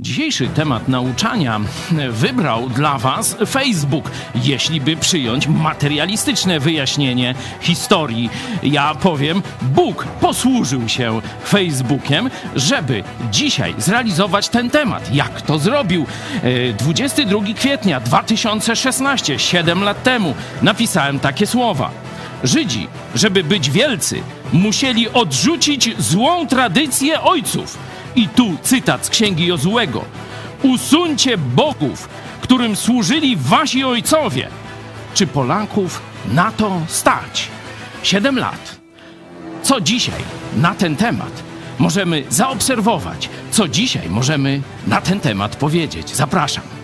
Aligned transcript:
Dzisiejszy 0.00 0.48
temat 0.48 0.88
nauczania 0.88 1.60
wybrał 2.10 2.68
dla 2.68 2.98
Was 2.98 3.36
Facebook, 3.46 4.10
jeśli 4.34 4.80
by 4.80 4.96
przyjąć 4.96 5.46
materialistyczne 5.46 6.60
wyjaśnienie 6.60 7.34
historii. 7.60 8.30
Ja 8.62 8.94
powiem, 8.94 9.42
Bóg 9.62 10.04
posłużył 10.04 10.88
się 10.88 11.20
Facebookiem, 11.44 12.30
żeby 12.56 13.04
dzisiaj 13.30 13.74
zrealizować 13.78 14.48
ten 14.48 14.70
temat. 14.70 15.14
Jak 15.14 15.42
to 15.42 15.58
zrobił? 15.58 16.06
22 16.78 17.38
e, 17.38 17.54
kwietnia 17.54 18.00
2016, 18.00 19.38
7 19.38 19.82
lat 19.82 20.02
temu, 20.02 20.34
napisałem 20.62 21.18
takie 21.18 21.46
słowa. 21.46 21.90
Żydzi, 22.44 22.88
żeby 23.14 23.44
być 23.44 23.70
wielcy, 23.70 24.22
musieli 24.52 25.08
odrzucić 25.08 25.90
złą 25.98 26.46
tradycję 26.46 27.20
ojców 27.20 27.93
i 28.16 28.28
tu 28.28 28.56
cytat 28.62 29.06
z 29.06 29.10
księgi 29.10 29.46
Jozułego. 29.46 30.04
Usuńcie 30.62 31.38
bogów, 31.38 32.08
którym 32.40 32.76
służyli 32.76 33.36
wasi 33.36 33.84
ojcowie. 33.84 34.48
Czy 35.14 35.26
Polaków 35.26 36.02
na 36.32 36.50
to 36.50 36.80
stać? 36.88 37.48
Siedem 38.02 38.38
lat. 38.38 38.76
Co 39.62 39.80
dzisiaj 39.80 40.22
na 40.56 40.74
ten 40.74 40.96
temat 40.96 41.42
możemy 41.78 42.24
zaobserwować? 42.28 43.28
Co 43.50 43.68
dzisiaj 43.68 44.10
możemy 44.10 44.62
na 44.86 45.00
ten 45.00 45.20
temat 45.20 45.56
powiedzieć? 45.56 46.10
Zapraszam. 46.14 46.83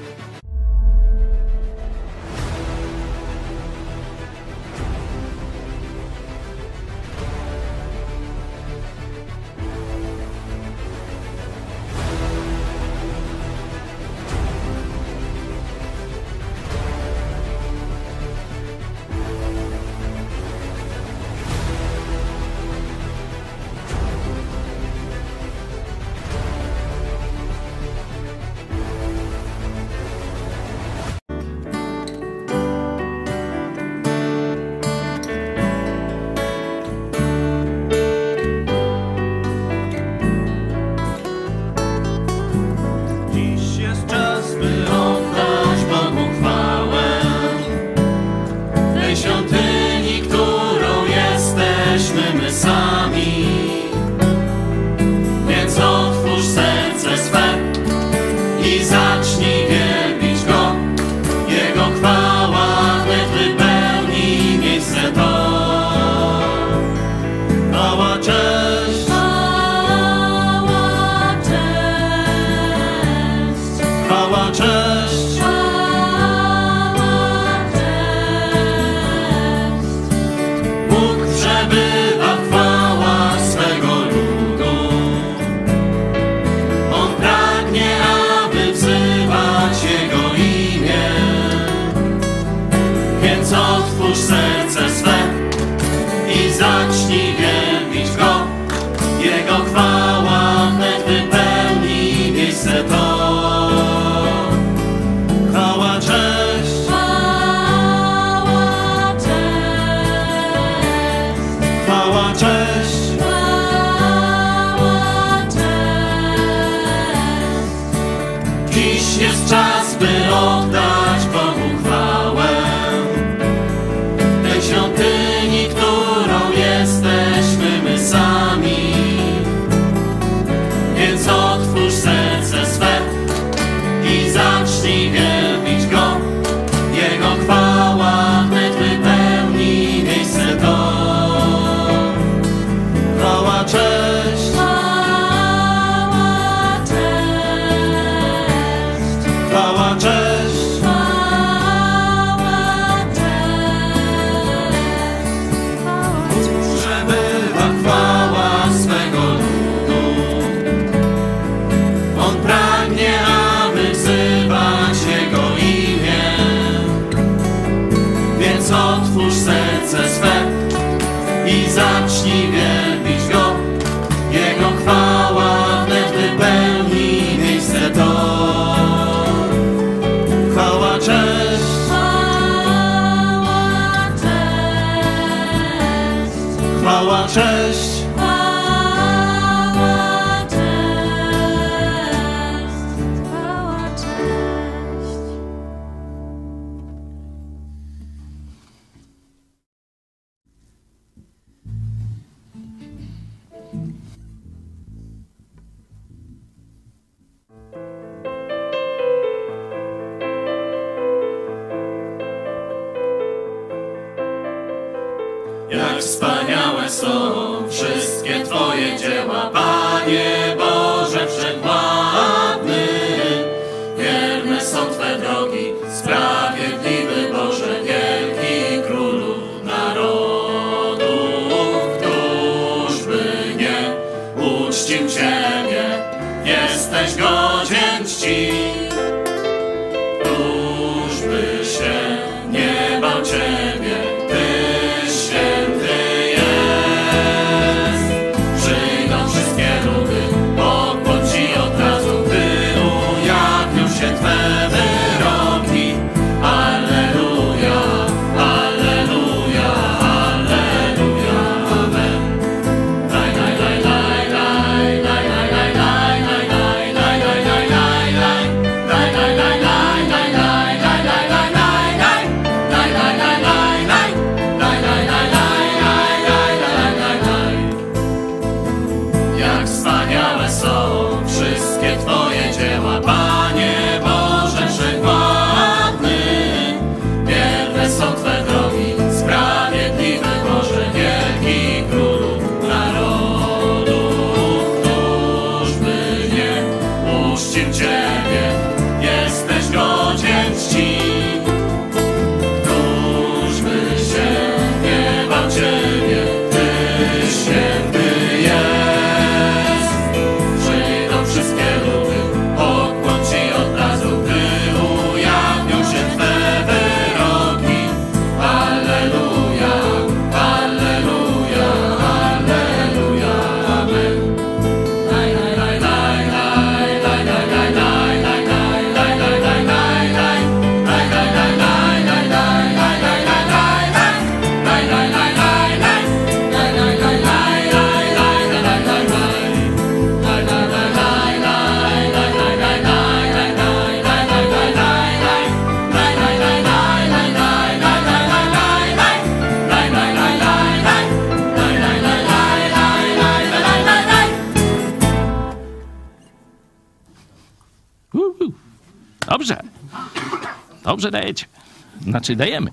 Znaczy 362.20 362.36
dajemy. 362.36 362.70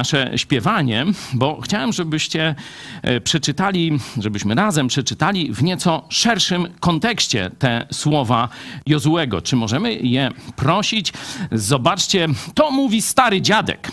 Nasze 0.00 0.30
śpiewanie, 0.36 1.06
bo 1.32 1.60
chciałem, 1.60 1.92
żebyście 1.92 2.54
e, 3.02 3.20
przeczytali, 3.20 3.98
żebyśmy 4.18 4.54
razem 4.54 4.88
przeczytali 4.88 5.52
w 5.52 5.62
nieco 5.62 6.04
szerszym 6.08 6.68
kontekście 6.80 7.50
te 7.58 7.86
słowa 7.92 8.48
Jozułego. 8.86 9.42
Czy 9.42 9.56
możemy 9.56 9.94
je 9.94 10.30
prosić? 10.56 11.12
Zobaczcie, 11.52 12.28
to 12.54 12.70
mówi 12.70 13.02
stary 13.02 13.40
dziadek. 13.40 13.92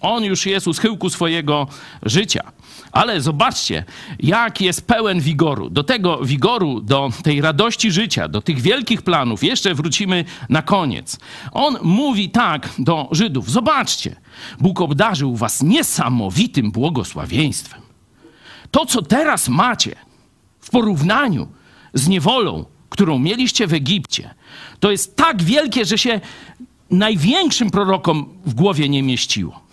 On 0.00 0.24
już 0.24 0.46
jest 0.46 0.66
u 0.66 0.74
schyłku 0.74 1.10
swojego 1.10 1.66
życia. 2.02 2.52
Ale 2.92 3.20
zobaczcie, 3.20 3.84
jak 4.20 4.60
jest 4.60 4.86
pełen 4.86 5.20
wigoru. 5.20 5.70
Do 5.70 5.84
tego 5.84 6.24
wigoru, 6.24 6.80
do 6.80 7.10
tej 7.22 7.40
radości 7.40 7.90
życia, 7.90 8.28
do 8.28 8.42
tych 8.42 8.60
wielkich 8.60 9.02
planów 9.02 9.44
jeszcze 9.44 9.74
wrócimy 9.74 10.24
na 10.48 10.62
koniec. 10.62 11.18
On 11.52 11.76
mówi 11.82 12.30
tak 12.30 12.68
do 12.78 13.08
Żydów: 13.12 13.50
Zobaczcie, 13.50 14.16
Bóg 14.60 14.80
obdarzył 14.80 15.36
was 15.36 15.62
niesamowitym 15.62 16.70
błogosławieństwem. 16.70 17.80
To, 18.70 18.86
co 18.86 19.02
teraz 19.02 19.48
macie 19.48 19.96
w 20.60 20.70
porównaniu 20.70 21.48
z 21.94 22.08
niewolą, 22.08 22.64
którą 22.88 23.18
mieliście 23.18 23.66
w 23.66 23.72
Egipcie, 23.72 24.34
to 24.80 24.90
jest 24.90 25.16
tak 25.16 25.42
wielkie, 25.42 25.84
że 25.84 25.98
się 25.98 26.20
największym 26.90 27.70
prorokom 27.70 28.28
w 28.46 28.54
głowie 28.54 28.88
nie 28.88 29.02
mieściło. 29.02 29.67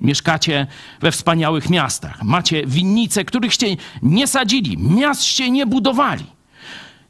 Mieszkacie 0.00 0.66
we 1.00 1.12
wspaniałych 1.12 1.70
miastach, 1.70 2.22
macie 2.22 2.66
winnice, 2.66 3.24
którychście 3.24 3.76
nie 4.02 4.26
sadzili, 4.26 4.78
miastście 4.78 5.50
nie 5.50 5.66
budowali. 5.66 6.24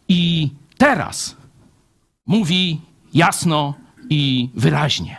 I 0.08 0.50
teraz 0.78 1.36
mówi 2.26 2.80
jasno 3.14 3.74
i 4.10 4.50
wyraźnie. 4.54 5.16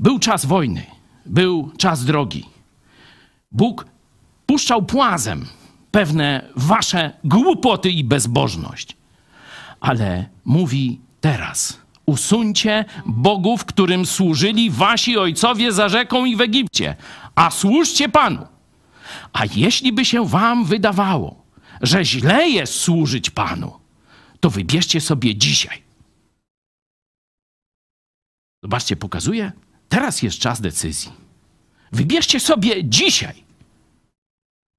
Był 0.00 0.18
czas 0.18 0.46
wojny, 0.46 0.86
był 1.26 1.70
czas 1.78 2.04
drogi. 2.04 2.44
Bóg 3.52 3.86
puszczał 4.46 4.82
płazem 4.82 5.46
pewne 5.90 6.48
wasze 6.56 7.12
głupoty 7.24 7.90
i 7.90 8.04
bezbożność. 8.04 8.96
Ale 9.80 10.28
mówi 10.44 11.00
teraz: 11.20 11.80
usuńcie 12.10 12.84
bogów, 13.06 13.64
którym 13.64 14.06
służyli 14.06 14.70
wasi 14.70 15.18
ojcowie 15.18 15.72
za 15.72 15.88
rzeką 15.88 16.24
i 16.24 16.36
w 16.36 16.40
Egipcie, 16.40 16.96
a 17.34 17.50
służcie 17.50 18.08
Panu. 18.08 18.46
A 19.32 19.44
jeśli 19.54 19.92
by 19.92 20.04
się 20.04 20.26
wam 20.26 20.64
wydawało, 20.64 21.42
że 21.80 22.04
źle 22.04 22.48
jest 22.48 22.74
służyć 22.74 23.30
Panu, 23.30 23.72
to 24.40 24.50
wybierzcie 24.50 25.00
sobie 25.00 25.36
dzisiaj. 25.36 25.82
Zobaczcie, 28.62 28.96
pokazuje, 28.96 29.52
teraz 29.88 30.22
jest 30.22 30.38
czas 30.38 30.60
decyzji. 30.60 31.12
Wybierzcie 31.92 32.40
sobie 32.40 32.84
dzisiaj, 32.84 33.44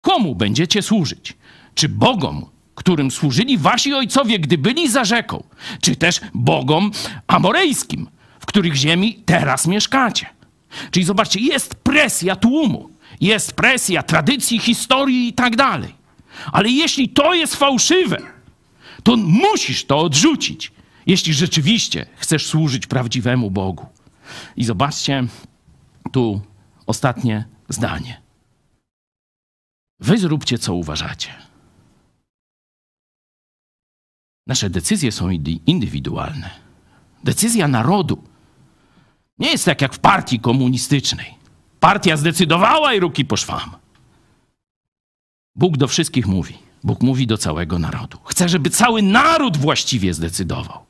komu 0.02 0.36
będziecie 0.36 0.82
służyć. 0.82 1.38
Czy 1.76 1.90
Bogom, 1.90 2.46
którym 2.82 3.12
służyli 3.12 3.58
wasi 3.58 3.94
ojcowie, 3.94 4.40
gdy 4.40 4.58
byli 4.58 4.90
za 4.90 5.06
rzeką, 5.06 5.44
czy 5.82 5.96
też 5.96 6.22
Bogom 6.34 6.92
amorejskim, 7.28 8.10
w 8.40 8.46
których 8.46 8.76
ziemi 8.76 9.24
teraz 9.26 9.68
mieszkacie. 9.68 10.26
Czyli 10.92 11.06
zobaczcie, 11.06 11.40
jest 11.40 11.76
presja 11.76 12.36
tłumu, 12.36 12.90
jest 13.22 13.54
presja 13.54 14.04
tradycji, 14.04 14.60
historii 14.60 15.28
i 15.28 15.34
tak 15.34 15.56
dalej. 15.56 15.96
Ale 16.52 16.70
jeśli 16.70 17.10
to 17.10 17.34
jest 17.34 17.56
fałszywe, 17.56 18.18
to 19.04 19.18
musisz 19.18 19.86
to 19.86 20.00
odrzucić, 20.00 20.72
jeśli 21.06 21.34
rzeczywiście 21.34 22.06
chcesz 22.16 22.46
służyć 22.46 22.88
prawdziwemu 22.88 23.52
Bogu. 23.52 23.86
I 24.56 24.64
zobaczcie 24.64 25.24
tu 26.12 26.42
ostatnie 26.86 27.46
zdanie. 27.70 28.22
Wy 30.00 30.18
zróbcie, 30.18 30.58
co 30.58 30.74
uważacie. 30.74 31.51
Nasze 34.48 34.70
decyzje 34.70 35.12
są 35.12 35.30
indywidualne. 35.66 36.50
Decyzja 37.24 37.68
narodu 37.68 38.24
nie 39.40 39.52
jest 39.52 39.66
tak 39.66 39.82
jak 39.82 39.94
w 39.94 40.00
partii 40.00 40.40
komunistycznej. 40.40 41.34
Partia 41.80 42.18
zdecydowała 42.18 42.94
i 42.94 43.00
ruki 43.00 43.26
po 43.26 43.38
szwam. 43.38 43.76
Bóg 45.56 45.78
do 45.78 45.88
wszystkich 45.88 46.28
mówi. 46.28 46.58
Bóg 46.84 47.02
mówi 47.02 47.28
do 47.28 47.38
całego 47.38 47.80
narodu. 47.80 48.18
Chce, 48.26 48.50
żeby 48.50 48.70
cały 48.70 49.02
naród 49.02 49.58
właściwie 49.58 50.14
zdecydował. 50.14 50.86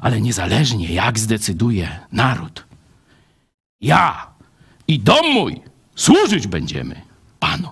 Ale 0.00 0.20
niezależnie 0.20 0.92
jak 0.94 1.18
zdecyduje 1.18 2.00
naród, 2.12 2.64
ja 3.80 4.26
i 4.88 4.98
dom 4.98 5.32
mój 5.32 5.60
służyć 5.94 6.46
będziemy 6.46 7.02
Panu. 7.38 7.68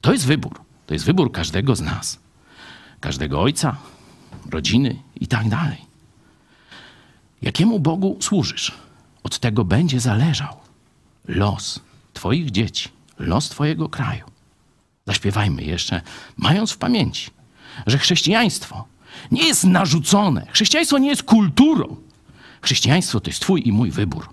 To 0.00 0.12
jest 0.12 0.26
wybór. 0.26 0.60
To 0.86 0.94
jest 0.94 1.06
wybór 1.06 1.32
każdego 1.32 1.76
z 1.76 1.80
nas 1.80 2.18
każdego 3.00 3.40
ojca, 3.42 3.76
rodziny 4.50 5.02
i 5.20 5.26
tak 5.26 5.48
dalej. 5.48 5.78
Jakiemu 7.42 7.80
Bogu 7.80 8.16
służysz? 8.20 8.72
Od 9.22 9.38
tego 9.38 9.64
będzie 9.64 10.00
zależał 10.00 10.56
los 11.28 11.80
Twoich 12.12 12.50
dzieci, 12.50 12.88
los 13.18 13.48
Twojego 13.48 13.88
kraju. 13.88 14.24
Zaśpiewajmy 15.06 15.62
jeszcze, 15.62 16.02
mając 16.36 16.72
w 16.72 16.78
pamięci, 16.78 17.30
że 17.86 17.98
chrześcijaństwo 17.98 18.84
nie 19.30 19.46
jest 19.46 19.64
narzucone, 19.64 20.46
chrześcijaństwo 20.50 20.98
nie 20.98 21.08
jest 21.08 21.22
kulturą. 21.22 21.96
Chrześcijaństwo 22.62 23.20
to 23.20 23.30
jest 23.30 23.40
Twój 23.40 23.68
i 23.68 23.72
mój 23.72 23.90
wybór. 23.90 24.28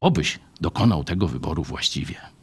Obyś 0.00 0.38
dokonał 0.60 1.04
tego 1.04 1.28
wyboru 1.28 1.64
właściwie. 1.64 2.35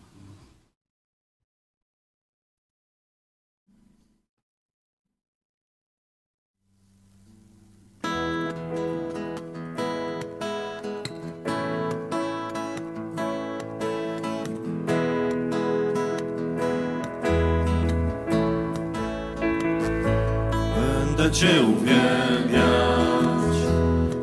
Cię 21.34 21.62
uwielbiać, 21.64 22.64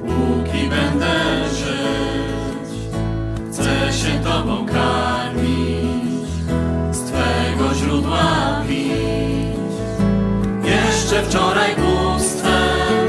póki 0.03 0.69
będę 0.69 1.15
żyć. 1.55 2.71
Chcę 3.49 3.93
się 3.93 4.21
Tobą 4.25 4.67
karmić, 4.67 6.31
z 6.91 7.03
Twego 7.03 7.75
źródła 7.75 8.63
pić. 8.69 9.75
Jeszcze 10.65 11.23
wczoraj 11.23 11.75
pustwem 11.75 13.09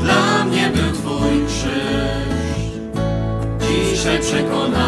dla 0.00 0.44
mnie 0.44 0.70
był 0.74 0.92
Twój 0.92 1.46
krzyż, 1.46 2.72
dzisiaj 3.60 4.18
przekonany. 4.20 4.87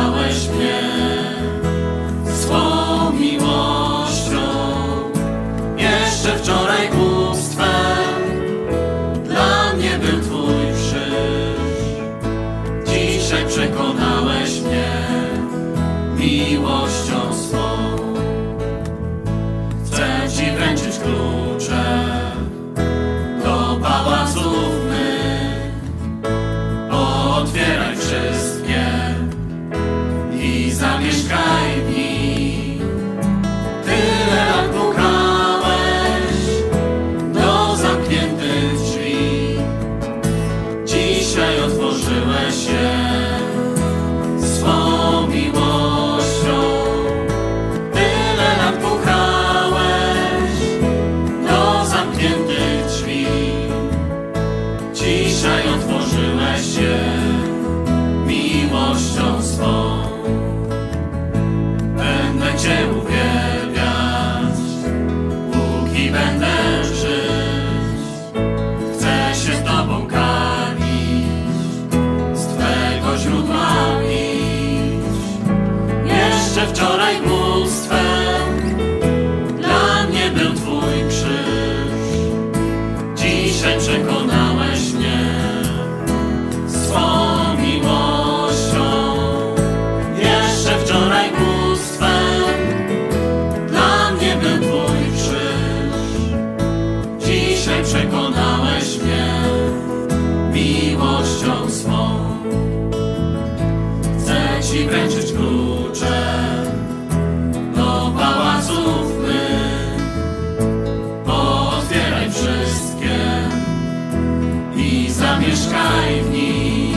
zamieszkaj 115.20 116.22
w 116.22 116.32
nim. 116.32 116.96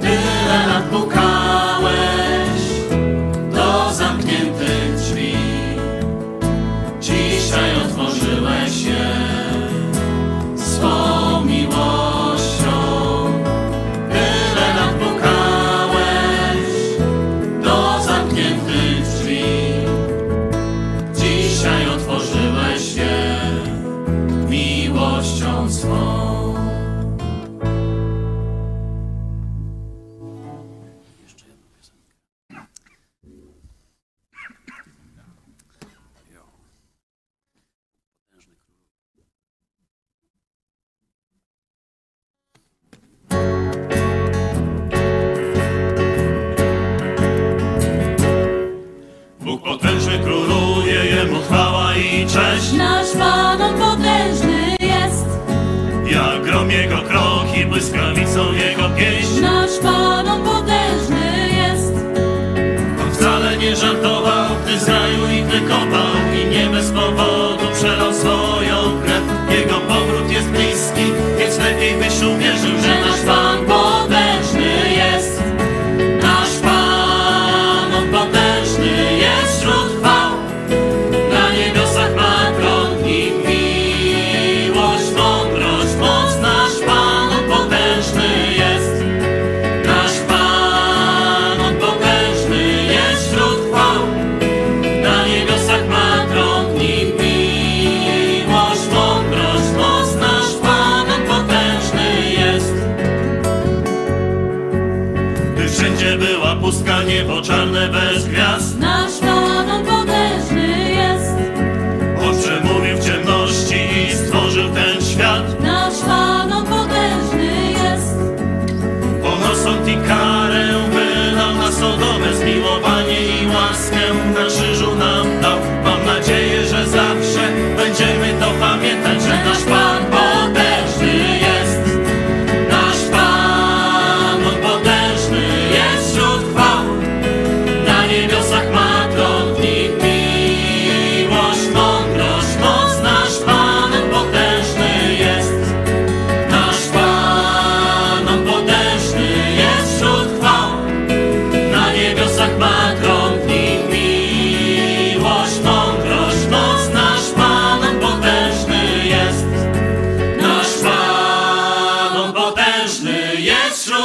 Tyle 0.00 0.66
lat 0.66 0.90
Boga. 0.90 1.25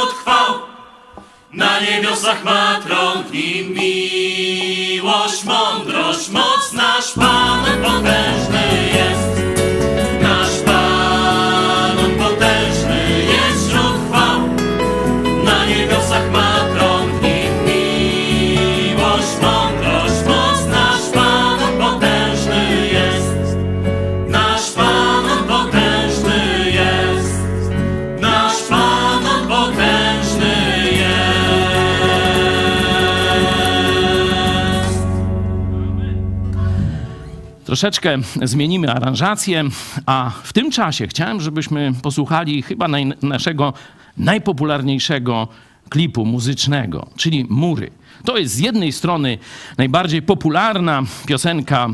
wśród 0.02 0.18
chwał. 0.18 0.54
Na 1.52 1.80
niebiosach 1.80 2.44
ma 2.44 2.80
tron, 2.86 3.24
w 3.24 3.32
nim 3.32 3.74
miłość, 3.74 5.44
mądrość, 5.44 6.28
moc 6.28 6.72
nasz 6.72 7.12
Pan 7.12 7.64
potężny 7.82 8.88
jest. 8.94 9.41
Troszeczkę 37.72 38.18
zmienimy 38.42 38.92
aranżację, 38.92 39.64
a 40.06 40.30
w 40.42 40.52
tym 40.52 40.70
czasie 40.70 41.06
chciałem, 41.06 41.40
żebyśmy 41.40 41.92
posłuchali 42.02 42.62
chyba 42.62 42.88
naj, 42.88 43.12
naszego 43.22 43.72
najpopularniejszego 44.16 45.48
klipu 45.88 46.24
muzycznego, 46.26 47.06
czyli 47.16 47.46
Mury. 47.50 47.90
To 48.24 48.38
jest 48.38 48.54
z 48.54 48.58
jednej 48.58 48.92
strony 48.92 49.38
najbardziej 49.78 50.22
popularna 50.22 51.02
piosenka 51.26 51.88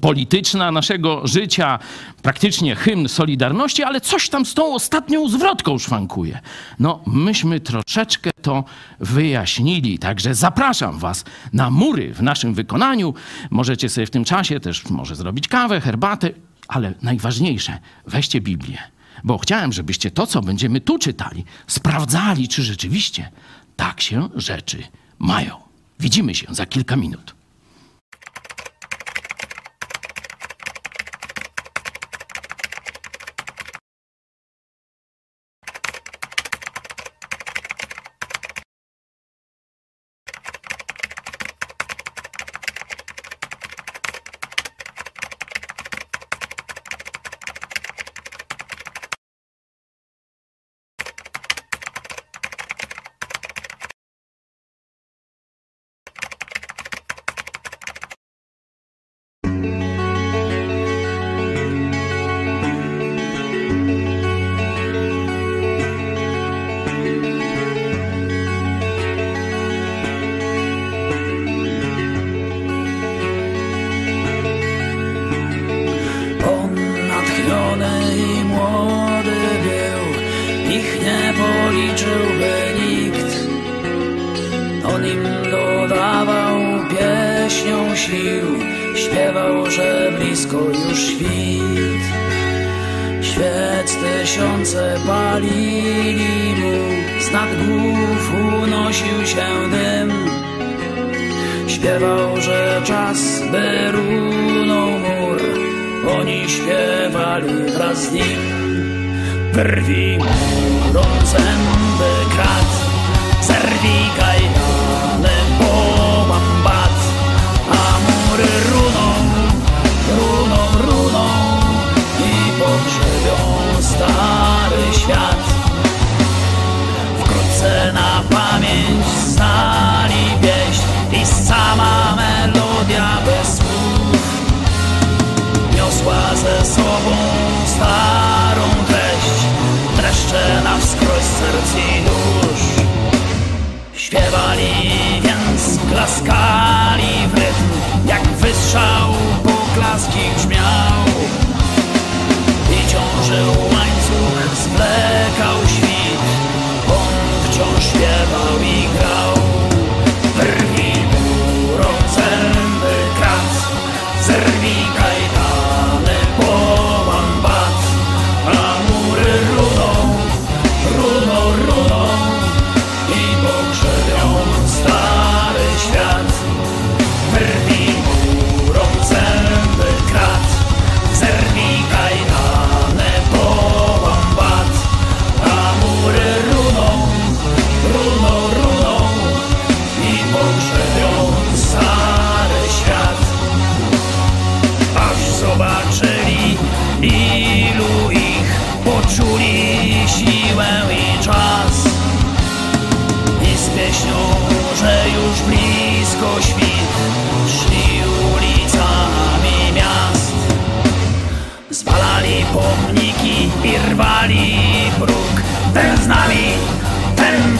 polityczna 0.00 0.72
naszego 0.72 1.26
życia, 1.26 1.78
praktycznie 2.22 2.76
hymn 2.76 3.08
Solidarności, 3.08 3.82
ale 3.82 4.00
coś 4.00 4.28
tam 4.28 4.46
z 4.46 4.54
tą 4.54 4.74
ostatnią 4.74 5.28
zwrotką 5.28 5.78
szwankuje. 5.78 6.40
No, 6.78 7.00
myśmy 7.06 7.60
troszeczkę 7.60 8.30
to 8.42 8.64
wyjaśnili, 9.00 9.98
także 9.98 10.34
zapraszam 10.34 10.98
Was 10.98 11.24
na 11.52 11.70
mury 11.70 12.14
w 12.14 12.22
naszym 12.22 12.54
wykonaniu. 12.54 13.14
Możecie 13.50 13.88
sobie 13.88 14.06
w 14.06 14.10
tym 14.10 14.24
czasie 14.24 14.60
też 14.60 14.90
może 14.90 15.16
zrobić 15.16 15.48
kawę, 15.48 15.80
herbatę, 15.80 16.30
ale 16.68 16.94
najważniejsze, 17.02 17.78
weźcie 18.06 18.40
Biblię, 18.40 18.78
bo 19.24 19.38
chciałem, 19.38 19.72
żebyście 19.72 20.10
to, 20.10 20.26
co 20.26 20.40
będziemy 20.40 20.80
tu 20.80 20.98
czytali, 20.98 21.44
sprawdzali, 21.66 22.48
czy 22.48 22.62
rzeczywiście 22.62 23.30
tak 23.76 24.00
się 24.00 24.28
rzeczy 24.34 24.82
mają. 25.18 25.56
Widzimy 26.00 26.34
się 26.34 26.46
za 26.50 26.66
kilka 26.66 26.96
minut. 26.96 27.37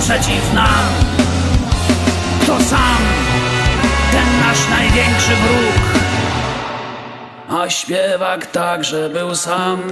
Przeciw 0.08 0.54
nam. 0.54 0.84
To 2.46 2.60
sam, 2.60 2.98
ten 4.12 4.40
nasz 4.40 4.68
największy 4.70 5.30
wróg. 5.30 6.02
A 7.48 7.70
śpiewak 7.70 8.46
także 8.46 9.10
był 9.10 9.34
sam 9.34 9.82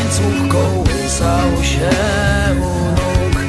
Łańcuch 0.00 0.48
kołysał 0.48 1.64
się 1.64 1.90
u 2.56 2.90
nóg. 2.90 3.42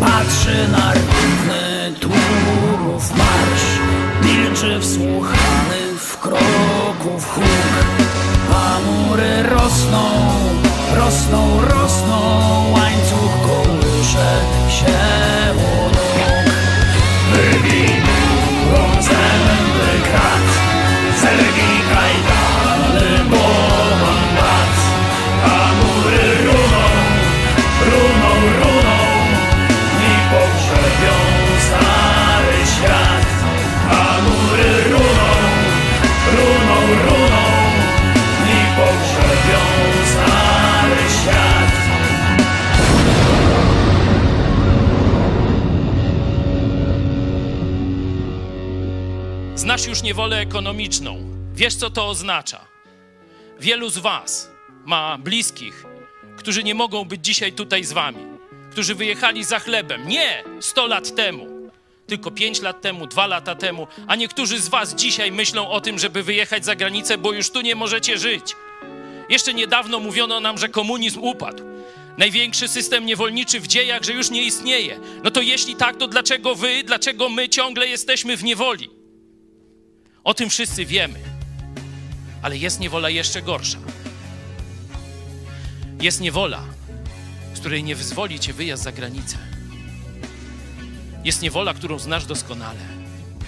Patrzy 0.00 0.68
na 0.72 0.92
równy 0.94 1.92
tłumów 2.00 3.10
marsz 3.10 3.78
Milczy 4.22 4.80
wsłuchany 4.80 5.98
w 5.98 6.18
kroków 6.18 7.34
huk. 7.34 8.04
A 8.54 8.78
mury 8.80 9.42
rosną, 9.42 10.04
rosną, 10.96 11.60
rosną 11.60 12.20
Łańcuch 12.72 13.32
kołysze 13.46 14.40
się 14.68 15.13
niewolę 50.04 50.38
ekonomiczną. 50.38 51.18
Wiesz, 51.54 51.74
co 51.74 51.90
to 51.90 52.08
oznacza. 52.08 52.60
Wielu 53.60 53.88
z 53.88 53.98
Was 53.98 54.50
ma 54.84 55.18
bliskich, 55.18 55.84
którzy 56.36 56.64
nie 56.64 56.74
mogą 56.74 57.04
być 57.04 57.24
dzisiaj 57.24 57.52
tutaj 57.52 57.84
z 57.84 57.92
Wami, 57.92 58.24
którzy 58.70 58.94
wyjechali 58.94 59.44
za 59.44 59.58
chlebem. 59.58 60.08
Nie 60.08 60.44
100 60.60 60.86
lat 60.86 61.14
temu, 61.14 61.70
tylko 62.06 62.30
5 62.30 62.62
lat 62.62 62.80
temu, 62.80 63.06
2 63.06 63.26
lata 63.26 63.54
temu, 63.54 63.86
a 64.06 64.16
niektórzy 64.16 64.58
z 64.58 64.68
Was 64.68 64.94
dzisiaj 64.94 65.32
myślą 65.32 65.68
o 65.68 65.80
tym, 65.80 65.98
żeby 65.98 66.22
wyjechać 66.22 66.64
za 66.64 66.76
granicę, 66.76 67.18
bo 67.18 67.32
już 67.32 67.50
tu 67.50 67.60
nie 67.60 67.74
możecie 67.74 68.18
żyć. 68.18 68.56
Jeszcze 69.28 69.54
niedawno 69.54 70.00
mówiono 70.00 70.40
nam, 70.40 70.58
że 70.58 70.68
komunizm 70.68 71.20
upadł. 71.22 71.62
Największy 72.18 72.68
system 72.68 73.06
niewolniczy 73.06 73.60
w 73.60 73.66
dziejach, 73.66 74.02
że 74.02 74.12
już 74.12 74.30
nie 74.30 74.42
istnieje. 74.42 75.00
No 75.22 75.30
to 75.30 75.40
jeśli 75.40 75.76
tak, 75.76 75.96
to 75.96 76.08
dlaczego 76.08 76.54
wy, 76.54 76.84
dlaczego 76.84 77.28
my 77.28 77.48
ciągle 77.48 77.86
jesteśmy 77.86 78.36
w 78.36 78.44
niewoli? 78.44 79.03
O 80.24 80.34
tym 80.34 80.50
wszyscy 80.50 80.86
wiemy. 80.86 81.20
Ale 82.42 82.56
jest 82.56 82.80
niewola 82.80 83.10
jeszcze 83.10 83.42
gorsza. 83.42 83.78
Jest 86.00 86.20
niewola, 86.20 86.62
z 87.54 87.60
której 87.60 87.84
nie 87.84 87.96
wyzwoli 87.96 88.40
cię 88.40 88.52
wyjazd 88.52 88.82
za 88.82 88.92
granicę. 88.92 89.38
Jest 91.24 91.42
niewola, 91.42 91.74
którą 91.74 91.98
znasz 91.98 92.26
doskonale. 92.26 92.80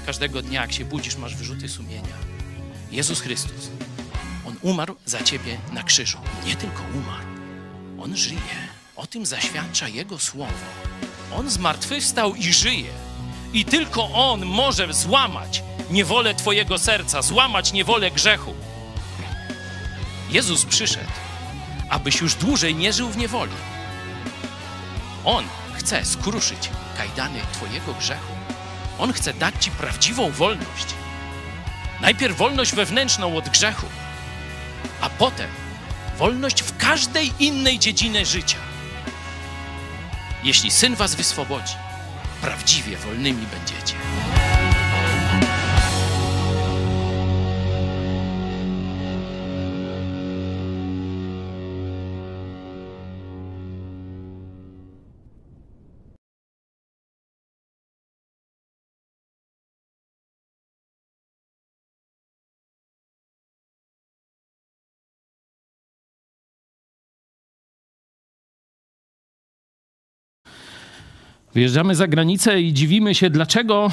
Każdego 0.06 0.42
dnia, 0.42 0.60
jak 0.60 0.72
się 0.72 0.84
budzisz, 0.84 1.16
masz 1.16 1.36
wyrzuty 1.36 1.68
sumienia. 1.68 2.16
Jezus 2.90 3.20
Chrystus, 3.20 3.70
On 4.46 4.56
umarł 4.62 4.96
za 5.04 5.22
ciebie 5.22 5.58
na 5.72 5.82
krzyżu. 5.82 6.18
Nie 6.46 6.56
tylko 6.56 6.82
umarł, 6.94 7.26
On 7.98 8.16
żyje. 8.16 8.56
O 8.96 9.06
tym 9.06 9.26
zaświadcza 9.26 9.88
Jego 9.88 10.18
słowo. 10.18 10.52
On 11.34 11.50
zmartwychwstał 11.50 12.34
i 12.34 12.52
żyje. 12.52 12.90
I 13.52 13.64
tylko 13.64 14.12
On 14.12 14.46
może 14.46 14.94
złamać 14.94 15.62
niewolę 15.90 16.34
Twojego 16.34 16.78
serca, 16.78 17.22
złamać 17.22 17.72
niewolę 17.72 18.10
grzechu. 18.10 18.54
Jezus 20.30 20.64
przyszedł, 20.64 21.10
abyś 21.90 22.20
już 22.20 22.34
dłużej 22.34 22.74
nie 22.74 22.92
żył 22.92 23.08
w 23.08 23.16
niewoli. 23.16 23.52
On 25.24 25.44
chce 25.74 26.04
skruszyć 26.04 26.70
kajdany 26.96 27.40
Twojego 27.52 27.94
grzechu. 27.94 28.32
On 28.98 29.12
chce 29.12 29.34
dać 29.34 29.54
Ci 29.60 29.70
prawdziwą 29.70 30.30
wolność. 30.30 30.86
Najpierw 32.00 32.36
wolność 32.36 32.74
wewnętrzną 32.74 33.36
od 33.36 33.48
grzechu, 33.48 33.86
a 35.00 35.10
potem 35.10 35.50
wolność 36.18 36.62
w 36.62 36.76
każdej 36.76 37.32
innej 37.38 37.78
dziedzinie 37.78 38.26
życia. 38.26 38.58
Jeśli 40.44 40.70
syn 40.70 40.94
Was 40.94 41.14
wyswobodzi, 41.14 41.74
prawdziwie 42.40 42.96
wolnymi 42.96 43.46
będziecie. 43.46 43.94
Wyjeżdżamy 71.56 71.94
za 71.94 72.08
granicę 72.08 72.60
i 72.62 72.72
dziwimy 72.72 73.14
się, 73.14 73.30
dlaczego 73.30 73.90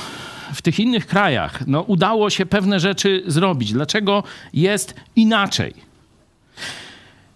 w 0.53 0.61
tych 0.61 0.79
innych 0.79 1.07
krajach 1.07 1.67
no, 1.67 1.81
udało 1.81 2.29
się 2.29 2.45
pewne 2.45 2.79
rzeczy 2.79 3.23
zrobić, 3.27 3.73
dlaczego 3.73 4.23
jest 4.53 4.95
inaczej. 5.15 5.73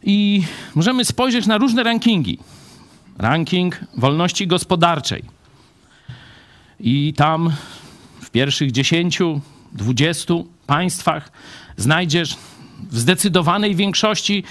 I 0.04 0.44
możemy 0.76 1.06
spojrzeć 1.06 1.46
na 1.46 1.58
różne 1.58 1.84
rankingi. 1.84 2.40
Ranking 3.18 3.80
wolności 3.98 4.48
gospodarczej. 4.48 5.24
I 6.80 7.14
tam 7.14 7.54
w 8.22 8.30
pierwszych 8.30 8.72
10, 8.72 9.20
20 9.72 10.34
państwach 10.66 11.32
znajdziesz 11.78 12.38
w 12.92 13.00
zdecydowanej 13.00 13.76
większości 13.76 14.44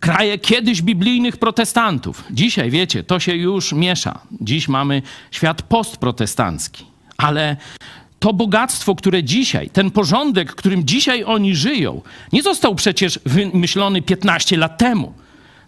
kraje 0.00 0.38
kiedyś 0.38 0.82
biblijnych 0.82 1.36
protestantów. 1.36 2.24
Dzisiaj, 2.30 2.70
wiecie, 2.70 3.04
to 3.04 3.20
się 3.20 3.36
już 3.36 3.72
miesza. 3.72 4.20
Dziś 4.40 4.68
mamy 4.68 5.02
świat 5.30 5.62
postprotestancki. 5.62 6.84
Ale 7.16 7.56
to 8.18 8.32
bogactwo, 8.32 8.94
które 8.94 9.24
dzisiaj, 9.24 9.70
ten 9.70 9.90
porządek, 9.90 10.54
którym 10.54 10.86
dzisiaj 10.86 11.24
oni 11.24 11.56
żyją, 11.56 12.02
nie 12.32 12.42
został 12.42 12.74
przecież 12.74 13.20
wymyślony 13.26 14.02
15 14.02 14.56
lat 14.56 14.78
temu, 14.78 15.12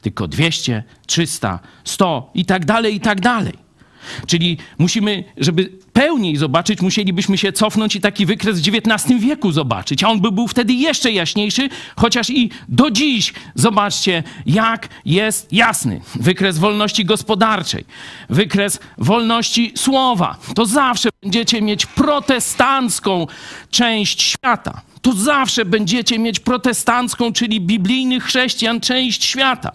tylko 0.02 0.28
200, 0.28 0.82
300, 1.06 1.58
100 1.84 2.30
i 2.34 2.44
tak 2.44 2.64
dalej, 2.64 2.94
i 2.94 3.00
tak 3.00 3.20
dalej. 3.20 3.69
Czyli 4.26 4.56
musimy, 4.78 5.24
żeby 5.36 5.70
pełniej 5.92 6.36
zobaczyć, 6.36 6.80
musielibyśmy 6.80 7.38
się 7.38 7.52
cofnąć 7.52 7.96
i 7.96 8.00
taki 8.00 8.26
wykres 8.26 8.60
w 8.60 8.68
XIX 8.68 9.20
wieku 9.20 9.52
zobaczyć. 9.52 10.04
A 10.04 10.08
on 10.08 10.20
by 10.20 10.32
był 10.32 10.48
wtedy 10.48 10.72
jeszcze 10.72 11.12
jaśniejszy, 11.12 11.68
chociaż 11.96 12.30
i 12.30 12.50
do 12.68 12.90
dziś 12.90 13.32
zobaczcie, 13.54 14.22
jak 14.46 14.88
jest 15.04 15.52
jasny. 15.52 16.00
Wykres 16.14 16.58
wolności 16.58 17.04
gospodarczej, 17.04 17.84
wykres 18.30 18.80
wolności 18.98 19.72
słowa. 19.76 20.36
To 20.54 20.66
zawsze 20.66 21.08
będziecie 21.22 21.62
mieć 21.62 21.86
protestancką 21.86 23.26
część 23.70 24.22
świata. 24.22 24.82
To 25.02 25.12
zawsze 25.12 25.64
będziecie 25.64 26.18
mieć 26.18 26.40
protestancką, 26.40 27.32
czyli 27.32 27.60
biblijnych 27.60 28.24
chrześcijan, 28.24 28.80
część 28.80 29.24
świata. 29.24 29.72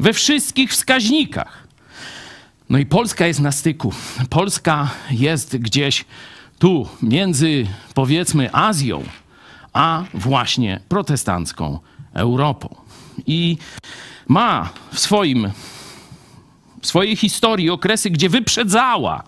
We 0.00 0.12
wszystkich 0.12 0.72
wskaźnikach. 0.72 1.67
No 2.70 2.78
i 2.78 2.86
Polska 2.86 3.26
jest 3.26 3.40
na 3.40 3.52
styku. 3.52 3.92
Polska 4.30 4.90
jest 5.10 5.56
gdzieś 5.56 6.04
tu, 6.58 6.88
między 7.02 7.66
powiedzmy 7.94 8.54
Azją, 8.54 9.02
a 9.72 10.04
właśnie 10.14 10.80
protestancką 10.88 11.78
Europą. 12.14 12.76
I 13.26 13.58
ma 14.28 14.70
w 14.92 14.98
swoim, 14.98 15.50
w 16.80 16.86
swojej 16.86 17.16
historii 17.16 17.70
okresy, 17.70 18.10
gdzie 18.10 18.28
wyprzedzała 18.28 19.24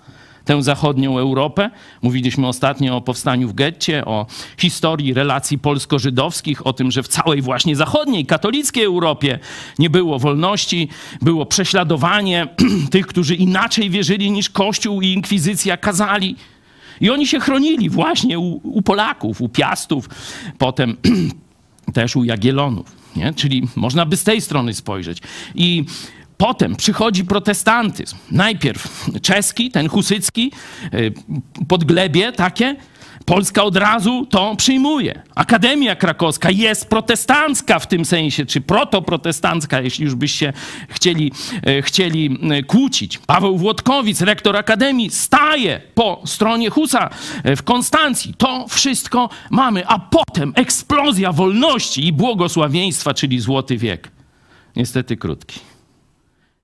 tę 0.50 0.62
zachodnią 0.62 1.18
Europę. 1.18 1.70
Mówiliśmy 2.02 2.46
ostatnio 2.48 2.96
o 2.96 3.00
powstaniu 3.00 3.48
w 3.48 3.54
getcie, 3.54 4.04
o 4.04 4.26
historii 4.58 5.14
relacji 5.14 5.58
polsko-żydowskich, 5.58 6.66
o 6.66 6.72
tym, 6.72 6.90
że 6.90 7.02
w 7.02 7.08
całej 7.08 7.42
właśnie 7.42 7.76
zachodniej, 7.76 8.26
katolickiej 8.26 8.84
Europie 8.84 9.38
nie 9.78 9.90
było 9.90 10.18
wolności, 10.18 10.88
było 11.22 11.46
prześladowanie 11.46 12.48
tych, 12.90 13.06
którzy 13.06 13.34
inaczej 13.34 13.90
wierzyli 13.90 14.30
niż 14.30 14.50
Kościół 14.50 15.00
i 15.00 15.06
Inkwizycja 15.06 15.76
kazali. 15.76 16.36
I 17.00 17.10
oni 17.10 17.26
się 17.26 17.40
chronili 17.40 17.90
właśnie 17.90 18.38
u, 18.38 18.60
u 18.64 18.82
Polaków, 18.82 19.40
u 19.40 19.48
Piastów, 19.48 20.08
potem 20.58 20.96
też 21.94 22.16
u 22.16 22.24
Jagielonów. 22.24 22.96
Nie? 23.16 23.34
Czyli 23.34 23.68
można 23.76 24.06
by 24.06 24.16
z 24.16 24.24
tej 24.24 24.40
strony 24.40 24.74
spojrzeć. 24.74 25.18
I 25.54 25.84
Potem 26.40 26.76
przychodzi 26.76 27.24
protestantyzm. 27.24 28.16
Najpierw 28.31 29.07
czeski, 29.22 29.70
ten 29.70 29.88
husycki, 29.88 30.53
y, 30.94 31.12
podglebie 31.68 32.33
takie. 32.33 32.76
Polska 33.24 33.62
od 33.62 33.76
razu 33.76 34.26
to 34.26 34.57
przyjmuje. 34.57 35.22
Akademia 35.35 35.96
krakowska 35.96 36.50
jest 36.50 36.88
protestancka 36.88 37.79
w 37.79 37.87
tym 37.87 38.05
sensie, 38.05 38.46
czy 38.46 38.61
protoprotestancka, 38.61 39.81
jeśli 39.81 40.05
już 40.05 40.14
byście 40.14 40.53
chcieli, 40.88 41.33
y, 41.68 41.83
chcieli 41.83 42.38
y, 42.61 42.62
kłócić. 42.62 43.18
Paweł 43.18 43.59
Włodkowic, 43.59 44.20
rektor 44.20 44.57
Akademii, 44.57 45.11
staje 45.11 45.81
po 45.94 46.22
stronie 46.24 46.70
Husa 46.70 47.11
w 47.44 47.62
Konstancji. 47.62 48.35
To 48.38 48.66
wszystko 48.68 49.29
mamy. 49.50 49.87
A 49.87 49.98
potem 49.98 50.53
eksplozja 50.57 51.33
wolności 51.33 52.07
i 52.07 52.12
błogosławieństwa, 52.12 53.14
czyli 53.14 53.40
złoty 53.40 53.76
wiek. 53.76 54.11
Niestety 54.76 55.16
krótki 55.16 55.69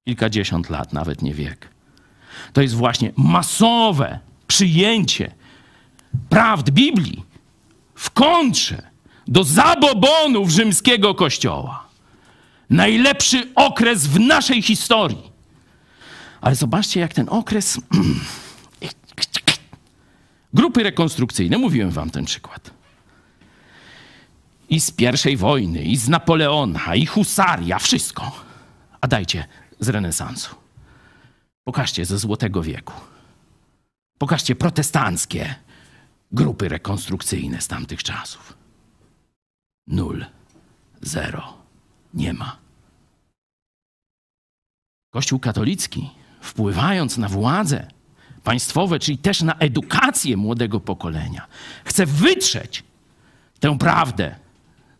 kilkadziesiąt 0.07 0.71
lat, 0.71 0.93
nawet 0.93 1.23
nie 1.23 1.35
wiek. 1.35 1.69
To 2.53 2.63
jest 2.63 2.75
właśnie 2.75 3.13
masowe 3.17 4.19
przyjęcie 4.47 5.35
prawd 6.29 6.71
Biblii 6.71 7.25
w 7.95 8.11
kontrze 8.11 8.83
do 9.27 9.45
zabobonów 9.45 10.51
rzymskiego 10.51 11.15
kościoła. 11.15 11.89
Najlepszy 12.71 13.49
okres 13.55 14.07
w 14.07 14.21
naszej 14.21 14.63
historii. 14.63 15.33
Ale 16.41 16.55
zobaczcie, 16.55 17.01
jak 17.01 17.15
ten 17.15 17.29
okres. 17.29 17.81
Grupy 20.55 20.83
rekonstrukcyjne, 20.83 21.59
mówiłem 21.59 21.91
wam 21.91 22.11
ten 22.11 22.25
przykład. 22.25 22.71
I 24.71 24.81
z 24.81 24.91
pierwszej 24.91 25.37
wojny, 25.37 25.83
i 25.83 25.97
z 25.97 26.09
Napoleona, 26.09 26.95
i 26.95 27.07
husaria, 27.07 27.79
wszystko. 27.79 28.33
A 29.01 29.07
dajcie 29.07 29.45
z 29.81 29.89
renesansu. 29.89 30.55
Pokażcie 31.65 32.05
ze 32.05 32.19
Złotego 32.19 32.63
Wieku. 32.63 32.93
Pokażcie 34.19 34.55
protestanckie 34.55 35.55
grupy 36.33 36.69
rekonstrukcyjne 36.69 37.61
z 37.61 37.69
tamtych 37.69 38.03
czasów. 38.03 38.57
Nul, 39.87 40.25
zero, 41.03 41.55
nie 42.15 42.33
ma. 42.33 42.57
Kościół 45.11 45.39
katolicki, 45.39 46.11
wpływając 46.41 47.19
na 47.19 47.29
władze 47.29 47.89
państwowe, 48.45 48.99
czyli 48.99 49.19
też 49.19 49.43
na 49.43 49.55
edukację 49.55 50.37
młodego 50.37 50.81
pokolenia, 50.81 51.47
chce 51.85 52.07
wytrzeć 52.07 52.85
tę 53.61 53.79
prawdę 53.79 54.37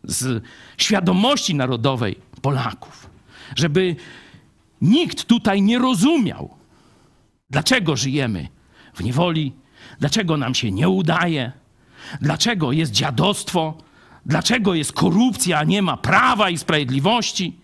z 0.03 0.43
świadomości 0.77 1.55
narodowej 1.55 2.19
Polaków, 2.41 3.09
żeby 3.55 3.95
Nikt 4.81 5.25
tutaj 5.25 5.61
nie 5.61 5.79
rozumiał, 5.79 6.49
dlaczego 7.49 7.95
żyjemy 7.95 8.47
w 8.93 9.03
niewoli, 9.03 9.53
dlaczego 9.99 10.37
nam 10.37 10.55
się 10.55 10.71
nie 10.71 10.89
udaje, 10.89 11.51
dlaczego 12.21 12.71
jest 12.71 12.91
dziadostwo, 12.91 13.77
dlaczego 14.25 14.73
jest 14.73 14.93
korupcja, 14.93 15.59
a 15.59 15.63
nie 15.63 15.81
ma 15.81 15.97
prawa 15.97 16.49
i 16.49 16.57
sprawiedliwości. 16.57 17.59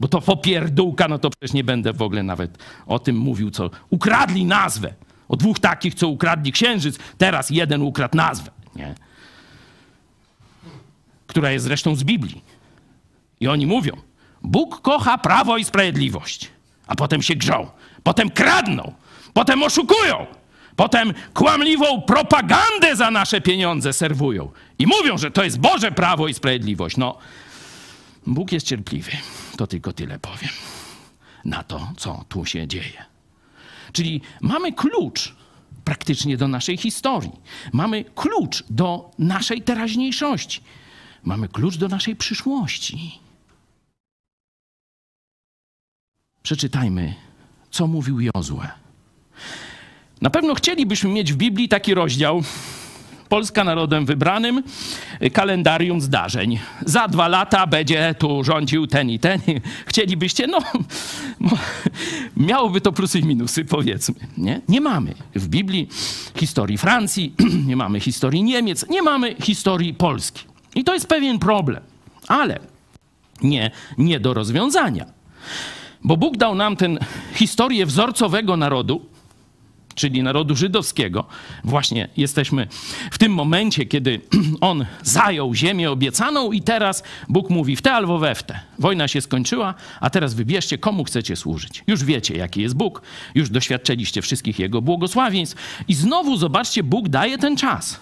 Bo 0.00 0.08
to 0.08 0.20
popierdółka, 0.20 1.08
no 1.08 1.18
to 1.18 1.30
przecież 1.30 1.52
nie 1.52 1.64
będę 1.64 1.92
w 1.92 2.02
ogóle 2.02 2.22
nawet 2.22 2.58
o 2.86 2.98
tym 2.98 3.16
mówił, 3.16 3.50
co 3.50 3.70
ukradli 3.90 4.44
nazwę. 4.44 4.94
O 5.28 5.36
dwóch 5.36 5.58
takich, 5.58 5.94
co 5.94 6.08
ukradli 6.08 6.52
księżyc, 6.52 6.98
teraz 7.18 7.50
jeden 7.50 7.82
ukradł 7.82 8.16
nazwę, 8.16 8.50
nie? 8.76 8.94
która 11.26 11.50
jest 11.50 11.64
zresztą 11.64 11.96
z 11.96 12.04
Biblii. 12.04 12.44
I 13.40 13.48
oni 13.48 13.66
mówią, 13.66 13.96
Bóg 14.42 14.80
kocha 14.80 15.18
prawo 15.18 15.56
i 15.56 15.64
sprawiedliwość, 15.64 16.50
a 16.86 16.94
potem 16.94 17.22
się 17.22 17.34
grzą, 17.34 17.70
potem 18.02 18.30
kradną, 18.30 18.92
potem 19.32 19.62
oszukują, 19.62 20.26
potem 20.76 21.14
kłamliwą 21.34 22.02
propagandę 22.02 22.96
za 22.96 23.10
nasze 23.10 23.40
pieniądze 23.40 23.92
serwują 23.92 24.50
i 24.78 24.86
mówią, 24.86 25.18
że 25.18 25.30
to 25.30 25.44
jest 25.44 25.60
Boże 25.60 25.92
prawo 25.92 26.28
i 26.28 26.34
sprawiedliwość. 26.34 26.96
No, 26.96 27.18
Bóg 28.26 28.52
jest 28.52 28.66
cierpliwy, 28.66 29.12
to 29.56 29.66
tylko 29.66 29.92
tyle 29.92 30.18
powiem 30.18 30.50
na 31.44 31.62
to, 31.62 31.92
co 31.96 32.24
tu 32.28 32.44
się 32.44 32.68
dzieje. 32.68 33.04
Czyli 33.92 34.20
mamy 34.40 34.72
klucz 34.72 35.34
praktycznie 35.84 36.36
do 36.36 36.48
naszej 36.48 36.76
historii. 36.76 37.32
Mamy 37.72 38.04
klucz 38.04 38.64
do 38.70 39.10
naszej 39.18 39.62
teraźniejszości. 39.62 40.60
Mamy 41.24 41.48
klucz 41.48 41.76
do 41.76 41.88
naszej 41.88 42.16
przyszłości. 42.16 43.18
Przeczytajmy, 46.42 47.14
co 47.70 47.86
mówił 47.86 48.20
Jozue. 48.20 48.68
Na 50.20 50.30
pewno 50.30 50.54
chcielibyśmy 50.54 51.10
mieć 51.10 51.32
w 51.32 51.36
Biblii 51.36 51.68
taki 51.68 51.94
rozdział 51.94 52.42
Polska 53.28 53.64
narodem 53.64 54.06
wybranym, 54.06 54.62
kalendarium 55.32 56.00
zdarzeń. 56.00 56.58
Za 56.86 57.08
dwa 57.08 57.28
lata 57.28 57.66
będzie 57.66 58.14
tu 58.18 58.44
rządził 58.44 58.86
ten 58.86 59.10
i 59.10 59.18
ten. 59.18 59.40
Chcielibyście? 59.90 60.46
No, 60.46 60.58
miałoby 62.36 62.80
to 62.80 62.92
plusy 62.92 63.18
i 63.18 63.24
minusy, 63.24 63.64
powiedzmy. 63.64 64.14
Nie? 64.38 64.60
nie 64.68 64.80
mamy 64.80 65.14
w 65.34 65.48
Biblii 65.48 65.88
historii 66.36 66.78
Francji, 66.78 67.34
nie 67.68 67.76
mamy 67.76 68.00
historii 68.00 68.42
Niemiec, 68.42 68.88
nie 68.88 69.02
mamy 69.02 69.34
historii 69.42 69.94
Polski. 69.94 70.44
I 70.74 70.84
to 70.84 70.94
jest 70.94 71.06
pewien 71.06 71.38
problem, 71.38 71.82
ale 72.28 72.58
nie, 73.42 73.70
nie 73.98 74.20
do 74.20 74.34
rozwiązania. 74.34 75.06
Bo 76.04 76.16
Bóg 76.16 76.36
dał 76.36 76.54
nam 76.54 76.76
tę 76.76 76.96
historię 77.34 77.86
wzorcowego 77.86 78.56
narodu, 78.56 79.06
czyli 79.94 80.22
narodu 80.22 80.56
żydowskiego. 80.56 81.24
Właśnie 81.64 82.08
jesteśmy 82.16 82.66
w 83.10 83.18
tym 83.18 83.32
momencie, 83.32 83.86
kiedy 83.86 84.20
on 84.60 84.86
zajął 85.02 85.54
ziemię 85.54 85.90
obiecaną 85.90 86.52
i 86.52 86.62
teraz 86.62 87.02
Bóg 87.28 87.50
mówi 87.50 87.76
w 87.76 87.82
te 87.82 87.92
albo 87.92 88.18
we 88.18 88.34
w 88.34 88.42
te. 88.42 88.60
Wojna 88.78 89.08
się 89.08 89.20
skończyła, 89.20 89.74
a 90.00 90.10
teraz 90.10 90.34
wybierzcie, 90.34 90.78
komu 90.78 91.04
chcecie 91.04 91.36
służyć. 91.36 91.84
Już 91.86 92.04
wiecie, 92.04 92.36
jaki 92.36 92.62
jest 92.62 92.74
Bóg, 92.74 93.02
już 93.34 93.50
doświadczyliście 93.50 94.22
wszystkich 94.22 94.58
Jego 94.58 94.82
błogosławieństw 94.82 95.84
i 95.88 95.94
znowu 95.94 96.36
zobaczcie, 96.36 96.82
Bóg 96.82 97.08
daje 97.08 97.38
ten 97.38 97.56
czas. 97.56 98.00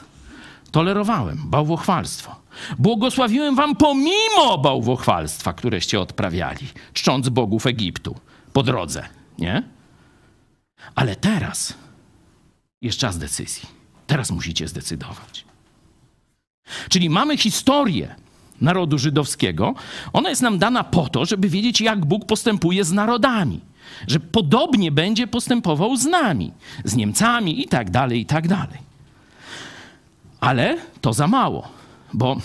Tolerowałem 0.71 1.39
bałwochwalstwo. 1.45 2.40
Błogosławiłem 2.79 3.55
wam 3.57 3.77
pomimo 3.77 4.59
bałwochwalstwa, 4.59 5.53
któreście 5.53 6.01
odprawiali, 6.01 6.67
czcząc 6.93 7.29
bogów 7.29 7.67
Egiptu 7.67 8.17
po 8.53 8.63
drodze, 8.63 9.09
nie? 9.39 9.63
Ale 10.95 11.17
teraz 11.17 11.75
jest 12.83 12.99
czas 12.99 13.19
decyzji. 13.19 13.69
Teraz 14.07 14.31
musicie 14.31 14.69
zdecydować. 14.69 15.45
Czyli 16.89 17.11
mamy 17.11 17.37
historię 17.37 18.15
narodu 18.61 18.99
żydowskiego. 18.99 19.75
Ona 20.13 20.31
jest 20.31 20.43
nam 20.43 20.59
dana 20.59 20.85
po 20.85 21.09
to, 21.09 21.25
żeby 21.25 21.49
wiedzieć, 21.49 21.81
jak 21.81 22.07
Bóg 22.07 22.25
postępuje 22.27 22.85
z 22.85 22.93
narodami. 22.93 23.61
że 24.07 24.21
podobnie 24.21 24.93
będzie 24.93 25.27
postępował 25.27 25.97
z 25.97 26.05
nami, 26.07 26.53
z 26.85 26.97
Niemcami 26.97 27.63
i 27.63 27.69
tak 27.69 27.91
dalej, 27.91 28.21
i 28.21 28.27
tak 28.27 28.49
dalej. 28.49 28.79
Ale 30.41 30.79
to 31.01 31.13
za 31.13 31.27
mało, 31.27 31.69
bo 32.13 32.37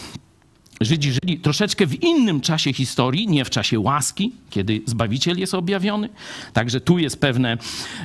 Żydzi 0.81 1.11
żyli 1.11 1.39
troszeczkę 1.39 1.85
w 1.85 2.03
innym 2.03 2.41
czasie 2.41 2.73
historii, 2.73 3.27
nie 3.27 3.45
w 3.45 3.49
czasie 3.49 3.79
łaski, 3.79 4.31
kiedy 4.49 4.81
Zbawiciel 4.85 5.39
jest 5.39 5.53
objawiony. 5.53 6.09
Także 6.53 6.81
tu 6.81 6.99
jest 6.99 7.19
pewne, 7.19 7.57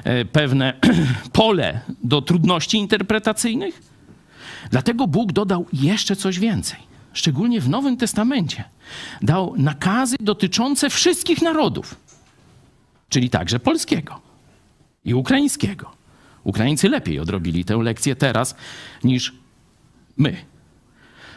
e, 0.05 0.25
pewne 0.25 0.75
pole 1.33 1.81
do 2.05 2.23
trudności 2.23 2.79
interpretacyjnych. 2.79 3.83
Dlatego 4.71 5.07
Bóg 5.07 5.33
dodał 5.33 5.67
jeszcze 5.73 6.17
coś 6.17 6.39
więcej. 6.39 6.79
Szczególnie 7.13 7.61
w 7.61 7.69
Nowym 7.69 7.97
Testamencie 7.97 8.65
dał 9.23 9.55
nakazy 9.57 10.17
dotyczące 10.21 10.91
wszystkich 10.91 11.43
narodów, 11.43 11.95
czyli 13.09 13.31
także 13.31 13.61
polskiego 13.61 14.21
i 15.05 15.15
ukraińskiego. 15.15 15.91
Ukraińcy 16.45 16.89
lepiej 16.89 17.21
odrobili 17.21 17.65
tę 17.65 17.77
lekcję 17.77 18.17
teraz 18.17 18.57
niż 19.05 19.35
my. 20.17 20.50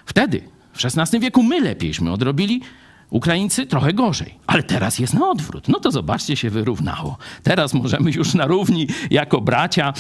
Wtedy 0.06 0.42
w 0.74 0.86
XVI 0.86 1.20
wieku 1.20 1.44
my 1.44 1.60
lepiejśmy 1.62 2.12
odrobili, 2.12 2.62
Ukraińcy 3.10 3.66
trochę 3.66 3.94
gorzej, 3.94 4.34
ale 4.48 4.64
teraz 4.64 5.00
jest 5.00 5.14
na 5.14 5.30
odwrót. 5.30 5.68
No 5.68 5.80
to 5.80 5.92
zobaczcie, 5.92 6.36
się 6.36 6.50
wyrównało. 6.50 7.18
Teraz 7.44 7.74
możemy 7.74 8.12
już 8.12 8.34
na 8.34 8.46
równi 8.46 8.88
jako 9.12 9.42
bracia 9.42 9.94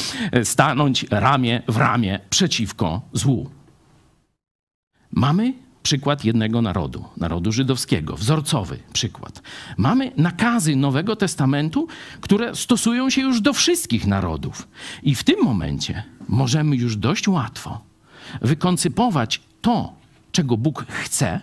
stanąć 0.44 1.06
ramię 1.10 1.62
w 1.68 1.78
ramię 1.78 2.20
przeciwko 2.30 3.02
złu. 3.14 3.50
Mamy 5.12 5.54
przykład 5.84 6.26
jednego 6.26 6.62
narodu, 6.62 7.06
narodu 7.18 7.52
żydowskiego, 7.52 8.16
wzorcowy 8.16 8.80
przykład. 8.94 9.42
Mamy 9.78 10.12
nakazy 10.18 10.76
Nowego 10.76 11.16
Testamentu, 11.16 11.88
które 12.22 12.56
stosują 12.56 13.10
się 13.10 13.22
już 13.22 13.42
do 13.42 13.54
wszystkich 13.54 14.08
narodów. 14.08 14.68
I 15.04 15.16
w 15.16 15.24
tym 15.24 15.44
momencie 15.44 16.04
możemy 16.28 16.76
już 16.76 16.98
dość 16.98 17.28
łatwo 17.28 17.82
wykoncypować 18.42 19.42
to, 19.64 19.94
czego 20.32 20.58
Bóg 20.58 20.86
chce 20.90 21.40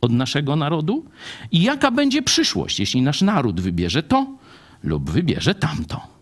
od 0.00 0.12
naszego 0.12 0.56
narodu 0.56 1.04
i 1.52 1.62
jaka 1.62 1.90
będzie 1.90 2.22
przyszłość, 2.22 2.80
jeśli 2.80 3.02
nasz 3.02 3.22
naród 3.22 3.60
wybierze 3.60 4.02
to 4.02 4.26
lub 4.82 5.10
wybierze 5.10 5.54
tamto. 5.54 6.16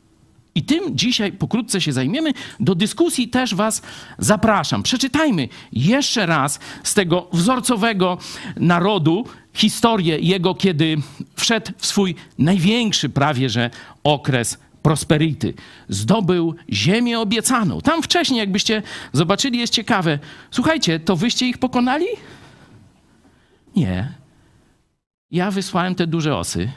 I 0.55 0.63
tym 0.63 0.97
dzisiaj 0.97 1.33
pokrótce 1.33 1.81
się 1.81 1.93
zajmiemy. 1.93 2.33
Do 2.61 2.75
dyskusji 2.75 3.29
też 3.29 3.55
Was 3.55 3.83
zapraszam. 4.19 4.83
Przeczytajmy 4.83 5.49
jeszcze 5.73 6.27
raz 6.27 6.59
z 6.83 6.95
tego 6.95 7.29
wzorcowego 7.33 8.19
narodu 8.57 9.25
historię 9.55 10.19
jego, 10.19 10.55
kiedy 10.55 10.97
wszedł 11.37 11.73
w 11.77 11.87
swój 11.87 12.15
największy 12.39 13.09
prawie 13.09 13.49
że 13.51 13.71
okres 14.05 14.59
prosperity. 14.85 15.55
Zdobył 15.89 16.55
ziemię 16.73 17.21
obiecaną. 17.21 17.81
Tam 17.81 18.03
wcześniej, 18.03 18.39
jakbyście 18.39 18.83
zobaczyli, 19.13 19.59
jest 19.59 19.73
ciekawe. 19.73 20.19
Słuchajcie, 20.51 21.01
to 21.01 21.17
wyście 21.17 21.47
ich 21.47 21.59
pokonali? 21.59 22.07
Nie. 23.77 24.13
Ja 25.31 25.51
wysłałem 25.51 25.95
te 25.95 26.07
duże 26.07 26.37
osy, 26.37 26.69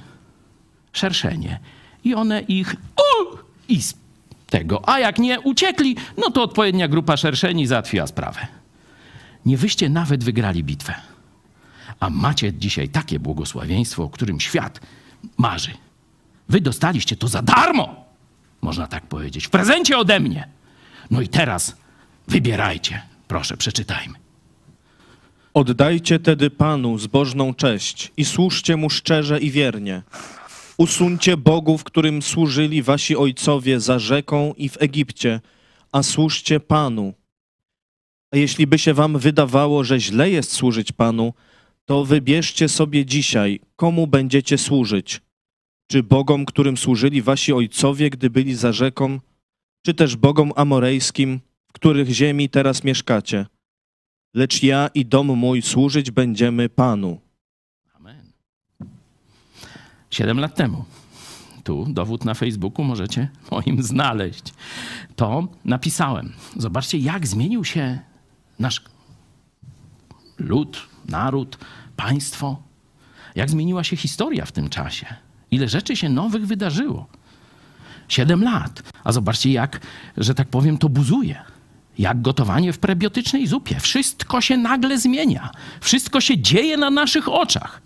szerszenie, 0.94 1.60
i 2.04 2.16
one 2.16 2.42
ich 2.42 2.76
u, 2.98 3.38
i 3.70 3.82
z 3.82 3.94
tego. 4.50 4.90
A 4.90 5.00
jak 5.00 5.20
nie 5.20 5.40
uciekli, 5.40 5.96
no 6.18 6.32
to 6.32 6.44
odpowiednia 6.44 6.88
grupa 6.88 7.18
szerszeni 7.18 7.68
załatwiła 7.68 8.08
sprawę. 8.08 8.48
Nie 9.46 9.58
wyście 9.58 9.90
nawet 9.90 10.24
wygrali 10.24 10.64
bitwę. 10.64 10.94
A 12.00 12.10
macie 12.10 12.54
dzisiaj 12.54 12.90
takie 12.90 13.20
błogosławieństwo, 13.20 14.04
o 14.04 14.10
którym 14.10 14.40
świat 14.40 14.80
marzy. 15.38 15.72
Wy 16.50 16.62
dostaliście 16.62 17.16
to 17.16 17.28
za 17.28 17.42
darmo, 17.42 18.06
można 18.62 18.88
tak 18.88 19.06
powiedzieć, 19.06 19.48
w 19.48 19.50
prezencie 19.50 19.98
ode 19.98 20.20
mnie. 20.20 20.48
No 21.12 21.22
i 21.22 21.28
teraz 21.28 21.76
wybierajcie. 22.28 23.02
Proszę, 23.28 23.58
przeczytajmy. 23.58 24.14
Oddajcie 25.54 26.20
tedy 26.20 26.50
Panu 26.50 26.98
zbożną 26.98 27.54
cześć 27.54 28.12
i 28.18 28.26
służcie 28.26 28.78
Mu 28.78 28.90
szczerze 28.90 29.40
i 29.40 29.52
wiernie. 29.52 30.02
Usuńcie 30.78 31.38
bogów, 31.38 31.84
którym 31.84 32.22
służyli 32.22 32.84
wasi 32.84 33.16
ojcowie 33.16 33.80
za 33.80 34.00
rzeką 34.00 34.54
i 34.58 34.70
w 34.70 34.82
Egipcie, 34.82 35.42
a 35.92 36.04
służcie 36.04 36.60
Panu. 36.60 37.14
A 38.32 38.38
jeśli 38.38 38.68
by 38.68 38.80
się 38.80 38.94
wam 38.94 39.20
wydawało, 39.20 39.84
że 39.84 40.00
źle 40.00 40.30
jest 40.30 40.52
służyć 40.52 40.92
Panu, 40.92 41.34
to 41.86 42.06
wybierzcie 42.06 42.70
sobie 42.70 43.06
dzisiaj, 43.06 43.60
komu 43.76 44.08
będziecie 44.08 44.58
służyć. 44.58 45.22
Czy 45.88 46.04
bogom, 46.04 46.46
którym 46.46 46.78
służyli 46.78 47.22
wasi 47.22 47.54
ojcowie, 47.54 48.10
gdy 48.10 48.30
byli 48.30 48.56
za 48.56 48.72
rzeką, 48.72 49.20
czy 49.86 49.94
też 49.94 50.16
bogom 50.16 50.52
amorejskim, 50.56 51.40
w 51.68 51.74
których 51.74 52.10
ziemi 52.10 52.50
teraz 52.50 52.84
mieszkacie. 52.84 53.46
Lecz 54.34 54.64
ja 54.64 54.90
i 54.94 55.06
dom 55.06 55.28
mój 55.28 55.62
służyć 55.62 56.12
będziemy 56.12 56.70
Panu. 56.70 57.20
Amen. 57.94 58.32
Siedem 60.12 60.40
lat 60.40 60.56
temu. 60.56 60.86
Tu 61.64 61.86
dowód 61.90 62.26
na 62.26 62.34
Facebooku 62.34 62.86
możecie 62.86 63.30
moim 63.52 63.84
znaleźć. 63.84 64.54
To 65.16 65.48
napisałem. 65.66 66.34
Zobaczcie, 66.56 66.98
jak 66.98 67.28
zmienił 67.28 67.66
się 67.66 68.00
nasz 68.60 68.82
lud, 70.40 70.88
naród, 71.06 71.58
państwo. 71.96 72.64
Jak 73.36 73.50
zmieniła 73.50 73.84
się 73.84 73.96
historia 73.96 74.46
w 74.46 74.52
tym 74.52 74.70
czasie. 74.70 75.27
Ile 75.52 75.68
rzeczy 75.68 75.96
się 75.96 76.10
nowych 76.10 76.48
wydarzyło. 76.48 77.08
Siedem 78.08 78.44
lat. 78.44 78.84
A 79.04 79.12
zobaczcie, 79.12 79.52
jak, 79.52 79.82
że 80.18 80.34
tak 80.34 80.48
powiem, 80.48 80.78
to 80.78 80.90
buzuje. 80.90 81.42
Jak 81.98 82.22
gotowanie 82.22 82.74
w 82.74 82.80
prebiotycznej 82.80 83.48
zupie. 83.48 83.80
Wszystko 83.80 84.42
się 84.42 84.58
nagle 84.58 84.98
zmienia. 84.98 85.52
Wszystko 85.82 86.22
się 86.22 86.38
dzieje 86.38 86.78
na 86.78 86.90
naszych 86.90 87.30
oczach. 87.30 87.82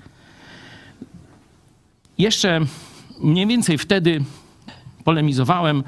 Jeszcze 2.18 2.59
mniej 3.20 3.47
więcej 3.47 3.78
wtedy 3.78 4.24
polemizowałem 5.03 5.84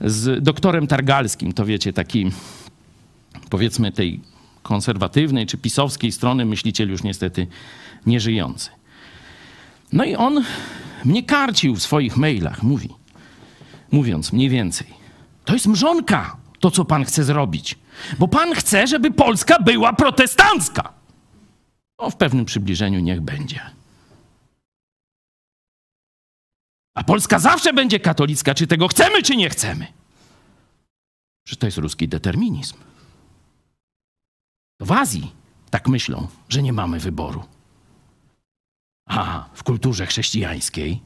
z 0.00 0.42
doktorem 0.44 0.86
Targalskim. 0.86 1.52
To 1.52 1.64
wiecie, 1.64 1.92
taki 1.92 2.30
powiedzmy 3.50 3.92
tej 3.92 4.20
konserwatywnej 4.62 5.46
czy 5.46 5.58
pisowskiej 5.58 6.12
strony 6.12 6.44
myśliciel 6.44 6.88
już 6.88 7.02
niestety 7.02 7.46
nieżyjący. 8.06 8.70
No 9.92 10.04
i 10.04 10.16
on 10.16 10.44
mnie 11.04 11.22
karcił 11.22 11.74
w 11.74 11.82
swoich 11.82 12.16
mailach, 12.16 12.62
mówi, 12.62 12.94
mówiąc 13.92 14.32
mniej 14.32 14.48
więcej, 14.48 14.86
to 15.44 15.52
jest 15.52 15.66
mrzonka, 15.66 16.36
to 16.60 16.70
co 16.70 16.84
pan 16.84 17.04
chce 17.04 17.24
zrobić, 17.24 17.78
bo 18.18 18.28
pan 18.28 18.54
chce, 18.54 18.86
żeby 18.86 19.10
Polska 19.10 19.58
była 19.58 19.92
protestancka. 19.92 20.92
No, 22.00 22.10
w 22.10 22.16
pewnym 22.16 22.44
przybliżeniu 22.44 23.00
niech 23.00 23.20
będzie. 23.20 23.60
A 26.94 27.04
Polska 27.04 27.38
zawsze 27.38 27.72
będzie 27.72 28.00
katolicka, 28.00 28.54
czy 28.54 28.66
tego 28.66 28.88
chcemy, 28.88 29.22
czy 29.22 29.36
nie 29.36 29.50
chcemy. 29.50 29.86
Że 31.48 31.56
to 31.56 31.66
jest 31.66 31.78
ruski 31.78 32.08
determinizm. 32.08 32.76
W 34.80 34.92
Azji 34.92 35.32
tak 35.70 35.88
myślą, 35.88 36.28
że 36.48 36.62
nie 36.62 36.72
mamy 36.72 37.00
wyboru. 37.00 37.44
A 39.06 39.48
w 39.54 39.62
kulturze 39.62 40.06
chrześcijańskiej 40.06 41.00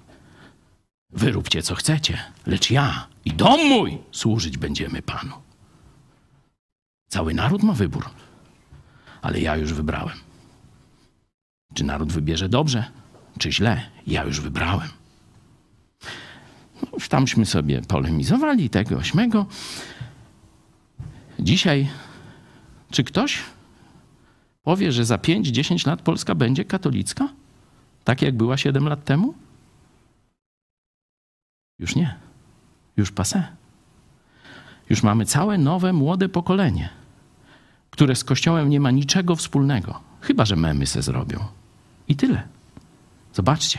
wyróbcie 1.12 1.62
co 1.62 1.74
chcecie, 1.74 2.18
lecz 2.46 2.70
ja 2.70 3.06
i 3.24 3.32
dom 3.32 3.68
mój 3.68 3.98
służyć 4.12 4.58
będziemy 4.58 5.02
Panu. 5.02 5.34
Cały 7.08 7.34
naród 7.34 7.62
ma 7.62 7.72
wybór, 7.72 8.10
ale 9.22 9.40
ja 9.40 9.56
już 9.56 9.72
wybrałem. 9.72 10.18
Czy 11.74 11.84
naród 11.84 12.12
wybierze 12.12 12.48
dobrze, 12.48 12.84
czy 13.38 13.52
źle? 13.52 13.90
Ja 14.06 14.24
już 14.24 14.40
wybrałem. 14.40 14.88
No, 16.82 16.98
tamśmy 17.08 17.46
sobie 17.46 17.82
polemizowali 17.82 18.70
tego 18.70 18.96
ośmego. 18.96 19.46
Dzisiaj, 21.38 21.88
czy 22.90 23.04
ktoś 23.04 23.38
powie, 24.62 24.92
że 24.92 25.04
za 25.04 25.16
5-10 25.16 25.86
lat 25.86 26.02
Polska 26.02 26.34
będzie 26.34 26.64
katolicka? 26.64 27.28
Tak 28.10 28.22
jak 28.22 28.36
była 28.36 28.56
7 28.56 28.88
lat 28.88 29.04
temu? 29.04 29.34
Już 31.78 31.96
nie. 31.96 32.14
Już 32.96 33.12
passé. 33.12 33.42
Już 34.90 35.02
mamy 35.02 35.24
całe 35.26 35.58
nowe, 35.58 35.92
młode 35.92 36.28
pokolenie, 36.28 36.88
które 37.90 38.16
z 38.16 38.24
Kościołem 38.24 38.70
nie 38.70 38.80
ma 38.80 38.90
niczego 38.90 39.36
wspólnego. 39.36 40.00
Chyba, 40.20 40.44
że 40.44 40.56
memy 40.56 40.86
se 40.86 41.02
zrobią. 41.02 41.44
I 42.08 42.16
tyle. 42.16 42.42
Zobaczcie. 43.32 43.78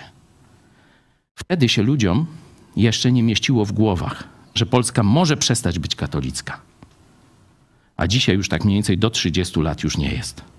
Wtedy 1.36 1.69
się 1.69 1.84
ludziom 1.84 2.25
jeszcze 2.75 3.11
nie 3.11 3.23
mieściło 3.23 3.65
w 3.65 3.71
głowach, 3.71 4.23
że 4.55 4.65
Polska 4.65 5.03
może 5.03 5.38
przestać 5.38 5.79
być 5.79 5.95
katolicka. 5.95 6.61
A 7.97 8.07
dzisiaj 8.07 8.36
już 8.36 8.49
tak 8.49 8.65
mniej 8.65 8.75
więcej 8.75 8.97
do 8.97 9.09
30 9.09 9.59
lat 9.59 9.84
już 9.84 9.97
nie 9.97 10.11
jest. 10.11 10.51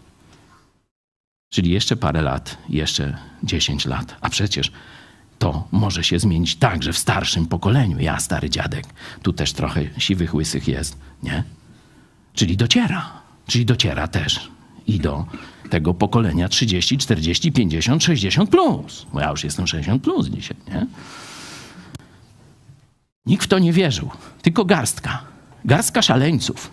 Czyli 1.52 1.70
jeszcze 1.70 1.96
parę 1.96 2.22
lat, 2.22 2.58
jeszcze 2.68 3.16
10 3.42 3.86
lat. 3.86 4.16
A 4.20 4.30
przecież 4.30 4.72
to 5.38 5.68
może 5.72 6.04
się 6.04 6.18
zmienić 6.18 6.56
także 6.56 6.92
w 6.92 6.98
starszym 6.98 7.46
pokoleniu. 7.46 7.98
Ja, 8.00 8.20
stary 8.20 8.50
dziadek, 8.50 8.86
tu 9.22 9.32
też 9.32 9.52
trochę 9.52 9.80
siwych, 9.98 10.34
łysych 10.34 10.68
jest, 10.68 10.96
nie? 11.22 11.44
Czyli 12.34 12.56
dociera. 12.56 13.10
Czyli 13.46 13.64
dociera 13.66 14.08
też 14.08 14.50
i 14.86 15.00
do 15.00 15.26
tego 15.70 15.94
pokolenia 15.94 16.48
30, 16.48 16.98
40, 16.98 17.52
50, 17.52 18.04
60 18.04 18.50
plus. 18.50 19.06
Bo 19.12 19.20
ja 19.20 19.30
już 19.30 19.44
jestem 19.44 19.66
60 19.66 20.02
plus 20.02 20.28
dzisiaj, 20.28 20.56
nie? 20.68 20.86
Nikt 23.26 23.44
w 23.44 23.48
to 23.48 23.58
nie 23.58 23.72
wierzył, 23.72 24.10
tylko 24.42 24.64
garstka. 24.64 25.22
Garstka 25.64 26.02
szaleńców. 26.02 26.70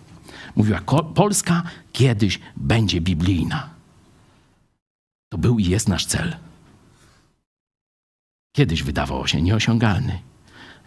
Mówiła, 0.55 0.79
"Ko- 0.79 1.03
Polska 1.03 1.63
kiedyś 1.93 2.39
będzie 2.57 3.01
biblijna. 3.01 3.69
To 5.29 5.37
był 5.37 5.59
i 5.59 5.65
jest 5.65 5.87
nasz 5.87 6.05
cel. 6.05 6.35
Kiedyś 8.55 8.83
wydawało 8.83 9.27
się 9.27 9.41
nieosiągalny. 9.41 10.19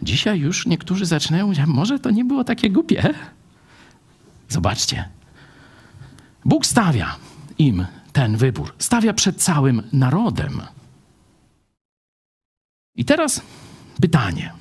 Dzisiaj 0.01 0.39
już 0.39 0.65
niektórzy 0.65 1.05
zaczynają 1.05 1.45
mówić, 1.45 1.59
"A 1.59 1.65
może 1.67 1.99
to 1.99 2.11
nie 2.11 2.25
było 2.25 2.43
takie 2.43 2.69
głupie. 2.69 3.13
Zobaczcie. 4.49 5.09
Bóg 6.45 6.65
stawia 6.65 7.15
im 7.57 7.85
ten 8.13 8.37
wybór. 8.37 8.75
Stawia 8.79 9.13
przed 9.13 9.41
całym 9.43 9.83
narodem. 9.93 10.61
I 12.95 13.05
teraz 13.05 13.41
pytanie. 14.01 14.53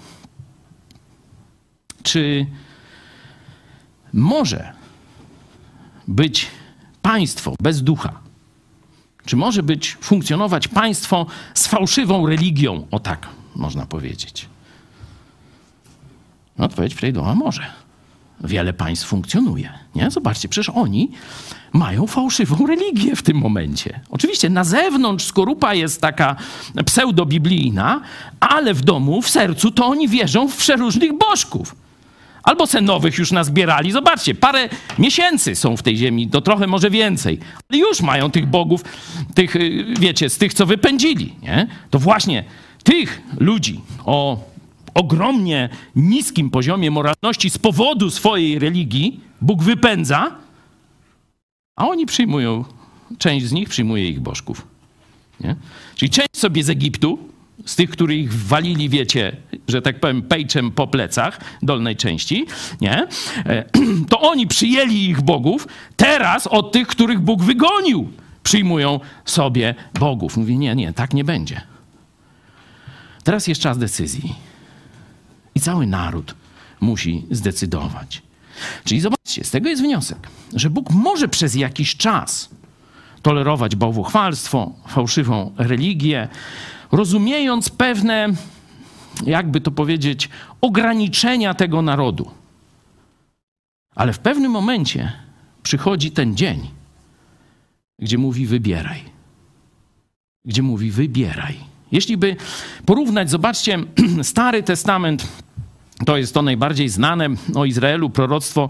Czy 2.03 2.47
może 4.13 4.73
być 6.09 6.51
państwo 7.03 7.55
bez 7.61 7.83
ducha? 7.83 8.22
Czy 9.27 9.37
może 9.37 9.63
być, 9.63 9.97
funkcjonować 10.01 10.69
państwo 10.69 11.27
z 11.55 11.67
fałszywą 11.67 12.27
religią? 12.27 12.87
O 12.91 13.01
tak 13.01 13.29
można 13.57 13.87
powiedzieć. 13.87 14.49
No, 16.59 16.65
odpowiedź 16.65 16.95
Frejdowa 16.95 17.35
może. 17.35 17.63
Wiele 18.45 18.73
państw 18.73 19.07
funkcjonuje. 19.07 19.73
Nie? 19.95 20.11
Zobaczcie, 20.11 20.49
przecież 20.49 20.69
oni 20.75 21.11
mają 21.73 22.07
fałszywą 22.07 22.67
religię 22.67 23.17
w 23.17 23.23
tym 23.23 23.37
momencie. 23.37 24.01
Oczywiście 24.11 24.51
na 24.51 24.65
zewnątrz 24.65 25.25
skorupa 25.25 25.75
jest 25.75 26.01
taka 26.01 26.37
pseudobiblijna, 26.87 28.01
ale 28.41 28.75
w 28.75 28.81
domu, 28.81 29.23
w 29.23 29.31
sercu 29.31 29.71
to 29.71 29.87
oni 29.87 30.09
wierzą 30.09 30.49
w 30.49 30.57
przeróżnych 30.57 31.19
bożków. 31.19 31.82
Albo 32.43 32.67
se 32.67 32.81
nowych 32.81 33.19
już 33.19 33.33
nazbierali. 33.33 33.93
Zobaczcie, 33.93 34.35
parę 34.35 34.69
miesięcy 34.99 35.55
są 35.55 35.77
w 35.77 35.83
tej 35.83 35.97
ziemi, 35.97 36.29
to 36.29 36.41
trochę 36.41 36.67
może 36.67 36.91
więcej. 36.91 37.39
Ale 37.69 37.79
już 37.79 38.01
mają 38.01 38.31
tych 38.31 38.47
bogów, 38.47 38.85
tych, 39.35 39.57
y, 39.57 39.85
wiecie, 40.01 40.31
z 40.31 40.39
tych, 40.39 40.55
co 40.55 40.67
wypędzili. 40.67 41.35
Nie? 41.43 41.67
To 41.91 41.99
właśnie 41.99 42.45
tych 42.85 43.23
ludzi 43.39 43.81
o 44.05 44.45
ogromnie 44.95 45.69
niskim 45.97 46.51
poziomie 46.51 46.91
moralności 46.91 47.51
z 47.51 47.59
powodu 47.59 48.11
swojej 48.11 48.59
religii 48.59 49.21
Bóg 49.41 49.63
wypędza, 49.63 50.37
a 51.77 51.89
oni 51.89 52.07
przyjmują, 52.07 52.65
część 53.19 53.47
z 53.47 53.53
nich 53.53 53.69
przyjmuje 53.69 54.09
ich 54.09 54.21
bożków. 54.21 54.67
Nie? 55.41 55.57
Czyli 55.97 56.11
część 56.11 56.37
sobie 56.37 56.65
z 56.65 56.71
Egiptu, 56.71 57.19
z 57.65 57.77
tych, 57.77 57.91
których 57.91 58.35
walili, 58.35 58.89
wiecie, 58.89 59.37
że 59.69 59.83
tak 59.83 60.01
powiem, 60.01 60.23
pejczem 60.23 60.71
po 60.71 60.87
plecach 60.87 61.41
dolnej 61.63 61.97
części, 61.97 62.47
nie? 62.81 63.07
E, 63.47 63.65
To 64.11 64.21
oni 64.21 64.47
przyjęli 64.47 64.95
ich 64.95 65.21
bogów, 65.21 65.69
teraz 65.97 66.47
od 66.47 66.73
tych, 66.73 66.89
których 66.89 67.21
Bóg 67.21 67.43
wygonił, 67.43 68.13
przyjmują 68.43 69.01
sobie 69.25 69.75
bogów. 70.01 70.37
Mówi, 70.37 70.59
nie, 70.59 70.75
nie, 70.75 70.93
tak 70.93 71.15
nie 71.15 71.25
będzie. 71.25 71.61
Teraz 73.25 73.47
jest 73.47 73.61
czas 73.61 73.79
decyzji. 73.79 74.35
I 75.55 75.61
cały 75.61 75.87
naród 75.87 76.35
musi 76.81 77.27
zdecydować. 77.31 78.23
Czyli 78.85 79.01
zobaczcie, 79.01 79.45
z 79.45 79.51
tego 79.51 79.69
jest 79.69 79.83
wniosek, 79.83 80.29
że 80.55 80.71
Bóg 80.71 80.91
może 80.91 81.29
przez 81.29 81.55
jakiś 81.55 81.97
czas 81.97 82.49
tolerować 83.23 83.77
bałwochwalstwo, 83.77 84.73
fałszywą 84.89 85.53
religię, 85.59 86.29
rozumiejąc 86.93 87.71
pewne, 87.71 88.29
jakby 89.27 89.61
to 89.61 89.71
powiedzieć, 89.71 90.29
ograniczenia 90.61 91.55
tego 91.55 91.83
narodu. 91.83 92.31
Ale 93.95 94.13
w 94.13 94.19
pewnym 94.19 94.53
momencie 94.53 95.13
przychodzi 95.63 96.11
ten 96.11 96.37
dzień, 96.37 96.71
gdzie 97.99 98.19
mówi 98.19 98.47
wybieraj. 98.47 99.01
Gdzie 100.45 100.63
mówi 100.63 100.91
wybieraj. 100.91 101.57
Jeśli 101.93 102.17
by 102.17 102.37
porównać, 102.87 103.31
zobaczcie, 103.31 103.79
Stary 104.23 104.63
Testament, 104.63 105.29
to 106.07 106.17
jest 106.17 106.35
to 106.35 106.43
najbardziej 106.43 106.89
znane 106.89 107.29
o 107.55 107.65
Izraelu 107.65 108.11
proroctwo 108.11 108.69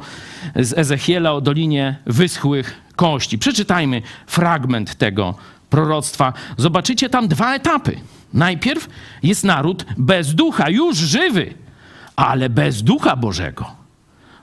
z 0.56 0.78
Ezechiela 0.78 1.32
o 1.32 1.40
Dolinie 1.40 1.96
Wyschłych 2.06 2.80
Kości. 2.96 3.38
Przeczytajmy 3.38 4.02
fragment 4.26 4.94
tego 4.94 5.34
proroctwa. 5.72 6.32
Zobaczycie 6.56 7.08
tam 7.08 7.28
dwa 7.28 7.54
etapy. 7.54 8.00
Najpierw 8.34 8.88
jest 9.22 9.44
naród 9.44 9.84
bez 9.98 10.34
ducha, 10.34 10.70
już 10.70 10.96
żywy, 10.96 11.54
ale 12.16 12.50
bez 12.50 12.82
ducha 12.82 13.16
Bożego. 13.16 13.76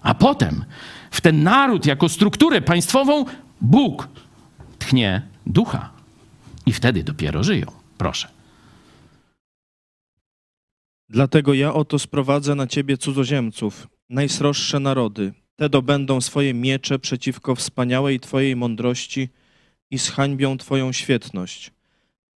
A 0.02 0.14
potem 0.14 0.66
w 1.12 1.22
ten 1.22 1.44
naród 1.44 1.86
jako 1.86 2.10
strukturę 2.10 2.62
państwową 2.62 3.26
Bóg 3.62 4.08
tchnie 4.80 5.22
ducha. 5.46 5.90
I 6.66 6.74
wtedy 6.74 7.04
dopiero 7.04 7.44
żyją. 7.44 7.72
Proszę. 7.98 8.28
Dlatego 11.10 11.54
ja 11.54 11.74
oto 11.74 12.00
sprowadzę 12.00 12.56
na 12.56 12.68
ciebie 12.68 12.98
cudzoziemców, 12.98 13.88
najsroższe 14.10 14.80
narody. 14.80 15.34
Te 15.56 15.70
dobędą 15.70 16.22
swoje 16.22 16.54
miecze 16.54 17.00
przeciwko 17.00 17.56
wspaniałej 17.56 18.20
twojej 18.20 18.56
mądrości 18.56 19.30
i 19.92 19.98
zhańbią 19.98 20.58
twoją 20.58 20.92
świetność. 20.92 21.72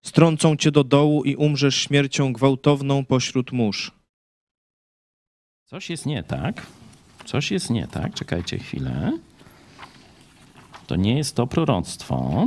Strącą 0.03 0.57
cię 0.57 0.71
do 0.71 0.85
dołu 0.85 1.25
i 1.25 1.37
umrzesz 1.37 1.77
śmiercią 1.77 2.33
gwałtowną 2.33 3.05
pośród 3.05 3.53
mórz. 3.53 3.93
Coś 5.65 5.91
jest 5.91 6.07
nie 6.07 6.23
tak. 6.23 6.67
Coś 7.25 7.51
jest 7.51 7.71
nie 7.71 7.87
tak. 7.87 8.15
Czekajcie 8.15 8.59
chwilę. 8.59 9.19
To 10.87 10.97
nie 10.97 11.17
jest 11.17 11.37
to 11.37 11.47
proroctwo. 11.47 12.47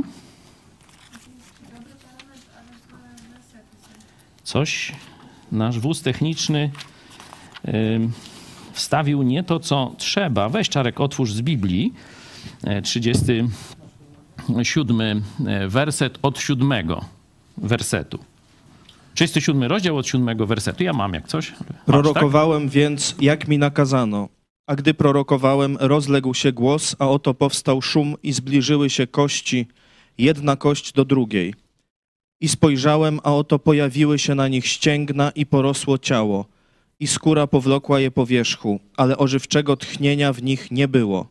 Coś 4.44 4.92
nasz 5.52 5.78
wóz 5.78 6.02
techniczny 6.02 6.70
wstawił 8.72 9.22
nie 9.22 9.42
to, 9.44 9.60
co 9.60 9.94
trzeba. 9.98 10.48
Weź 10.48 10.68
Czarek, 10.68 11.00
otwórz 11.00 11.32
z 11.32 11.42
Biblii. 11.42 11.92
e, 12.64 12.82
37 14.46 15.22
e, 15.46 15.68
werset 15.68 16.18
od 16.22 16.38
7 16.38 16.72
wersetu. 17.56 18.18
37 19.14 19.62
rozdział 19.62 19.96
od 19.96 20.06
7 20.06 20.46
wersetu. 20.46 20.84
Ja 20.84 20.92
mam 20.92 21.14
jak 21.14 21.28
coś. 21.28 21.50
Masz, 21.50 21.58
tak? 21.58 21.84
Prorokowałem 21.84 22.68
więc, 22.68 23.14
jak 23.20 23.48
mi 23.48 23.58
nakazano. 23.58 24.28
A 24.66 24.76
gdy 24.76 24.94
prorokowałem, 24.94 25.76
rozległ 25.80 26.34
się 26.34 26.52
głos, 26.52 26.96
a 26.98 27.08
oto 27.08 27.34
powstał 27.34 27.82
szum 27.82 28.14
i 28.22 28.32
zbliżyły 28.32 28.90
się 28.90 29.06
kości, 29.06 29.68
jedna 30.18 30.56
kość 30.56 30.92
do 30.92 31.04
drugiej. 31.04 31.54
I 32.40 32.48
spojrzałem, 32.48 33.20
a 33.22 33.34
oto 33.34 33.58
pojawiły 33.58 34.18
się 34.18 34.34
na 34.34 34.48
nich 34.48 34.66
ścięgna 34.66 35.30
i 35.30 35.46
porosło 35.46 35.98
ciało, 35.98 36.46
i 37.00 37.06
skóra 37.06 37.46
powlokła 37.46 38.00
je 38.00 38.10
po 38.10 38.26
wierzchu, 38.26 38.80
ale 38.96 39.18
ożywczego 39.18 39.76
tchnienia 39.76 40.32
w 40.32 40.42
nich 40.42 40.70
nie 40.70 40.88
było. 40.88 41.28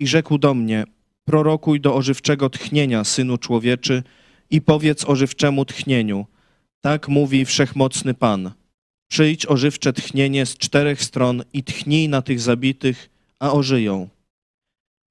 I 0.00 0.06
rzekł 0.06 0.38
do 0.38 0.54
mnie, 0.54 0.84
prorokuj 1.30 1.80
do 1.80 1.94
ożywczego 1.94 2.50
tchnienia, 2.50 3.04
synu 3.04 3.38
człowieczy, 3.38 4.02
i 4.50 4.60
powiedz 4.60 5.04
ożywczemu 5.04 5.64
tchnieniu, 5.64 6.26
tak 6.80 7.08
mówi 7.08 7.44
wszechmocny 7.44 8.14
Pan. 8.14 8.50
Przyjdź 9.10 9.46
ożywcze 9.46 9.92
tchnienie 9.92 10.46
z 10.46 10.56
czterech 10.58 11.02
stron 11.02 11.42
i 11.52 11.64
tchnij 11.64 12.08
na 12.08 12.22
tych 12.22 12.40
zabitych, 12.40 13.10
a 13.38 13.52
ożyją. 13.52 14.08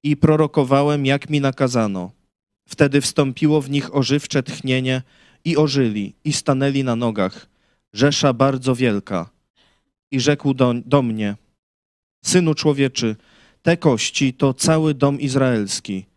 I 0.04 0.18
prorokowałem, 0.18 1.06
jak 1.06 1.30
mi 1.30 1.42
nakazano. 1.42 2.12
Wtedy 2.68 3.02
wstąpiło 3.02 3.62
w 3.62 3.70
nich 3.70 3.96
ożywcze 3.96 4.44
tchnienie 4.44 5.02
i 5.46 5.58
ożyli, 5.58 6.14
i 6.24 6.34
stanęli 6.34 6.84
na 6.84 6.96
nogach, 6.96 7.48
rzesza 7.94 8.34
bardzo 8.34 8.76
wielka. 8.76 9.30
I 10.12 10.20
rzekł 10.20 10.54
do, 10.54 10.74
do 10.86 11.02
mnie, 11.02 11.36
Synu 12.26 12.54
człowieczy, 12.54 13.16
te 13.62 13.78
kości 13.78 14.34
to 14.34 14.54
cały 14.54 14.94
dom 14.94 15.20
izraelski. 15.20 16.09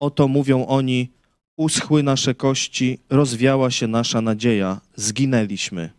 Oto 0.00 0.28
mówią 0.28 0.66
oni, 0.66 1.10
uschły 1.56 2.02
nasze 2.02 2.34
kości, 2.34 2.98
rozwiała 3.10 3.70
się 3.70 3.86
nasza 3.86 4.20
nadzieja, 4.20 4.80
zginęliśmy. 4.96 5.90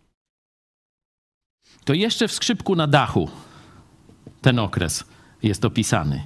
to 1.84 1.94
jeszcze 1.94 2.28
w 2.28 2.32
skrzypku 2.32 2.76
na 2.76 2.86
dachu 2.86 3.30
ten 4.40 4.58
okres 4.58 5.04
jest 5.42 5.64
opisany, 5.64 6.22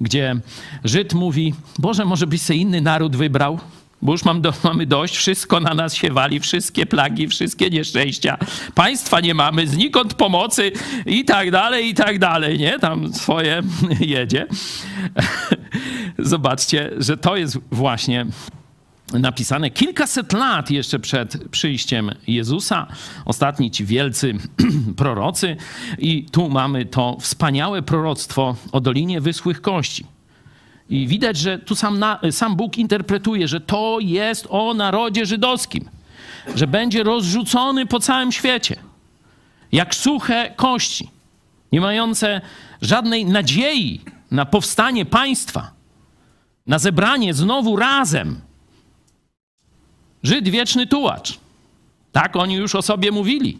gdzie 0.00 0.40
Żyd 0.84 1.14
mówi: 1.14 1.54
Boże, 1.78 2.04
może 2.04 2.26
byś 2.26 2.42
se 2.42 2.54
inny 2.54 2.80
naród 2.80 3.16
wybrał? 3.16 3.60
Bo 4.02 4.12
już 4.12 4.24
mam 4.24 4.40
do, 4.40 4.52
mamy 4.64 4.86
dość, 4.86 5.16
wszystko 5.16 5.60
na 5.60 5.74
nas 5.74 5.94
się 5.94 6.10
wali, 6.10 6.40
wszystkie 6.40 6.86
plagi, 6.86 7.28
wszystkie 7.28 7.70
nieszczęścia. 7.70 8.38
Państwa 8.74 9.20
nie 9.20 9.34
mamy, 9.34 9.66
znikąd 9.66 10.14
pomocy 10.14 10.72
i 11.06 11.24
tak 11.24 11.50
dalej, 11.50 11.88
i 11.88 11.94
tak 11.94 12.18
dalej, 12.18 12.58
nie? 12.58 12.78
Tam 12.78 13.14
swoje 13.14 13.62
jedzie. 14.00 14.46
Zobaczcie, 16.18 16.90
że 16.98 17.16
to 17.16 17.36
jest 17.36 17.58
właśnie 17.72 18.26
napisane 19.12 19.70
kilkaset 19.70 20.32
lat 20.32 20.70
jeszcze 20.70 20.98
przed 20.98 21.48
przyjściem 21.50 22.10
Jezusa. 22.26 22.86
Ostatni 23.24 23.70
ci 23.70 23.84
wielcy 23.84 24.34
prorocy. 24.96 25.56
I 25.98 26.24
tu 26.24 26.48
mamy 26.48 26.84
to 26.84 27.16
wspaniałe 27.20 27.82
proroctwo 27.82 28.56
o 28.72 28.80
Dolinie 28.80 29.20
Wyschłych 29.20 29.60
Kości. 29.60 30.15
I 30.90 31.06
widać, 31.06 31.36
że 31.36 31.58
tu 31.58 31.74
sam, 31.74 31.98
na, 31.98 32.20
sam 32.30 32.56
Bóg 32.56 32.78
interpretuje, 32.78 33.48
że 33.48 33.60
to 33.60 33.98
jest 34.00 34.46
o 34.50 34.74
narodzie 34.74 35.26
żydowskim, 35.26 35.90
że 36.54 36.66
będzie 36.66 37.02
rozrzucony 37.02 37.86
po 37.86 38.00
całym 38.00 38.32
świecie, 38.32 38.76
jak 39.72 39.94
suche 39.94 40.50
kości, 40.56 41.10
nie 41.72 41.80
mające 41.80 42.40
żadnej 42.82 43.26
nadziei 43.26 44.00
na 44.30 44.46
powstanie 44.46 45.04
państwa, 45.06 45.70
na 46.66 46.78
zebranie 46.78 47.34
znowu 47.34 47.76
razem. 47.76 48.40
Żyd 50.22 50.48
wieczny 50.48 50.86
tułacz. 50.86 51.38
Tak 52.12 52.36
oni 52.36 52.54
już 52.54 52.74
o 52.74 52.82
sobie 52.82 53.12
mówili. 53.12 53.58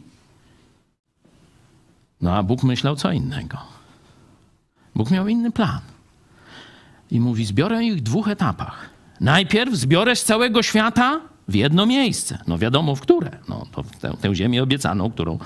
No 2.20 2.34
a 2.34 2.42
Bóg 2.42 2.62
myślał 2.62 2.96
co 2.96 3.12
innego. 3.12 3.58
Bóg 4.94 5.10
miał 5.10 5.28
inny 5.28 5.50
plan. 5.50 5.80
I 7.10 7.20
mówi: 7.20 7.44
Zbiorę 7.44 7.84
ich 7.84 7.96
w 7.96 8.00
dwóch 8.00 8.28
etapach. 8.28 8.90
Najpierw 9.20 9.74
zbiorę 9.74 10.16
z 10.16 10.24
całego 10.24 10.62
świata 10.62 11.20
w 11.48 11.54
jedno 11.54 11.86
miejsce. 11.86 12.38
No 12.46 12.58
wiadomo 12.58 12.96
w 12.96 13.00
które. 13.00 13.30
No, 13.48 13.66
to 13.72 13.84
tę, 14.00 14.14
tę 14.20 14.34
ziemię 14.34 14.62
obiecaną, 14.62 15.10
którą, 15.10 15.38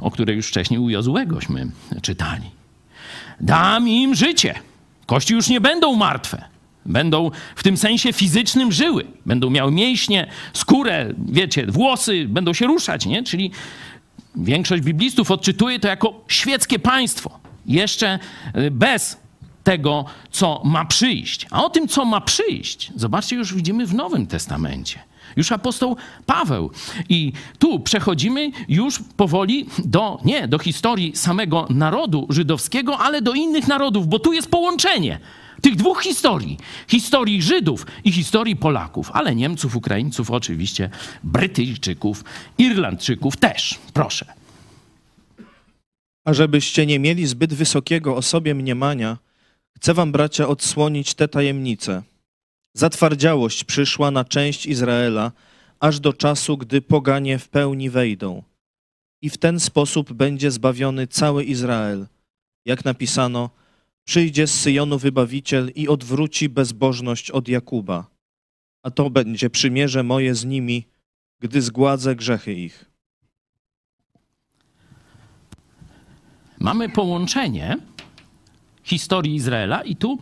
o 0.00 0.10
której 0.10 0.36
już 0.36 0.48
wcześniej 0.48 0.80
u 0.80 0.90
Jozułegośmy 0.90 1.70
czytali. 2.02 2.50
Dam 3.40 3.88
im 3.88 4.14
życie. 4.14 4.54
Kości 5.06 5.34
już 5.34 5.48
nie 5.48 5.60
będą 5.60 5.94
martwe. 5.94 6.44
Będą 6.86 7.30
w 7.56 7.62
tym 7.62 7.76
sensie 7.76 8.12
fizycznym 8.12 8.72
żyły. 8.72 9.04
Będą 9.26 9.50
miały 9.50 9.72
mięśnie, 9.72 10.26
skórę, 10.52 11.14
wiecie, 11.18 11.66
włosy, 11.66 12.26
będą 12.28 12.52
się 12.52 12.66
ruszać, 12.66 13.06
nie? 13.06 13.22
Czyli 13.22 13.50
większość 14.36 14.82
biblistów 14.82 15.30
odczytuje 15.30 15.80
to 15.80 15.88
jako 15.88 16.24
świeckie 16.28 16.78
państwo. 16.78 17.38
Jeszcze 17.66 18.18
y, 18.56 18.70
bez 18.70 19.16
tego, 19.68 20.04
co 20.30 20.62
ma 20.64 20.84
przyjść. 20.84 21.46
A 21.50 21.64
o 21.64 21.70
tym, 21.70 21.88
co 21.88 22.04
ma 22.04 22.20
przyjść, 22.20 22.92
zobaczcie, 22.96 23.36
już 23.36 23.54
widzimy 23.54 23.86
w 23.86 23.94
Nowym 23.94 24.26
Testamencie. 24.26 24.98
Już 25.36 25.52
apostoł 25.52 25.96
Paweł. 26.26 26.70
I 27.08 27.32
tu 27.58 27.80
przechodzimy 27.80 28.50
już 28.68 28.98
powoli 29.16 29.66
do, 29.84 30.20
nie 30.24 30.48
do 30.48 30.58
historii 30.58 31.16
samego 31.16 31.66
narodu 31.70 32.26
żydowskiego, 32.30 32.98
ale 32.98 33.22
do 33.22 33.32
innych 33.32 33.68
narodów, 33.68 34.08
bo 34.08 34.18
tu 34.18 34.32
jest 34.32 34.50
połączenie 34.50 35.18
tych 35.62 35.76
dwóch 35.76 36.02
historii. 36.02 36.58
Historii 36.88 37.42
Żydów 37.42 37.86
i 38.04 38.12
historii 38.12 38.56
Polaków, 38.56 39.10
ale 39.12 39.34
Niemców, 39.34 39.76
Ukraińców 39.76 40.30
oczywiście, 40.30 40.90
Brytyjczyków, 41.24 42.24
Irlandczyków 42.58 43.36
też. 43.36 43.78
Proszę. 43.92 44.26
A 46.24 46.34
żebyście 46.34 46.86
nie 46.86 46.98
mieli 46.98 47.26
zbyt 47.26 47.54
wysokiego 47.54 48.16
o 48.16 48.22
sobie 48.22 48.54
mniemania, 48.54 49.18
chcę 49.78 49.94
wam, 49.94 50.12
bracia, 50.12 50.48
odsłonić 50.48 51.14
te 51.14 51.28
tajemnice. 51.28 52.02
Zatwardziałość 52.74 53.64
przyszła 53.64 54.10
na 54.10 54.24
część 54.24 54.66
Izraela, 54.66 55.32
aż 55.80 56.00
do 56.00 56.12
czasu, 56.12 56.56
gdy 56.56 56.82
poganie 56.82 57.38
w 57.38 57.48
pełni 57.48 57.90
wejdą. 57.90 58.42
I 59.22 59.30
w 59.30 59.38
ten 59.38 59.60
sposób 59.60 60.12
będzie 60.12 60.50
zbawiony 60.50 61.06
cały 61.06 61.44
Izrael. 61.44 62.06
Jak 62.64 62.84
napisano, 62.84 63.50
przyjdzie 64.04 64.46
z 64.46 64.60
Syjonu 64.60 64.98
wybawiciel 64.98 65.72
i 65.74 65.88
odwróci 65.88 66.48
bezbożność 66.48 67.30
od 67.30 67.48
Jakuba. 67.48 68.06
A 68.82 68.90
to 68.90 69.10
będzie 69.10 69.50
przymierze 69.50 70.02
moje 70.02 70.34
z 70.34 70.44
nimi, 70.44 70.84
gdy 71.40 71.62
zgładzę 71.62 72.16
grzechy 72.16 72.54
ich. 72.54 72.84
Mamy 76.58 76.88
połączenie 76.88 77.78
historii 78.88 79.34
Izraela 79.34 79.82
i 79.82 79.96
tu, 79.96 80.18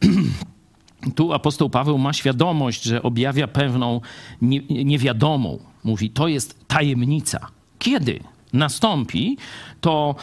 tu 1.16 1.32
apostoł 1.32 1.70
Paweł 1.70 1.98
ma 1.98 2.12
świadomość, 2.12 2.82
że 2.82 3.02
objawia 3.02 3.48
pewną 3.48 4.00
nie, 4.42 4.60
niewiadomą. 4.84 5.58
Mówi, 5.84 6.10
to 6.10 6.28
jest 6.28 6.68
tajemnica. 6.68 7.48
Kiedy 7.78 8.20
nastąpi 8.52 9.36
to 9.80 10.14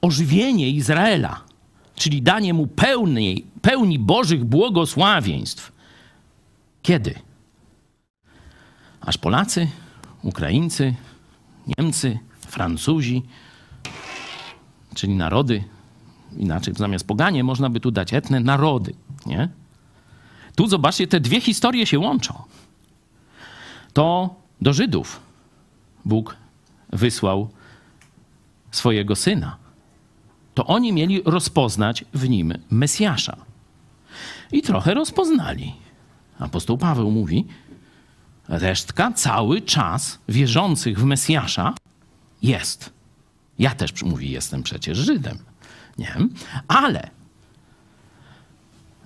ożywienie 0.00 0.70
Izraela, 0.70 1.40
czyli 1.94 2.22
danie 2.22 2.54
mu 2.54 2.66
pełnej, 2.66 3.46
pełni 3.62 3.98
Bożych 3.98 4.44
błogosławieństw? 4.44 5.72
Kiedy? 6.82 7.14
Aż 9.00 9.18
Polacy, 9.18 9.68
Ukraińcy, 10.22 10.94
Niemcy, 11.78 12.18
Francuzi, 12.40 13.22
czyli 14.96 15.14
narody, 15.14 15.64
inaczej 16.36 16.74
zamiast 16.74 17.06
poganie 17.06 17.44
można 17.44 17.70
by 17.70 17.80
tu 17.80 17.90
dać 17.90 18.14
etne 18.14 18.40
narody, 18.40 18.94
nie? 19.26 19.48
Tu 20.54 20.66
zobaczcie, 20.66 21.06
te 21.06 21.20
dwie 21.20 21.40
historie 21.40 21.86
się 21.86 21.98
łączą. 21.98 22.34
To 23.92 24.34
do 24.60 24.72
Żydów 24.72 25.20
Bóg 26.04 26.36
wysłał 26.92 27.48
swojego 28.70 29.16
syna. 29.16 29.56
To 30.54 30.66
oni 30.66 30.92
mieli 30.92 31.22
rozpoznać 31.24 32.04
w 32.14 32.28
nim 32.28 32.54
Mesjasza. 32.70 33.36
I 34.52 34.62
trochę 34.62 34.94
rozpoznali. 34.94 35.74
Apostoł 36.38 36.78
Paweł 36.78 37.10
mówi, 37.10 37.46
resztka 38.48 39.12
cały 39.12 39.60
czas 39.60 40.18
wierzących 40.28 41.00
w 41.00 41.04
Mesjasza 41.04 41.74
jest. 42.42 42.95
Ja 43.58 43.74
też, 43.74 44.02
mówi, 44.02 44.30
jestem 44.30 44.62
przecież 44.62 44.98
Żydem. 44.98 45.38
Nie? 45.98 46.16
Ale 46.68 47.10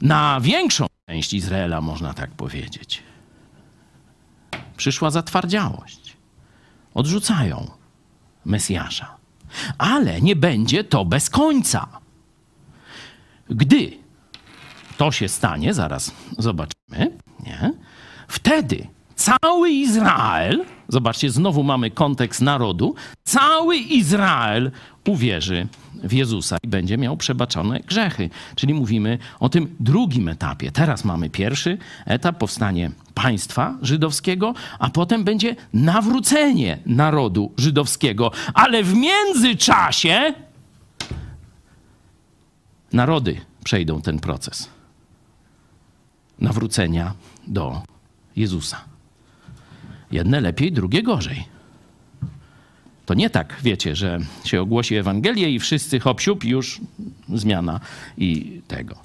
na 0.01 0.41
większą 0.41 0.87
część 1.07 1.33
Izraela, 1.33 1.81
można 1.81 2.15
tak 2.15 2.31
powiedzieć, 2.31 3.03
przyszła 4.77 5.11
zatwardziałość. 5.11 6.17
Odrzucają 6.95 7.71
Mesjasza. 8.45 9.17
Ale 9.79 10.21
nie 10.21 10.37
będzie 10.37 10.85
to 10.85 11.05
bez 11.05 11.31
końca. 11.31 11.89
Gdy 13.51 13.93
to 14.97 15.13
się 15.13 15.29
stanie, 15.29 15.75
zaraz 15.75 16.13
zobaczymy, 16.39 17.19
nie? 17.47 17.73
wtedy 18.29 18.87
cały 19.21 19.71
Izrael, 19.71 20.65
zobaczcie, 20.89 21.31
znowu 21.31 21.63
mamy 21.63 21.91
kontekst 21.91 22.41
narodu, 22.41 22.95
cały 23.25 23.77
Izrael 23.77 24.71
uwierzy 25.09 25.69
w 25.95 26.13
Jezusa 26.13 26.57
i 26.63 26.69
będzie 26.69 26.99
miał 26.99 27.17
przebaczone 27.17 27.81
grzechy. 27.81 28.31
Czyli 28.55 28.75
mówimy 28.75 29.19
o 29.41 29.49
tym 29.49 29.77
drugim 29.81 30.29
etapie. 30.29 30.73
Teraz 30.73 31.05
mamy 31.05 31.31
pierwszy 31.31 31.79
etap, 32.07 32.39
powstanie 32.39 32.91
państwa 33.15 33.79
żydowskiego, 33.83 34.55
a 34.79 34.91
potem 34.91 35.25
będzie 35.25 35.57
nawrócenie 35.75 36.79
narodu 36.87 37.53
żydowskiego. 37.57 38.31
Ale 38.55 38.83
w 38.83 38.95
międzyczasie 38.95 40.35
narody 42.93 43.41
przejdą 43.65 44.03
ten 44.03 44.19
proces 44.19 44.69
nawrócenia 46.39 47.15
do 47.47 47.83
Jezusa. 48.37 48.90
Jedne 50.11 50.41
lepiej, 50.41 50.73
drugie 50.73 51.03
gorzej. 51.03 51.45
To 53.07 53.15
nie 53.15 53.31
tak, 53.31 53.57
wiecie, 53.63 53.97
że 53.97 54.19
się 54.45 54.61
ogłosi 54.61 54.97
Ewangelię 54.97 55.51
i 55.51 55.59
wszyscy 55.59 56.01
hop 56.01 56.21
już 56.45 56.81
zmiana 57.35 57.81
i 58.19 58.61
tego. 58.69 58.97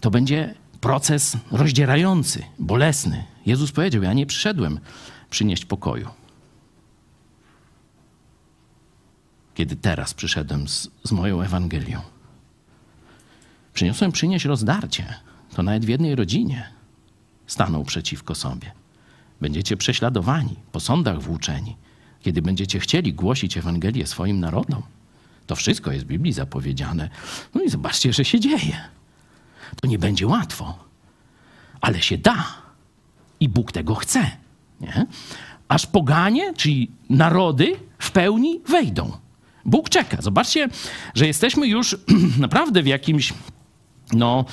To 0.00 0.10
będzie 0.10 0.54
proces 0.80 1.36
rozdzierający, 1.50 2.44
bolesny. 2.58 3.24
Jezus 3.46 3.72
powiedział, 3.72 4.02
ja 4.02 4.12
nie 4.12 4.26
przyszedłem 4.26 4.80
przynieść 5.30 5.64
pokoju. 5.64 6.08
Kiedy 9.54 9.76
teraz 9.76 10.14
przyszedłem 10.14 10.68
z, 10.68 10.90
z 11.04 11.12
moją 11.12 11.42
Ewangelią. 11.42 12.00
Przyniosłem 13.74 14.12
przynieść 14.12 14.44
rozdarcie. 14.44 15.14
To 15.54 15.62
nawet 15.62 15.84
w 15.84 15.88
jednej 15.88 16.14
rodzinie 16.14 16.70
staną 17.46 17.84
przeciwko 17.84 18.34
sobie. 18.34 18.72
Będziecie 19.40 19.76
prześladowani, 19.76 20.56
po 20.72 20.80
sądach 20.80 21.22
włóczeni, 21.22 21.76
kiedy 22.20 22.42
będziecie 22.42 22.80
chcieli 22.80 23.12
głosić 23.14 23.56
Ewangelię 23.56 24.06
swoim 24.06 24.40
narodom. 24.40 24.82
To 25.46 25.56
wszystko 25.56 25.92
jest 25.92 26.04
w 26.04 26.08
Biblii 26.08 26.32
zapowiedziane. 26.32 27.10
No 27.54 27.62
i 27.62 27.70
zobaczcie, 27.70 28.12
że 28.12 28.24
się 28.24 28.40
dzieje. 28.40 28.80
To 29.80 29.88
nie 29.88 29.98
będzie 29.98 30.26
łatwo. 30.26 30.78
ale 31.80 32.02
się 32.02 32.18
da. 32.18 32.44
I 33.40 33.48
Bóg 33.48 33.72
tego 33.72 33.94
chce. 33.94 34.30
Nie? 34.80 35.06
Aż 35.68 35.86
poganie, 35.86 36.54
czyli 36.54 36.90
narody, 37.10 37.76
w 37.98 38.10
pełni 38.10 38.60
wejdą. 38.68 39.12
Bóg 39.64 39.88
czeka. 39.88 40.22
Zobaczcie, 40.22 40.68
że 41.14 41.26
jesteśmy 41.26 41.66
już 41.66 41.96
naprawdę 42.38 42.82
w 42.82 42.86
jakimś 42.86 43.32
no, 44.12 44.44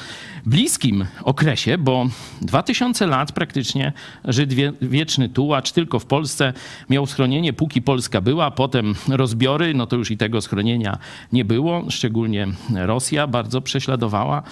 bliskim 0.46 1.06
okresie, 1.24 1.78
bo 1.78 2.08
2000 2.42 3.08
lat 3.08 3.32
praktycznie 3.32 3.94
Żyd 4.26 4.54
wie, 4.54 4.74
wieczny 4.82 5.30
tułacz 5.30 5.72
tylko 5.72 6.00
w 6.00 6.06
Polsce 6.06 6.54
miał 6.90 7.06
schronienie, 7.06 7.54
póki 7.54 7.82
Polska 7.82 8.22
była, 8.22 8.52
potem 8.52 8.96
rozbiory, 9.08 9.74
no 9.74 9.88
to 9.88 9.96
już 9.96 10.12
i 10.12 10.18
tego 10.18 10.42
schronienia 10.42 10.98
nie 11.34 11.46
było, 11.46 11.84
szczególnie 11.90 12.48
Rosja 12.76 13.28
bardzo 13.28 13.62
prześladowała 13.62 14.44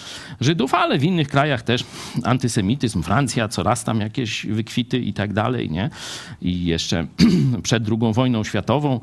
Żydów, 0.42 0.74
ale 0.74 1.00
w 1.00 1.04
innych 1.04 1.28
krajach 1.28 1.62
też 1.62 1.84
antysemityzm, 2.24 3.04
Francja, 3.04 3.48
coraz 3.48 3.84
tam 3.84 4.00
jakieś 4.00 4.46
wykwity 4.46 5.00
i 5.00 5.14
tak 5.14 5.34
dalej, 5.34 5.72
nie? 5.72 5.90
I 6.42 6.66
jeszcze 6.66 7.08
przed 7.64 7.84
II 7.90 8.14
wojną 8.14 8.44
światową 8.44 9.00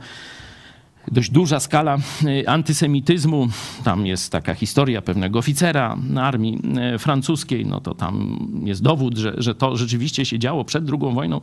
dość 1.08 1.30
duża 1.30 1.60
skala 1.60 1.98
y, 2.24 2.48
antysemityzmu. 2.48 3.48
Tam 3.84 4.06
jest 4.06 4.32
taka 4.32 4.54
historia 4.54 5.02
pewnego 5.02 5.38
oficera 5.38 5.96
armii 6.20 6.58
y, 6.94 6.98
francuskiej. 6.98 7.66
No 7.66 7.80
to 7.80 7.94
tam 7.94 8.38
jest 8.64 8.82
dowód, 8.82 9.18
że, 9.18 9.34
że 9.38 9.54
to 9.54 9.76
rzeczywiście 9.76 10.24
się 10.24 10.38
działo 10.38 10.64
przed 10.64 10.84
II 10.90 11.14
wojną 11.14 11.40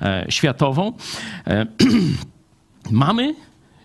e, 0.00 0.26
światową. 0.28 0.92
E, 1.46 1.66
mamy 2.90 3.34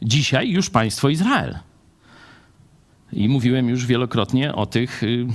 dzisiaj 0.01 0.49
już 0.49 0.69
państwo 0.69 1.09
Izrael. 1.09 1.57
I 3.13 3.29
mówiłem 3.29 3.69
już 3.69 3.85
wielokrotnie 3.85 4.55
o 4.55 4.65
tych 4.65 5.03
y, 5.03 5.27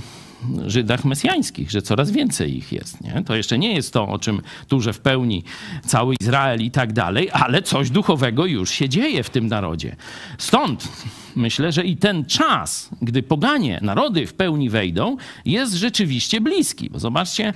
Żydach 0.67 1.05
mesjańskich, 1.05 1.71
że 1.71 1.81
coraz 1.81 2.11
więcej 2.11 2.57
ich 2.57 2.71
jest. 2.71 3.01
Nie? 3.01 3.23
To 3.25 3.35
jeszcze 3.35 3.57
nie 3.57 3.73
jest 3.73 3.93
to, 3.93 4.07
o 4.07 4.19
czym 4.19 4.41
tu, 4.67 4.81
że 4.81 4.93
w 4.93 4.99
pełni 4.99 5.43
cały 5.85 6.15
Izrael 6.21 6.61
i 6.61 6.71
tak 6.71 6.93
dalej, 6.93 7.29
ale 7.33 7.61
coś 7.61 7.89
duchowego 7.89 8.45
już 8.45 8.71
się 8.71 8.89
dzieje 8.89 9.23
w 9.23 9.29
tym 9.29 9.47
narodzie. 9.47 9.95
Stąd 10.37 10.87
myślę, 11.35 11.71
że 11.71 11.85
i 11.85 11.97
ten 11.97 12.25
czas, 12.25 12.89
gdy 13.01 13.23
poganie, 13.23 13.79
narody 13.81 14.27
w 14.27 14.33
pełni 14.33 14.69
wejdą, 14.69 15.17
jest 15.45 15.73
rzeczywiście 15.73 16.41
bliski. 16.41 16.89
Bo 16.89 16.99
zobaczcie, 16.99 17.53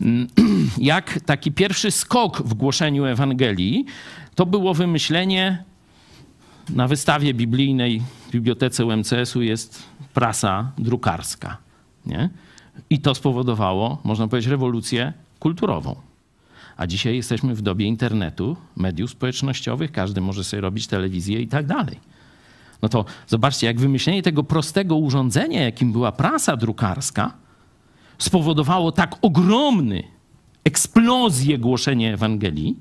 jak 0.78 1.20
taki 1.20 1.52
pierwszy 1.52 1.90
skok 1.90 2.42
w 2.42 2.54
głoszeniu 2.54 3.04
Ewangelii 3.04 3.84
to 4.34 4.46
było 4.46 4.74
wymyślenie 4.74 5.64
na 6.68 6.88
wystawie 6.88 7.34
biblijnej 7.34 8.02
w 8.28 8.30
bibliotece 8.30 8.84
UMCS-u 8.84 9.42
jest 9.42 9.82
prasa 10.14 10.72
drukarska. 10.78 11.69
Nie? 12.06 12.30
I 12.90 13.00
to 13.00 13.14
spowodowało, 13.14 13.98
można 14.04 14.28
powiedzieć, 14.28 14.50
rewolucję 14.50 15.12
kulturową. 15.38 15.96
A 16.76 16.86
dzisiaj 16.86 17.16
jesteśmy 17.16 17.54
w 17.54 17.62
dobie 17.62 17.86
internetu, 17.86 18.56
mediów 18.76 19.10
społecznościowych, 19.10 19.92
każdy 19.92 20.20
może 20.20 20.44
sobie 20.44 20.60
robić 20.60 20.86
telewizję 20.86 21.40
i 21.40 21.48
tak 21.48 21.66
dalej. 21.66 22.00
No 22.82 22.88
to 22.88 23.04
zobaczcie, 23.26 23.66
jak 23.66 23.80
wymyślenie 23.80 24.22
tego 24.22 24.44
prostego 24.44 24.96
urządzenia, 24.96 25.62
jakim 25.62 25.92
była 25.92 26.12
prasa 26.12 26.56
drukarska, 26.56 27.32
spowodowało 28.18 28.92
tak 28.92 29.16
ogromny 29.22 30.02
eksplozję 30.64 31.58
głoszenia 31.58 32.12
Ewangelii, 32.12 32.76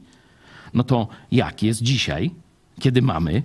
no 0.74 0.84
to 0.84 1.08
jak 1.32 1.64
jest 1.64 1.82
dzisiaj, 1.82 2.32
kiedy 2.80 3.02
mamy 3.02 3.44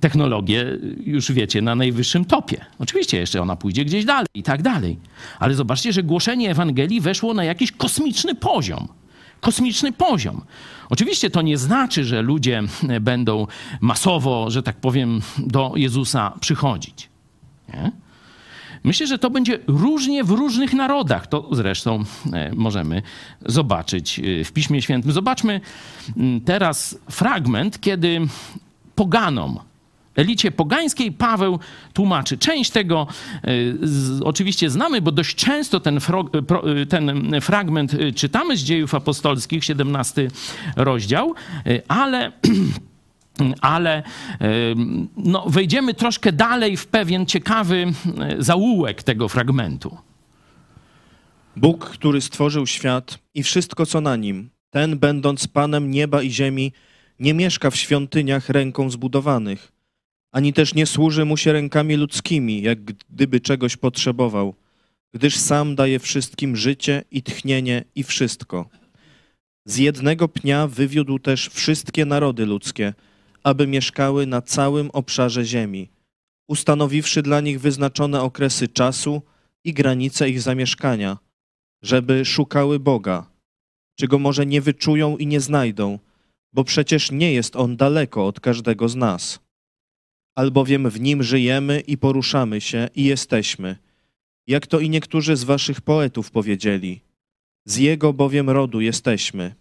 technologię, 0.00 0.78
już 1.06 1.32
wiecie, 1.32 1.62
na 1.62 1.74
najwyższym 1.74 2.24
topie. 2.24 2.64
Oczywiście 2.78 3.18
jeszcze 3.18 3.42
ona 3.42 3.56
pójdzie 3.56 3.84
gdzieś 3.84 4.04
dalej 4.04 4.26
i 4.34 4.42
tak 4.42 4.62
dalej. 4.62 4.98
Ale 5.38 5.54
zobaczcie, 5.54 5.92
że 5.92 6.02
głoszenie 6.02 6.50
Ewangelii 6.50 7.00
weszło 7.00 7.34
na 7.34 7.44
jakiś 7.44 7.72
kosmiczny 7.72 8.34
poziom. 8.34 8.88
Kosmiczny 9.40 9.92
poziom. 9.92 10.44
Oczywiście 10.88 11.30
to 11.30 11.42
nie 11.42 11.58
znaczy, 11.58 12.04
że 12.04 12.22
ludzie 12.22 12.62
będą 13.00 13.46
masowo, 13.80 14.50
że 14.50 14.62
tak 14.62 14.76
powiem, 14.76 15.20
do 15.38 15.72
Jezusa 15.76 16.32
przychodzić. 16.40 17.08
Nie? 17.74 17.92
Myślę, 18.84 19.06
że 19.06 19.18
to 19.18 19.30
będzie 19.30 19.58
różnie 19.66 20.24
w 20.24 20.30
różnych 20.30 20.72
narodach. 20.72 21.26
To 21.26 21.48
zresztą 21.52 22.04
e, 22.32 22.52
możemy 22.54 23.02
zobaczyć 23.46 24.18
e, 24.18 24.44
w 24.44 24.52
Piśmie 24.52 24.82
Świętym. 24.82 25.12
Zobaczmy 25.12 25.60
mm, 26.16 26.40
teraz 26.40 26.98
fragment, 27.10 27.80
kiedy 27.80 28.20
poganom 28.94 29.58
elicie 30.16 30.50
pogańskiej 30.50 31.12
Paweł 31.12 31.58
tłumaczy. 31.92 32.38
Część 32.38 32.70
tego 32.70 33.06
y, 33.48 33.78
z, 33.82 34.22
oczywiście 34.22 34.70
znamy, 34.70 35.00
bo 35.00 35.12
dość 35.12 35.34
często 35.34 35.80
ten, 35.80 36.00
pro, 36.46 36.70
y, 36.80 36.86
ten 36.86 37.32
fragment 37.40 37.92
czytamy 38.14 38.56
z 38.56 38.60
dziejów 38.60 38.94
apostolskich, 38.94 39.64
17 39.64 40.28
rozdział, 40.76 41.34
ale 41.88 42.32
ale 43.60 44.02
no, 45.16 45.44
wejdziemy 45.46 45.94
troszkę 45.94 46.32
dalej 46.32 46.76
w 46.76 46.86
pewien 46.86 47.26
ciekawy 47.26 47.86
zaułek 48.38 49.02
tego 49.02 49.28
fragmentu. 49.28 49.96
Bóg, 51.56 51.90
który 51.90 52.20
stworzył 52.20 52.66
świat 52.66 53.18
i 53.34 53.42
wszystko, 53.42 53.86
co 53.86 54.00
na 54.00 54.16
nim, 54.16 54.50
ten, 54.70 54.98
będąc 54.98 55.46
Panem 55.46 55.90
nieba 55.90 56.22
i 56.22 56.30
ziemi, 56.30 56.72
nie 57.20 57.34
mieszka 57.34 57.70
w 57.70 57.76
świątyniach 57.76 58.48
ręką 58.48 58.90
zbudowanych, 58.90 59.72
ani 60.32 60.52
też 60.52 60.74
nie 60.74 60.86
służy 60.86 61.24
mu 61.24 61.36
się 61.36 61.52
rękami 61.52 61.96
ludzkimi, 61.96 62.62
jak 62.62 62.84
gdyby 62.84 63.40
czegoś 63.40 63.76
potrzebował, 63.76 64.54
gdyż 65.14 65.36
sam 65.36 65.74
daje 65.74 65.98
wszystkim 65.98 66.56
życie 66.56 67.04
i 67.10 67.22
tchnienie 67.22 67.84
i 67.94 68.02
wszystko. 68.02 68.68
Z 69.66 69.76
jednego 69.76 70.28
pnia 70.28 70.66
wywiódł 70.66 71.18
też 71.18 71.48
wszystkie 71.48 72.04
narody 72.04 72.46
ludzkie, 72.46 72.94
aby 73.42 73.66
mieszkały 73.66 74.26
na 74.26 74.42
całym 74.42 74.90
obszarze 74.90 75.44
ziemi, 75.44 75.88
ustanowiwszy 76.48 77.22
dla 77.22 77.40
nich 77.40 77.60
wyznaczone 77.60 78.22
okresy 78.22 78.68
czasu 78.68 79.22
i 79.64 79.72
granice 79.72 80.28
ich 80.28 80.40
zamieszkania, 80.40 81.18
żeby 81.82 82.24
szukały 82.24 82.80
Boga, 82.80 83.30
czego 83.98 84.18
może 84.18 84.46
nie 84.46 84.60
wyczują 84.60 85.16
i 85.16 85.26
nie 85.26 85.40
znajdą, 85.40 85.98
bo 86.52 86.64
przecież 86.64 87.10
nie 87.10 87.32
jest 87.32 87.56
On 87.56 87.76
daleko 87.76 88.26
od 88.26 88.40
każdego 88.40 88.88
z 88.88 88.96
nas 88.96 89.45
albowiem 90.36 90.90
w 90.90 91.00
nim 91.00 91.22
żyjemy 91.22 91.80
i 91.80 91.98
poruszamy 91.98 92.60
się 92.60 92.88
i 92.94 93.04
jesteśmy. 93.04 93.76
Jak 94.46 94.66
to 94.66 94.80
i 94.80 94.90
niektórzy 94.90 95.36
z 95.36 95.44
waszych 95.44 95.80
poetów 95.80 96.30
powiedzieli, 96.30 97.00
z 97.64 97.76
jego 97.76 98.12
bowiem 98.12 98.50
rodu 98.50 98.80
jesteśmy. 98.80 99.54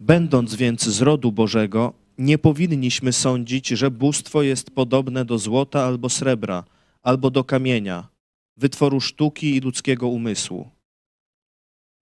Będąc 0.00 0.54
więc 0.54 0.82
z 0.82 1.00
rodu 1.00 1.32
Bożego, 1.32 1.92
nie 2.18 2.38
powinniśmy 2.38 3.12
sądzić, 3.12 3.68
że 3.68 3.90
bóstwo 3.90 4.42
jest 4.42 4.70
podobne 4.70 5.24
do 5.24 5.38
złota 5.38 5.84
albo 5.84 6.08
srebra, 6.08 6.64
albo 7.02 7.30
do 7.30 7.44
kamienia, 7.44 8.08
wytworu 8.56 9.00
sztuki 9.00 9.56
i 9.56 9.60
ludzkiego 9.60 10.08
umysłu. 10.08 10.70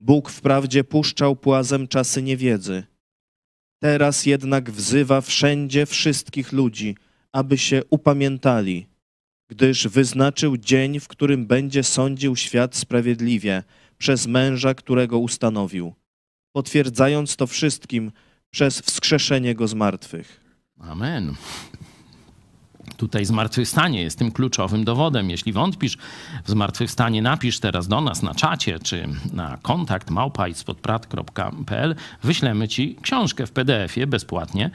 Bóg 0.01 0.31
wprawdzie 0.31 0.85
puszczał 0.85 1.37
płazem 1.37 1.89
czasy 1.89 2.23
niewiedzy. 2.23 2.83
Teraz 3.79 4.27
jednak 4.27 4.71
wzywa 4.71 5.21
wszędzie 5.21 5.87
wszystkich 5.87 6.53
ludzi– 6.53 6.95
aby 7.33 7.59
się 7.59 7.83
upamiętali, 7.91 8.87
gdyż 9.49 9.89
wyznaczył 9.89 10.57
dzień, 10.57 11.01
w 11.01 11.09
którym 11.09 11.47
będzie 11.47 11.83
sądził 11.83 12.37
świat 12.37 12.77
sprawiedliwie 12.77 13.63
przez 13.99 14.27
męża, 14.27 14.75
którego 14.75 15.19
ustanowił, 15.19 15.95
potwierdzając 16.53 17.37
to 17.37 17.47
wszystkim 17.47 18.13
przez 18.51 18.81
wskrzeszenie 18.81 19.55
go 19.55 19.69
z 19.69 19.75
martwych. 19.75 20.41
Amen. 20.79 21.35
Tutaj 23.01 23.25
zmartwychwstanie 23.25 24.03
jest 24.03 24.19
tym 24.19 24.33
kluczowym 24.33 24.85
dowodem. 24.85 25.31
Jeśli 25.31 25.53
wątpisz 25.53 25.97
w 26.45 26.51
zmartwychwstanie, 26.51 27.23
napisz 27.23 27.61
teraz 27.61 27.89
do 27.89 28.01
nas 28.01 28.23
na 28.23 28.35
czacie 28.35 28.79
czy 28.79 29.09
na 29.33 29.59
kontakt 29.63 30.11
małpajspodprat.pl. 30.11 31.95
Wyślemy 32.23 32.69
ci 32.69 32.97
książkę 33.03 33.47
w 33.47 33.53
PDF-ie 33.53 34.07
bezpłatnie 34.07 34.71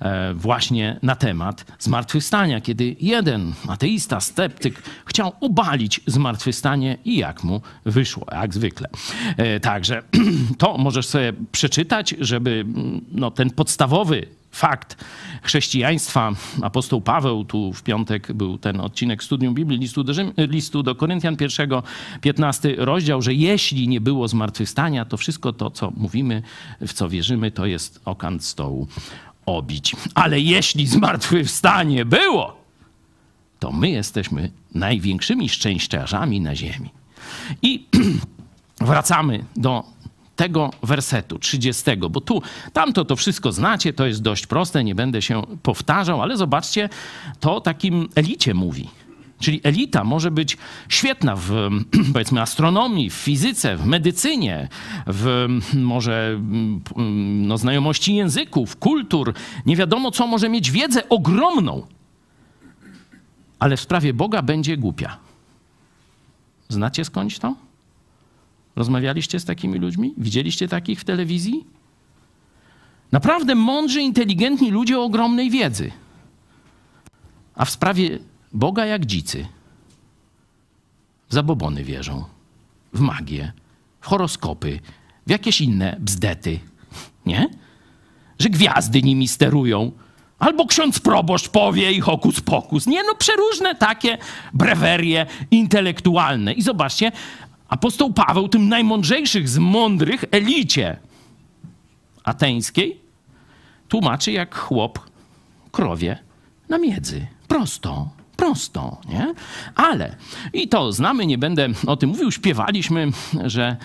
e, 0.00 0.34
właśnie 0.34 0.98
na 1.02 1.16
temat 1.16 1.64
zmartwychwstania, 1.78 2.60
kiedy 2.60 2.96
jeden 3.00 3.52
ateista, 3.68 4.20
sceptyk 4.20 4.82
chciał 5.06 5.32
obalić 5.40 6.00
zmartwychwstanie 6.06 6.98
i 7.04 7.16
jak 7.16 7.44
mu 7.44 7.60
wyszło, 7.84 8.26
jak 8.32 8.54
zwykle. 8.54 8.88
E, 9.36 9.60
także 9.60 10.02
to 10.58 10.78
możesz 10.78 11.06
sobie 11.06 11.32
przeczytać, 11.52 12.14
żeby 12.20 12.64
no, 13.12 13.30
ten 13.30 13.50
podstawowy 13.50 14.26
fakt 14.54 15.04
chrześcijaństwa. 15.42 16.32
Apostoł 16.62 17.00
Paweł, 17.00 17.44
tu 17.44 17.72
w 17.72 17.82
piątek 17.82 18.32
był 18.32 18.58
ten 18.58 18.80
odcinek 18.80 19.24
Studium 19.24 19.54
Biblii, 19.54 19.78
listu 19.78 20.04
do, 20.04 20.14
Rzym, 20.14 20.32
listu 20.36 20.82
do 20.82 20.94
Koryntian, 20.94 21.36
pierwszego, 21.36 21.82
15 22.20 22.74
rozdział, 22.78 23.22
że 23.22 23.34
jeśli 23.34 23.88
nie 23.88 24.00
było 24.00 24.28
zmartwychwstania, 24.28 25.04
to 25.04 25.16
wszystko 25.16 25.52
to, 25.52 25.70
co 25.70 25.92
mówimy, 25.96 26.42
w 26.80 26.92
co 26.92 27.08
wierzymy, 27.08 27.50
to 27.50 27.66
jest 27.66 28.00
okant 28.04 28.44
stołu 28.44 28.88
obić. 29.46 29.96
Ale 30.14 30.40
jeśli 30.40 30.86
zmartwychwstanie 30.86 32.04
było, 32.04 32.56
to 33.58 33.72
my 33.72 33.90
jesteśmy 33.90 34.50
największymi 34.74 35.48
szczęściarzami 35.48 36.40
na 36.40 36.56
ziemi. 36.56 36.90
I 37.62 37.86
wracamy 38.80 39.44
do 39.56 39.93
tego 40.36 40.70
wersetu 40.82 41.38
30, 41.38 41.84
bo 42.10 42.20
tu, 42.20 42.42
tamto 42.72 43.04
to 43.04 43.16
wszystko 43.16 43.52
znacie, 43.52 43.92
to 43.92 44.06
jest 44.06 44.22
dość 44.22 44.46
proste, 44.46 44.84
nie 44.84 44.94
będę 44.94 45.22
się 45.22 45.42
powtarzał, 45.62 46.22
ale 46.22 46.36
zobaczcie, 46.36 46.88
to 47.40 47.60
takim 47.60 48.08
elicie 48.14 48.54
mówi. 48.54 48.88
Czyli 49.38 49.60
elita 49.62 50.04
może 50.04 50.30
być 50.30 50.56
świetna 50.88 51.36
w 51.36 51.52
powiedzmy 52.12 52.40
astronomii, 52.40 53.10
w 53.10 53.14
fizyce, 53.14 53.76
w 53.76 53.86
medycynie, 53.86 54.68
w 55.06 55.46
może 55.74 56.28
mm, 56.28 56.80
no, 57.46 57.58
znajomości 57.58 58.14
języków, 58.14 58.76
kultur, 58.76 59.34
nie 59.66 59.76
wiadomo 59.76 60.10
co, 60.10 60.26
może 60.26 60.48
mieć 60.48 60.70
wiedzę 60.70 61.08
ogromną, 61.08 61.86
ale 63.58 63.76
w 63.76 63.80
sprawie 63.80 64.14
Boga 64.14 64.42
będzie 64.42 64.76
głupia. 64.76 65.16
Znacie 66.68 67.04
skądś 67.04 67.38
to? 67.38 67.54
Rozmawialiście 68.76 69.40
z 69.40 69.44
takimi 69.44 69.78
ludźmi? 69.78 70.14
Widzieliście 70.18 70.68
takich 70.68 71.00
w 71.00 71.04
telewizji? 71.04 71.66
Naprawdę 73.12 73.54
mądrzy, 73.54 74.02
inteligentni 74.02 74.70
ludzie 74.70 74.98
o 74.98 75.04
ogromnej 75.04 75.50
wiedzy. 75.50 75.90
A 77.54 77.64
w 77.64 77.70
sprawie 77.70 78.18
Boga 78.52 78.86
jak 78.86 79.06
dzicy. 79.06 79.46
W 81.28 81.34
zabobony 81.34 81.84
wierzą, 81.84 82.24
w 82.92 83.00
magię, 83.00 83.52
w 84.00 84.06
horoskopy, 84.06 84.80
w 85.26 85.30
jakieś 85.30 85.60
inne 85.60 85.96
bzdety. 86.00 86.60
Nie? 87.26 87.48
Że 88.38 88.48
gwiazdy 88.48 89.02
nimi 89.02 89.28
sterują. 89.28 89.92
Albo 90.38 90.66
ksiądz 90.66 90.98
proboszcz 90.98 91.48
powie 91.48 91.92
i 91.92 92.00
hokus 92.00 92.40
pokus. 92.40 92.86
Nie, 92.86 93.02
no 93.02 93.14
przeróżne 93.14 93.74
takie 93.74 94.18
brewerie 94.52 95.26
intelektualne. 95.50 96.52
I 96.52 96.62
zobaczcie, 96.62 97.12
apostoł 97.74 98.12
Paweł, 98.12 98.48
tym 98.48 98.68
najmądrzejszych 98.68 99.48
z 99.48 99.58
mądrych, 99.58 100.24
elicie 100.30 100.96
ateńskiej, 102.24 103.00
tłumaczy 103.88 104.32
jak 104.32 104.54
chłop 104.58 104.98
krowie 105.72 106.18
na 106.68 106.78
miedzy. 106.78 107.26
Prosto, 107.48 108.08
prosto, 108.36 109.00
nie? 109.08 109.34
Ale, 109.74 110.16
i 110.52 110.68
to 110.68 110.92
znamy, 110.92 111.26
nie 111.26 111.38
będę 111.38 111.68
o 111.86 111.96
tym 111.96 112.10
mówił, 112.10 112.30
śpiewaliśmy, 112.30 113.10
że 113.44 113.76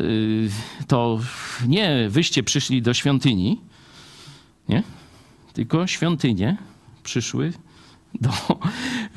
yy, 0.00 0.50
to 0.86 1.20
nie 1.68 2.06
wyście 2.08 2.42
przyszli 2.42 2.82
do 2.82 2.94
świątyni, 2.94 3.60
nie? 4.68 4.82
Tylko 5.52 5.86
świątynie 5.86 6.56
przyszły 7.02 7.52
do 8.20 8.30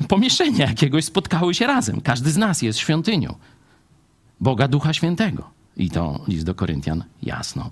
pomieszczenia 0.08 0.66
jakiegoś, 0.66 1.04
spotkały 1.04 1.54
się 1.54 1.66
razem. 1.66 2.00
Każdy 2.00 2.30
z 2.30 2.36
nas 2.36 2.62
jest 2.62 2.78
świątynią. 2.78 3.34
Boga 4.40 4.68
Ducha 4.68 4.92
Świętego. 4.92 5.50
I 5.76 5.90
to 5.90 6.20
list 6.28 6.46
do 6.46 6.54
Koryntian 6.54 7.04
jasno 7.22 7.70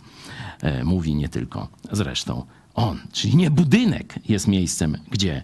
e, 0.62 0.84
mówi 0.84 1.14
nie 1.14 1.28
tylko 1.28 1.68
zresztą 1.92 2.46
on, 2.74 2.98
czyli 3.12 3.36
nie 3.36 3.50
budynek 3.50 4.14
jest 4.28 4.48
miejscem, 4.48 4.98
gdzie 5.10 5.42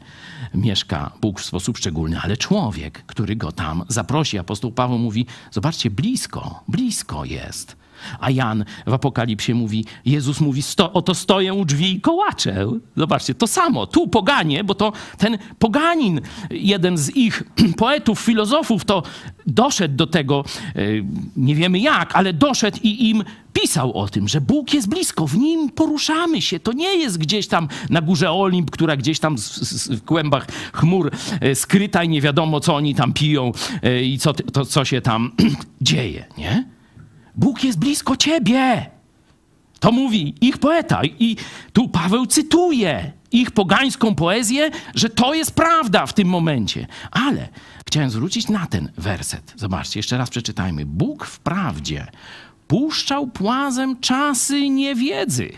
mieszka 0.55 1.13
Bóg 1.21 1.41
w 1.41 1.45
sposób 1.45 1.79
szczególny, 1.79 2.21
ale 2.21 2.37
człowiek, 2.37 3.03
który 3.07 3.37
go 3.37 3.53
tam 3.53 3.85
zaprosi. 3.89 4.39
Apostoł 4.39 4.73
Paweł 4.73 4.99
mówi: 4.99 5.27
Zobaczcie, 5.51 5.91
blisko, 5.91 6.65
blisko 6.69 7.25
jest. 7.25 7.77
A 8.21 8.31
Jan 8.31 8.65
w 8.87 8.93
Apokalipsie 8.93 9.55
mówi, 9.55 9.85
Jezus 10.05 10.41
mówi, 10.41 10.63
sto, 10.63 10.93
oto 10.93 11.15
stoję 11.15 11.55
u 11.55 11.65
drzwi 11.65 11.93
i 11.93 12.01
kołaczę. 12.01 12.67
Zobaczcie, 12.97 13.35
to 13.35 13.47
samo. 13.47 13.87
Tu 13.87 14.09
poganie, 14.09 14.65
bo 14.65 14.75
to 14.75 14.93
ten 15.19 15.39
poganin, 15.59 16.21
jeden 16.51 16.99
z 16.99 17.17
ich 17.17 17.43
poetów, 17.77 18.21
filozofów, 18.21 18.85
to 18.85 19.03
doszedł 19.47 19.97
do 19.97 20.07
tego, 20.07 20.45
e, 20.77 20.81
nie 21.37 21.55
wiemy 21.55 21.79
jak, 21.79 22.17
ale 22.17 22.33
doszedł 22.33 22.79
i 22.83 23.11
im 23.11 23.25
pisał 23.53 23.93
o 23.93 24.09
tym, 24.09 24.29
że 24.29 24.41
Bóg 24.41 24.75
jest 24.75 24.89
blisko, 24.89 25.27
w 25.27 25.37
nim 25.37 25.71
poruszamy 25.71 26.43
się. 26.43 26.61
To 26.61 26.73
nie 26.73 26.97
jest 26.97 27.19
gdzieś 27.19 27.49
tam 27.49 27.69
na 27.91 28.01
górze 28.01 28.33
Olimp, 28.33 28.71
która 28.71 28.97
gdzieś 28.97 29.19
tam 29.19 29.37
w 29.91 30.05
kłębach 30.05 30.47
chmur 30.73 31.11
e, 31.41 31.55
skryta 31.55 32.05
i 32.05 32.09
nie 32.09 32.21
wiadomo, 32.21 32.61
co 32.61 32.75
oni 32.75 32.95
tam 32.95 33.13
piją 33.13 33.53
e, 33.83 34.03
i 34.03 34.19
co, 34.19 34.35
to, 34.35 34.65
co 34.65 34.85
się 34.85 35.01
tam 35.01 35.33
dzieje, 35.81 36.25
nie? 36.39 36.80
Bóg 37.35 37.65
jest 37.65 37.79
blisko 37.79 38.17
ciebie. 38.17 38.91
To 39.81 39.93
mówi 39.93 40.35
ich 40.41 40.59
poeta. 40.59 41.01
I 41.05 41.37
tu 41.73 41.89
Paweł 41.89 42.27
cytuje 42.27 43.13
ich 43.33 43.51
pogańską 43.51 44.15
poezję, 44.15 44.71
że 44.95 45.09
to 45.09 45.35
jest 45.35 45.55
prawda 45.55 46.07
w 46.07 46.15
tym 46.15 46.29
momencie. 46.29 46.87
Ale 47.11 47.49
chciałem 47.87 48.11
zwrócić 48.11 48.49
na 48.49 48.67
ten 48.67 48.93
werset. 48.97 49.55
Zobaczcie, 49.57 49.99
jeszcze 49.99 50.19
raz 50.19 50.31
przeczytajmy. 50.31 50.87
Bóg 50.87 51.27
wprawdzie 51.27 52.07
puszczał 52.69 53.27
płazem 53.27 54.01
czasy 54.01 54.69
niewiedzy. 54.69 55.51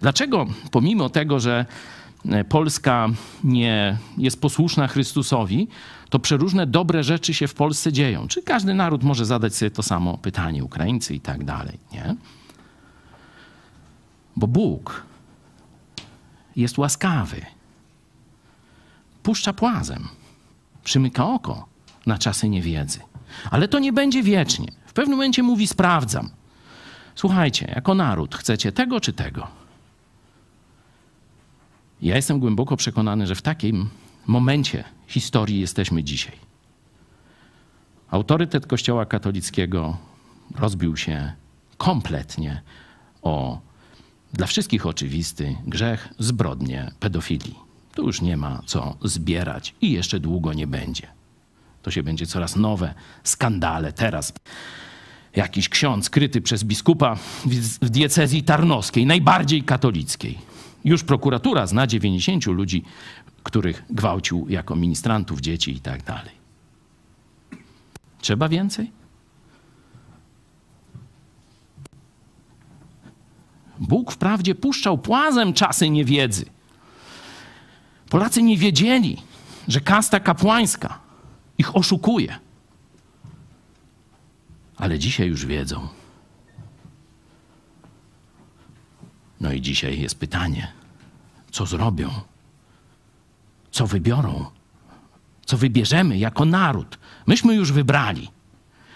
Dlaczego, 0.00 0.46
pomimo 0.70 1.08
tego, 1.08 1.40
że 1.40 1.66
Polska 2.48 3.08
nie 3.44 3.98
jest 4.18 4.40
posłuszna 4.40 4.88
Chrystusowi, 4.88 5.68
to 6.10 6.18
przeróżne 6.18 6.66
dobre 6.66 7.04
rzeczy 7.04 7.34
się 7.34 7.48
w 7.48 7.54
Polsce 7.54 7.92
dzieją. 7.92 8.28
Czy 8.28 8.42
każdy 8.42 8.74
naród 8.74 9.02
może 9.02 9.26
zadać 9.26 9.54
sobie 9.54 9.70
to 9.70 9.82
samo 9.82 10.18
pytanie, 10.18 10.64
Ukraińcy 10.64 11.14
i 11.14 11.20
tak 11.20 11.44
dalej, 11.44 11.78
nie? 11.92 12.16
Bo 14.36 14.46
Bóg 14.46 15.06
jest 16.56 16.78
łaskawy. 16.78 17.46
Puszcza 19.22 19.52
płazem, 19.52 20.08
przymyka 20.84 21.26
oko 21.26 21.68
na 22.06 22.18
czasy 22.18 22.48
niewiedzy. 22.48 23.00
Ale 23.50 23.68
to 23.68 23.78
nie 23.78 23.92
będzie 23.92 24.22
wiecznie. 24.22 24.72
W 24.86 24.92
pewnym 24.92 25.18
momencie 25.18 25.42
mówi: 25.42 25.66
Sprawdzam. 25.66 26.30
Słuchajcie, 27.14 27.72
jako 27.74 27.94
naród 27.94 28.34
chcecie 28.34 28.72
tego 28.72 29.00
czy 29.00 29.12
tego. 29.12 29.46
Ja 32.02 32.16
jestem 32.16 32.40
głęboko 32.40 32.76
przekonany, 32.76 33.26
że 33.26 33.34
w 33.34 33.42
takim 33.42 33.88
momencie 34.26 34.84
historii 35.10 35.60
jesteśmy 35.60 36.04
dzisiaj. 36.04 36.36
Autorytet 38.10 38.66
Kościoła 38.66 39.06
katolickiego 39.06 39.96
rozbił 40.58 40.96
się 40.96 41.32
kompletnie 41.76 42.62
o 43.22 43.60
dla 44.32 44.46
wszystkich 44.46 44.86
oczywisty 44.86 45.56
grzech, 45.66 46.08
zbrodnię, 46.18 46.92
pedofilii. 47.00 47.54
Tu 47.94 48.06
już 48.06 48.20
nie 48.20 48.36
ma 48.36 48.62
co 48.66 48.96
zbierać 49.02 49.74
i 49.80 49.92
jeszcze 49.92 50.20
długo 50.20 50.52
nie 50.52 50.66
będzie. 50.66 51.06
To 51.82 51.90
się 51.90 52.02
będzie 52.02 52.26
coraz 52.26 52.56
nowe 52.56 52.94
skandale. 53.24 53.92
Teraz 53.92 54.32
jakiś 55.36 55.68
ksiądz 55.68 56.10
kryty 56.10 56.40
przez 56.40 56.64
biskupa 56.64 57.16
w 57.82 57.90
diecezji 57.90 58.42
tarnowskiej, 58.42 59.06
najbardziej 59.06 59.62
katolickiej. 59.62 60.38
Już 60.84 61.04
prokuratura 61.04 61.66
zna 61.66 61.86
90 61.86 62.46
ludzi 62.46 62.84
których 63.42 63.84
gwałcił 63.90 64.46
jako 64.48 64.76
ministrantów 64.76 65.40
dzieci 65.40 65.76
i 65.76 65.80
tak 65.80 66.02
dalej. 66.02 66.40
Trzeba 68.20 68.48
więcej? 68.48 68.92
Bóg 73.80 74.12
wprawdzie 74.12 74.54
puszczał 74.54 74.98
płazem 74.98 75.52
czasy 75.52 75.90
niewiedzy. 75.90 76.44
Polacy 78.08 78.42
nie 78.42 78.56
wiedzieli, 78.56 79.22
że 79.68 79.80
kasta 79.80 80.20
kapłańska 80.20 80.98
ich 81.58 81.76
oszukuje. 81.76 82.38
Ale 84.76 84.98
dzisiaj 84.98 85.28
już 85.28 85.46
wiedzą. 85.46 85.88
No 89.40 89.52
i 89.52 89.60
dzisiaj 89.60 90.00
jest 90.00 90.18
pytanie, 90.18 90.72
co 91.50 91.66
zrobią? 91.66 92.29
Co 93.70 93.86
wybiorą, 93.86 94.46
co 95.44 95.56
wybierzemy 95.56 96.18
jako 96.18 96.44
naród. 96.44 96.98
Myśmy 97.26 97.54
już 97.54 97.72
wybrali. 97.72 98.28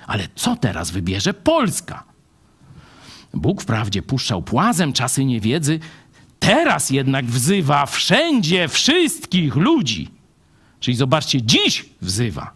Ale 0.07 0.29
co 0.35 0.57
teraz 0.57 0.91
wybierze 0.91 1.35
Polska? 1.35 2.05
Bóg 3.35 3.63
wprawdzie 3.63 4.03
puszczał 4.03 4.43
płazem 4.43 4.93
czasy 4.93 5.25
niewiedzy, 5.25 5.81
teraz 6.39 6.91
jednak 6.91 7.27
wzywa 7.27 7.87
wszędzie 7.87 8.69
wszystkich 8.69 9.57
ludzi. 9.57 10.11
Czyli 10.81 10.97
zobaczcie, 10.97 11.43
dziś 11.43 11.85
wzywa. 12.01 12.53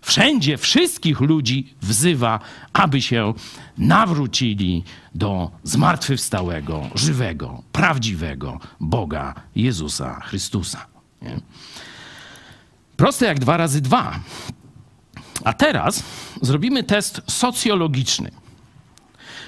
Wszędzie 0.00 0.56
wszystkich 0.56 1.20
ludzi 1.20 1.74
wzywa, 1.82 2.40
aby 2.72 3.02
się 3.02 3.34
nawrócili 3.78 4.84
do 5.14 5.50
zmartwychwstałego, 5.62 6.90
żywego, 6.94 7.62
prawdziwego 7.72 8.60
Boga 8.80 9.34
Jezusa 9.56 10.20
Chrystusa. 10.20 10.93
Nie? 11.24 11.40
Proste 12.96 13.26
jak 13.26 13.38
dwa 13.38 13.56
razy 13.56 13.80
dwa. 13.80 14.20
A 15.44 15.52
teraz 15.52 16.02
zrobimy 16.42 16.84
test 16.84 17.22
socjologiczny. 17.26 18.30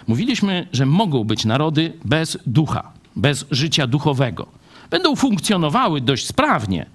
Mówiliśmy, 0.06 0.68
że 0.72 0.86
mogą 0.86 1.24
być 1.24 1.44
narody 1.44 1.92
bez 2.04 2.38
ducha, 2.46 2.92
bez 3.16 3.44
życia 3.50 3.86
duchowego. 3.86 4.46
Będą 4.90 5.16
funkcjonowały 5.16 6.00
dość 6.00 6.26
sprawnie, 6.26 6.86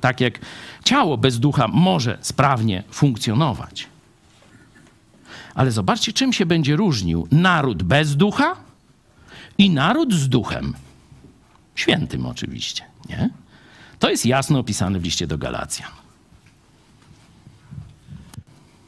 Tak 0.00 0.20
jak 0.20 0.38
ciało 0.84 1.16
bez 1.16 1.38
ducha 1.38 1.68
może 1.68 2.18
sprawnie 2.20 2.82
funkcjonować. 2.90 3.86
Ale 5.54 5.70
zobaczcie, 5.70 6.12
czym 6.12 6.32
się 6.32 6.46
będzie 6.46 6.76
różnił 6.76 7.28
naród 7.30 7.82
bez 7.82 8.16
ducha 8.16 8.56
i 9.58 9.70
naród 9.70 10.14
z 10.14 10.28
duchem. 10.28 10.74
Świętym 11.74 12.26
oczywiście, 12.26 12.84
nie? 13.08 13.30
To 13.98 14.10
jest 14.10 14.26
jasno 14.26 14.58
opisane 14.58 15.00
w 15.00 15.04
liście 15.04 15.26
do 15.26 15.38
Galacjan. 15.38 15.90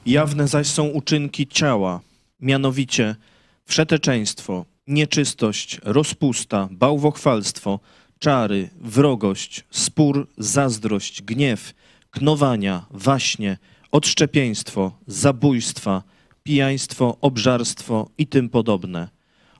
Jawne 0.06 0.48
zaś 0.48 0.66
są 0.66 0.86
uczynki 0.86 1.46
ciała, 1.46 2.00
mianowicie 2.40 3.16
wszeteczeństwo, 3.64 4.64
nieczystość, 4.86 5.80
rozpusta, 5.82 6.68
bałwochwalstwo, 6.70 7.80
czary, 8.18 8.70
wrogość, 8.80 9.64
spór, 9.70 10.28
zazdrość, 10.38 11.22
gniew, 11.22 11.74
knowania, 12.10 12.86
waśnie, 12.90 13.58
odszczepieństwo, 13.92 14.92
zabójstwa, 15.06 16.02
pijaństwo, 16.42 17.16
obżarstwo 17.20 18.08
i 18.18 18.26
tym 18.26 18.48
podobne. 18.48 19.08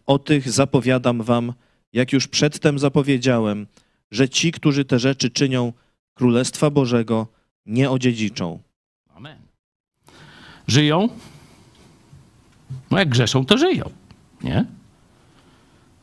O 0.07 0.19
tych 0.19 0.51
zapowiadam 0.51 1.23
wam, 1.23 1.53
jak 1.93 2.13
już 2.13 2.29
przedtem 2.29 2.79
zapowiedziałem, 2.79 3.67
że 4.11 4.29
ci, 4.29 4.53
którzy 4.53 4.85
te 4.85 4.99
rzeczy 4.99 5.31
czynią, 5.31 5.73
Królestwa 6.15 6.71
Bożego 6.71 7.27
nie 7.67 7.91
odziedziczą. 7.91 8.59
Amen. 9.15 9.39
Żyją? 10.67 11.09
No 12.91 12.99
jak 12.99 13.09
grzeszą, 13.09 13.47
to 13.47 13.59
żyją, 13.59 13.91
nie? 14.43 14.65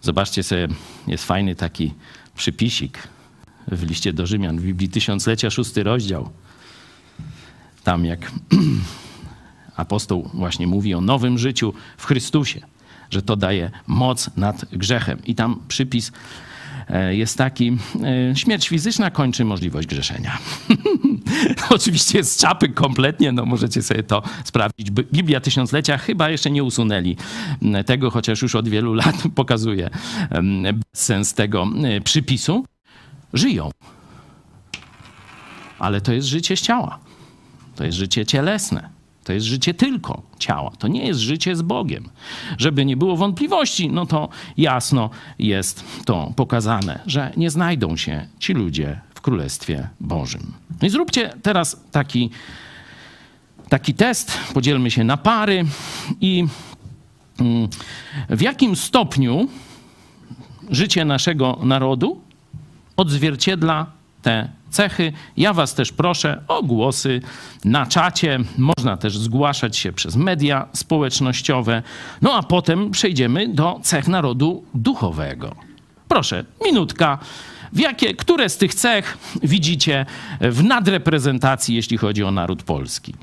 Zobaczcie 0.01 0.43
sobie, 0.43 0.67
jest 1.07 1.25
fajny 1.25 1.55
taki 1.55 1.93
przypisik 2.35 3.07
w 3.67 3.83
liście 3.83 4.13
do 4.13 4.27
Rzymian, 4.27 4.59
w 4.59 4.63
Biblii 4.63 4.89
Tysiąclecia, 4.89 5.49
szósty 5.49 5.83
rozdział. 5.83 6.29
Tam 7.83 8.05
jak 8.05 8.31
apostoł 9.75 10.29
właśnie 10.33 10.67
mówi 10.67 10.93
o 10.93 11.01
nowym 11.01 11.37
życiu 11.37 11.73
w 11.97 12.05
Chrystusie, 12.05 12.61
że 13.09 13.21
to 13.21 13.35
daje 13.35 13.71
moc 13.87 14.29
nad 14.37 14.65
grzechem. 14.65 15.19
I 15.25 15.35
tam 15.35 15.59
przypis 15.67 16.11
jest 17.09 17.37
taki, 17.37 17.77
e, 18.31 18.35
śmierć 18.35 18.67
fizyczna 18.69 19.11
kończy 19.11 19.45
możliwość 19.45 19.87
grzeszenia. 19.87 20.37
Oczywiście 21.69 22.23
z 22.23 22.37
czapy 22.37 22.69
kompletnie, 22.69 23.31
no 23.31 23.45
możecie 23.45 23.81
sobie 23.81 24.03
to 24.03 24.23
sprawdzić. 24.43 24.91
Bi- 24.91 25.07
Biblia 25.13 25.39
Tysiąclecia 25.39 25.97
chyba 25.97 26.29
jeszcze 26.29 26.51
nie 26.51 26.63
usunęli 26.63 27.17
tego, 27.85 28.11
chociaż 28.11 28.41
już 28.41 28.55
od 28.55 28.69
wielu 28.69 28.93
lat 28.93 29.15
pokazuje 29.35 29.89
sens 30.93 31.33
tego 31.33 31.67
e, 31.83 32.01
przypisu. 32.01 32.65
Żyją. 33.33 33.71
Ale 35.79 36.01
to 36.01 36.13
jest 36.13 36.27
życie 36.27 36.57
z 36.57 36.61
ciała. 36.61 36.99
To 37.75 37.83
jest 37.83 37.97
życie 37.97 38.25
cielesne. 38.25 38.96
To 39.27 39.33
jest 39.33 39.45
życie 39.45 39.73
tylko 39.73 40.21
ciała. 40.39 40.71
To 40.79 40.87
nie 40.87 41.07
jest 41.07 41.19
życie 41.19 41.55
z 41.55 41.61
Bogiem. 41.61 42.09
Żeby 42.57 42.85
nie 42.85 42.97
było 42.97 43.17
wątpliwości, 43.17 43.89
no 43.89 44.05
to 44.05 44.29
jasno 44.57 45.09
jest 45.39 45.83
to 46.05 46.33
pokazane, 46.35 46.99
że 47.05 47.33
nie 47.37 47.49
znajdą 47.49 47.97
się 47.97 48.27
ci 48.39 48.53
ludzie 48.53 48.99
w 49.15 49.21
Królestwie 49.21 49.89
Bożym. 49.99 50.53
No 50.81 50.87
i 50.87 50.89
zróbcie 50.89 51.33
teraz 51.41 51.83
taki, 51.91 52.29
taki 53.69 53.93
test, 53.93 54.37
podzielmy 54.53 54.91
się 54.91 55.03
na 55.03 55.17
pary 55.17 55.65
i 56.21 56.45
mm, 57.39 57.67
w 58.29 58.41
jakim 58.41 58.75
stopniu 58.75 59.47
życie 60.69 61.05
naszego 61.05 61.59
narodu 61.63 62.21
odzwierciedla 62.97 63.85
te 64.21 64.49
cechy. 64.69 65.13
Ja 65.37 65.53
Was 65.53 65.73
też 65.73 65.91
proszę 65.91 66.43
o 66.47 66.63
głosy 66.63 67.21
na 67.65 67.85
czacie. 67.85 68.39
Można 68.57 68.97
też 68.97 69.17
zgłaszać 69.17 69.77
się 69.77 69.93
przez 69.93 70.15
media 70.15 70.67
społecznościowe. 70.73 71.83
No 72.21 72.33
a 72.33 72.43
potem 72.43 72.91
przejdziemy 72.91 73.47
do 73.47 73.79
cech 73.83 74.07
narodu 74.07 74.63
duchowego. 74.73 75.55
Proszę, 76.07 76.45
minutka. 76.65 77.17
W 77.73 77.79
jakie, 77.79 78.13
które 78.13 78.49
z 78.49 78.57
tych 78.57 78.73
cech 78.73 79.17
widzicie 79.43 80.05
w 80.41 80.63
nadreprezentacji, 80.63 81.75
jeśli 81.75 81.97
chodzi 81.97 82.23
o 82.23 82.31
naród 82.31 82.63
polski? 82.63 83.13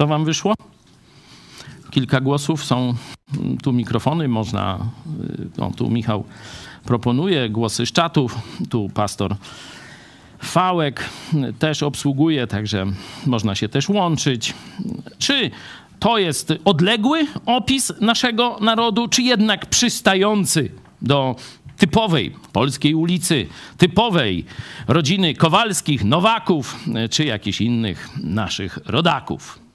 Co 0.00 0.06
wam 0.06 0.24
wyszło? 0.24 0.54
Kilka 1.90 2.20
głosów 2.20 2.64
są 2.64 2.94
mm, 3.38 3.58
tu 3.58 3.72
mikrofony, 3.72 4.28
można. 4.28 4.78
No, 5.58 5.70
tu 5.76 5.90
Michał 5.90 6.24
proponuje 6.84 7.50
głosy 7.50 7.86
z 7.86 7.92
czatów, 7.92 8.38
tu 8.70 8.88
pastor 8.94 9.36
Fałek 10.42 11.04
y, 11.34 11.52
też 11.52 11.82
obsługuje, 11.82 12.46
także 12.46 12.86
można 13.26 13.54
się 13.54 13.68
też 13.68 13.88
łączyć. 13.88 14.54
Czy 15.18 15.50
to 15.98 16.18
jest 16.18 16.52
odległy 16.64 17.26
opis 17.46 17.92
naszego 18.00 18.56
narodu, 18.60 19.08
czy 19.08 19.22
jednak 19.22 19.66
przystający 19.66 20.70
do 21.02 21.36
typowej 21.78 22.36
polskiej 22.52 22.94
ulicy, 22.94 23.46
typowej 23.78 24.44
rodziny 24.88 25.34
Kowalskich, 25.34 26.04
Nowaków, 26.04 26.76
y, 27.04 27.08
czy 27.08 27.24
jakichś 27.24 27.60
innych 27.60 28.08
naszych 28.22 28.78
rodaków? 28.86 29.69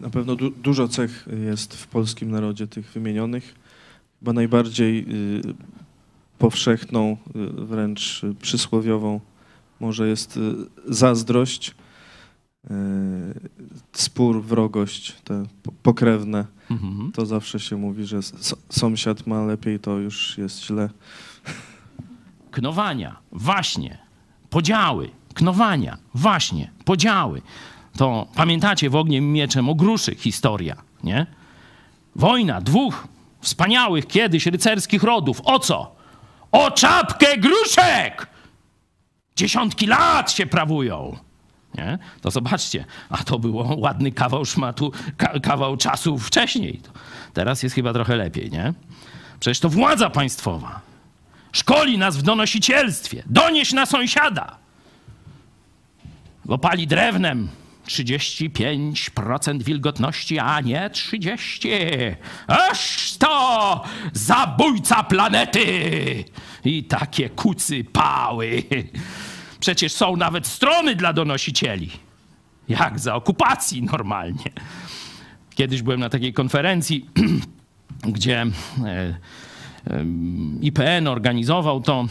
Na 0.00 0.10
pewno 0.10 0.36
du- 0.36 0.50
dużo 0.50 0.88
cech 0.88 1.28
jest 1.46 1.74
w 1.76 1.86
polskim 1.86 2.30
narodzie 2.30 2.66
tych 2.66 2.92
wymienionych. 2.92 3.54
Chyba 4.18 4.32
najbardziej 4.32 5.06
y, 5.38 5.40
powszechną, 6.38 7.16
y, 7.36 7.64
wręcz 7.66 8.22
przysłowiową 8.42 9.20
może 9.80 10.08
jest 10.08 10.36
y, 10.36 10.40
zazdrość, 10.88 11.70
y, 11.70 12.74
spór, 13.92 14.42
wrogość, 14.42 15.12
te 15.24 15.46
po- 15.62 15.72
pokrewne. 15.82 16.46
Mhm. 16.70 17.12
To 17.12 17.26
zawsze 17.26 17.60
się 17.60 17.76
mówi, 17.76 18.04
że 18.06 18.18
s- 18.18 18.54
sąsiad 18.68 19.26
ma 19.26 19.44
lepiej, 19.46 19.80
to 19.80 19.98
już 19.98 20.38
jest 20.38 20.64
źle. 20.64 20.90
knowania, 22.50 23.16
właśnie, 23.32 23.98
podziały, 24.50 25.10
knowania, 25.34 25.98
właśnie, 26.14 26.70
podziały. 26.84 27.42
To 27.96 28.26
pamiętacie 28.34 28.90
w 28.90 28.96
ogniem 28.96 29.32
mieczem 29.32 29.68
o 29.68 29.74
gruszy 29.74 30.14
historia, 30.14 30.76
nie? 31.04 31.26
Wojna 32.16 32.60
dwóch 32.60 33.08
wspaniałych 33.40 34.06
kiedyś 34.06 34.46
rycerskich 34.46 35.02
rodów. 35.02 35.40
O 35.44 35.58
co? 35.58 35.94
O 36.52 36.70
czapkę 36.70 37.38
gruszek! 37.38 38.26
Dziesiątki 39.36 39.86
lat 39.86 40.32
się 40.32 40.46
prawują. 40.46 41.16
Nie? 41.74 41.98
To 42.20 42.30
zobaczcie, 42.30 42.84
a 43.08 43.24
to 43.24 43.38
było 43.38 43.76
ładny 43.76 44.12
kawał 44.12 44.44
szmatu, 44.44 44.92
ka, 45.16 45.40
kawał 45.40 45.76
czasu 45.76 46.18
wcześniej. 46.18 46.80
Teraz 47.32 47.62
jest 47.62 47.74
chyba 47.74 47.92
trochę 47.92 48.16
lepiej, 48.16 48.50
nie? 48.50 48.72
Przecież 49.40 49.60
to 49.60 49.68
władza 49.68 50.10
państwowa. 50.10 50.80
Szkoli 51.52 51.98
nas 51.98 52.16
w 52.16 52.22
donosicielstwie. 52.22 53.22
Donieś 53.26 53.72
na 53.72 53.86
sąsiada. 53.86 54.56
Łopali 56.46 56.86
drewnem. 56.86 57.48
35% 57.86 59.62
wilgotności, 59.62 60.38
a 60.38 60.60
nie 60.60 60.90
30. 60.90 61.68
Aż 62.46 63.12
to 63.18 63.84
zabójca 64.12 65.02
planety! 65.02 66.24
I 66.64 66.84
takie 66.84 67.30
kucy 67.30 67.84
pały. 67.84 68.62
Przecież 69.60 69.92
są 69.92 70.16
nawet 70.16 70.46
strony 70.46 70.96
dla 70.96 71.12
donosicieli. 71.12 71.90
Jak 72.68 72.98
za 72.98 73.14
okupacji 73.14 73.82
normalnie. 73.82 74.50
Kiedyś 75.54 75.82
byłem 75.82 76.00
na 76.00 76.08
takiej 76.08 76.32
konferencji, 76.32 77.06
gdzie 78.14 78.46
e, 78.84 79.14
IPN 80.60 81.06
organizował 81.06 81.80
to, 81.80 82.06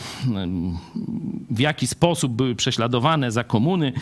w 1.50 1.60
jaki 1.60 1.88
sposób 1.88 2.34
były 2.34 2.56
prześladowane 2.56 3.32
za 3.32 3.44
komuny 3.44 3.94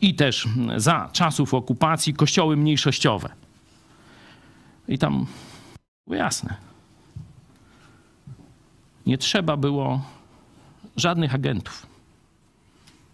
i 0.00 0.14
też 0.14 0.48
za 0.76 1.08
czasów 1.12 1.54
okupacji 1.54 2.14
kościoły 2.14 2.56
mniejszościowe. 2.56 3.28
I 4.88 4.98
tam 4.98 5.26
było 6.06 6.16
jasne. 6.16 6.54
Nie 9.06 9.18
trzeba 9.18 9.56
było 9.56 10.00
żadnych 10.96 11.34
agentów. 11.34 11.86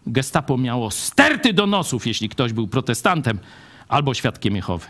Gestapo 0.06 0.58
miało 0.58 0.90
sterty 0.90 1.52
donosów, 1.52 2.06
jeśli 2.06 2.28
ktoś 2.28 2.52
był 2.52 2.68
protestantem 2.68 3.38
albo 3.88 4.14
świadkiem 4.14 4.56
Jehowy. 4.56 4.86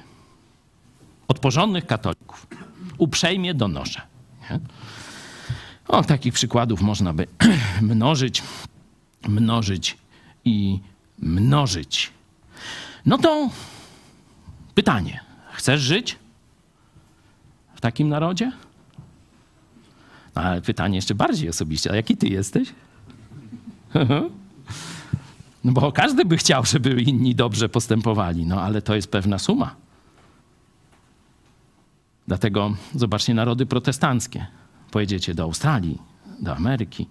Od 1.29 1.39
porządnych 1.39 1.87
katolików. 1.87 2.47
Uprzejmie 2.99 3.55
donoszę. 3.55 4.03
Nie? 4.51 4.61
O, 5.93 6.03
takich 6.03 6.35
przykładów 6.35 6.83
można 6.83 7.13
by 7.13 7.27
mnożyć, 7.83 8.43
mnożyć 9.29 9.99
i 10.45 10.81
mnożyć. 11.19 12.11
No 13.07 13.19
to 13.19 13.51
pytanie. 14.75 15.21
Chcesz 15.53 15.81
żyć 15.81 16.19
w 17.75 17.81
takim 17.81 18.09
narodzie? 18.09 18.53
No, 20.35 20.43
ale 20.43 20.63
pytanie 20.63 20.97
jeszcze 20.97 21.15
bardziej 21.15 21.49
osobiście. 21.49 21.91
A 21.93 21.97
jaki 21.97 22.17
ty 22.17 22.29
jesteś? 22.29 22.69
No 25.65 25.73
bo 25.73 25.93
każdy 25.93 26.25
by 26.25 26.37
chciał, 26.37 26.65
żeby 26.67 27.03
inni 27.03 27.35
dobrze 27.35 27.69
postępowali, 27.69 28.47
no 28.47 28.63
ale 28.63 28.83
to 28.83 28.95
jest 28.95 29.11
pewna 29.11 29.39
suma. 29.39 29.75
Dlatego 32.29 32.75
zobaczcie 32.95 33.35
narody 33.35 33.67
protestanckie. 33.67 34.47
Pojedziecie 34.93 35.35
do 35.35 35.43
Australii, 35.43 35.99
do 36.41 36.57
Ameryki. 36.57 37.09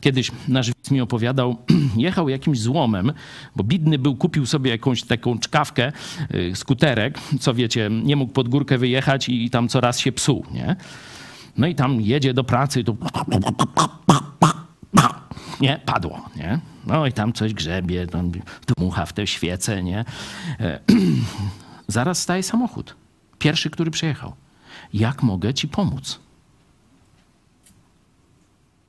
Kiedyś 0.00 0.30
nasz 0.48 0.66
widz 0.66 0.90
mi 0.90 1.00
opowiadał, 1.00 1.56
jechał 1.96 2.28
jakimś 2.28 2.60
złomem, 2.60 3.12
bo 3.56 3.64
bidny 3.64 3.98
był, 3.98 4.16
kupił 4.16 4.46
sobie 4.46 4.70
jakąś 4.70 5.02
taką 5.02 5.38
czkawkę, 5.38 5.92
y, 6.34 6.56
skuterek, 6.56 7.18
co 7.40 7.54
wiecie, 7.54 7.90
nie 8.04 8.16
mógł 8.16 8.32
pod 8.32 8.48
górkę 8.48 8.78
wyjechać 8.78 9.28
i 9.28 9.50
tam 9.50 9.68
coraz 9.68 9.98
się 9.98 10.12
psuł, 10.12 10.44
nie? 10.52 10.76
No 11.56 11.66
i 11.66 11.74
tam 11.74 12.00
jedzie 12.00 12.34
do 12.34 12.44
pracy, 12.44 12.84
tu 12.84 12.96
nie, 15.60 15.80
padło, 15.86 16.28
nie? 16.36 16.60
No 16.86 17.06
i 17.06 17.12
tam 17.12 17.32
coś 17.32 17.54
grzebie, 17.54 18.06
tam 18.06 18.32
dmucha 18.66 19.06
w 19.06 19.12
te 19.12 19.26
świece, 19.26 19.82
nie? 19.82 20.04
E, 20.60 20.80
zaraz 21.88 22.22
staje 22.22 22.42
samochód. 22.42 22.96
Pierwszy, 23.38 23.70
który 23.70 23.90
przyjechał. 23.90 24.32
Jak 24.92 25.22
mogę 25.22 25.54
ci 25.54 25.68
pomóc? 25.68 26.27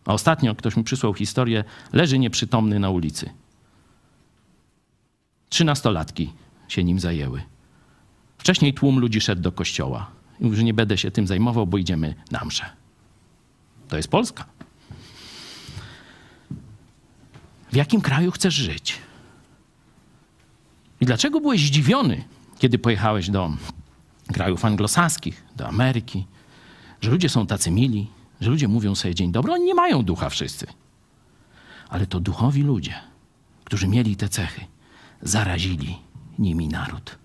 A 0.10 0.14
ostatnio 0.14 0.56
ktoś 0.56 0.78
mi 0.78 0.84
przysłał 0.84 1.14
historię, 1.14 1.64
leży 1.94 2.20
nieprzytomny 2.20 2.80
na 2.80 2.90
ulicy. 2.90 3.30
Trzynastolatki 5.50 6.34
się 6.68 6.84
nim 6.84 7.00
zajęły. 7.00 7.42
Wcześniej 8.38 8.74
tłum 8.74 9.00
ludzi 9.00 9.22
szedł 9.22 9.42
do 9.42 9.52
kościoła. 9.52 10.12
I 10.40 10.44
mówi, 10.44 10.58
że 10.58 10.64
nie 10.64 10.74
będę 10.74 10.98
się 10.98 11.12
tym 11.12 11.28
zajmował, 11.28 11.68
bo 11.68 11.78
idziemy 11.78 12.16
na 12.32 12.46
mszę. 12.46 12.66
To 13.88 13.98
jest 13.98 14.10
Polska. 14.10 14.46
W 17.72 17.76
jakim 17.76 18.02
kraju 18.02 18.32
chcesz 18.32 18.54
żyć? 18.54 18.98
I 21.02 21.06
dlaczego 21.06 21.42
byłeś 21.42 21.62
zdziwiony, 21.62 22.24
kiedy 22.60 22.80
pojechałeś 22.80 23.30
do 23.30 23.52
krajów 24.34 24.66
anglosaskich, 24.66 25.44
do 25.56 25.68
Ameryki, 25.68 26.26
że 27.02 27.12
ludzie 27.12 27.30
są 27.30 27.48
tacy 27.48 27.72
mili, 27.72 28.19
że 28.42 28.50
ludzie 28.50 28.68
mówią 28.68 28.96
sobie 28.96 29.16
dzień 29.16 29.32
dobry? 29.32 29.54
Oni 29.54 29.66
nie 29.66 29.76
mają 29.76 30.04
ducha 30.04 30.30
wszyscy. 30.30 30.68
Ale 31.90 32.08
to 32.08 32.20
duchowi 32.20 32.64
ludzie, 32.64 32.94
którzy 33.64 33.88
mieli 33.88 34.16
te 34.16 34.30
cechy, 34.30 34.62
zarazili 35.22 36.00
nimi 36.40 36.68
naród. 36.68 37.18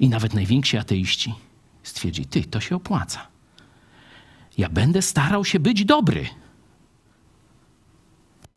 I 0.00 0.08
nawet 0.08 0.34
najwięksi 0.34 0.78
ateiści 0.78 1.34
stwierdzi, 1.82 2.26
ty, 2.26 2.44
to 2.44 2.60
się 2.60 2.76
opłaca. 2.76 3.26
Ja 4.58 4.68
będę 4.68 5.02
starał 5.02 5.44
się 5.44 5.60
być 5.60 5.84
dobry, 5.84 6.26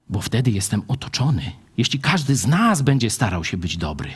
bo 0.09 0.21
wtedy 0.21 0.51
jestem 0.51 0.83
otoczony. 0.87 1.51
Jeśli 1.77 1.99
każdy 1.99 2.35
z 2.35 2.47
nas 2.47 2.81
będzie 2.81 3.09
starał 3.09 3.43
się 3.43 3.57
być 3.57 3.77
dobry, 3.77 4.09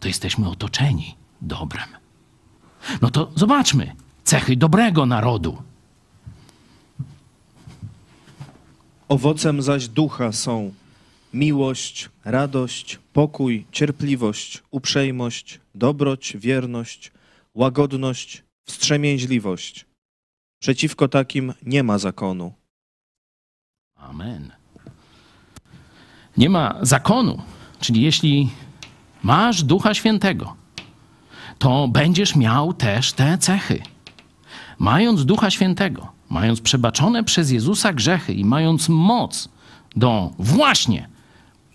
to 0.00 0.08
jesteśmy 0.08 0.48
otoczeni 0.48 1.16
dobrem. 1.42 1.88
No 3.02 3.10
to 3.10 3.32
zobaczmy 3.34 3.96
cechy 4.24 4.56
dobrego 4.56 5.06
narodu. 5.06 5.62
Owocem 9.08 9.62
zaś 9.62 9.88
ducha 9.88 10.32
są 10.32 10.72
miłość, 11.34 12.08
radość, 12.24 12.98
pokój, 13.12 13.66
cierpliwość, 13.72 14.62
uprzejmość, 14.70 15.60
dobroć, 15.74 16.36
wierność, 16.36 17.12
łagodność, 17.54 18.42
wstrzemięźliwość. 18.64 19.86
Przeciwko 20.60 21.08
takim 21.08 21.54
nie 21.62 21.82
ma 21.82 21.98
zakonu. 21.98 22.52
Amen. 23.96 24.52
Nie 26.36 26.50
ma 26.50 26.78
zakonu, 26.82 27.42
czyli 27.80 28.02
jeśli 28.02 28.50
masz 29.22 29.62
Ducha 29.62 29.94
Świętego, 29.94 30.56
to 31.58 31.88
będziesz 31.88 32.36
miał 32.36 32.74
też 32.74 33.12
te 33.12 33.38
cechy. 33.38 33.82
Mając 34.78 35.24
Ducha 35.24 35.50
Świętego, 35.50 36.17
mając 36.28 36.60
przebaczone 36.60 37.24
przez 37.24 37.50
Jezusa 37.50 37.92
grzechy 37.92 38.32
i 38.34 38.44
mając 38.44 38.88
moc 38.88 39.48
do 39.96 40.30
właśnie 40.38 41.08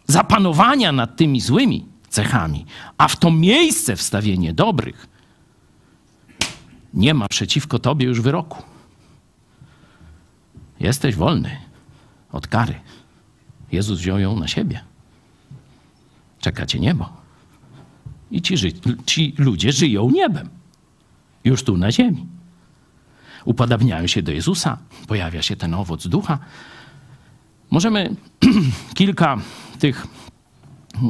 zapanowania 0.08 0.92
nad 0.92 1.16
tymi 1.18 1.42
złymi 1.42 1.86
cechami, 2.10 2.66
a 2.98 3.08
w 3.08 3.16
to 3.16 3.32
miejsce 3.32 3.96
wstawienie 3.96 4.54
dobrych, 4.54 5.08
nie 6.94 7.14
ma 7.14 7.28
przeciwko 7.28 7.80
tobie 7.80 8.06
już 8.06 8.22
wyroku. 8.22 8.64
Jesteś 10.80 11.16
wolny 11.16 11.58
od 12.32 12.48
kary. 12.48 12.76
Jezus 13.72 14.00
wziął 14.00 14.20
ją 14.20 14.40
na 14.40 14.48
siebie. 14.48 14.82
Czeka 16.40 16.66
cię 16.66 16.80
niebo. 16.80 17.10
I 18.32 18.42
ci, 18.42 18.58
ży- 18.58 18.72
ci 19.06 19.34
ludzie 19.38 19.72
żyją 19.72 20.10
niebem. 20.10 20.50
Już 21.44 21.64
tu 21.64 21.78
na 21.78 21.92
ziemi. 21.92 22.26
Upadabniają 23.46 24.08
się 24.08 24.22
do 24.22 24.32
Jezusa, 24.32 24.78
pojawia 25.08 25.42
się 25.42 25.56
ten 25.56 25.74
owoc 25.74 26.08
ducha. 26.08 26.40
Możemy 27.72 28.16
kilka 28.96 29.38
tych 29.80 30.08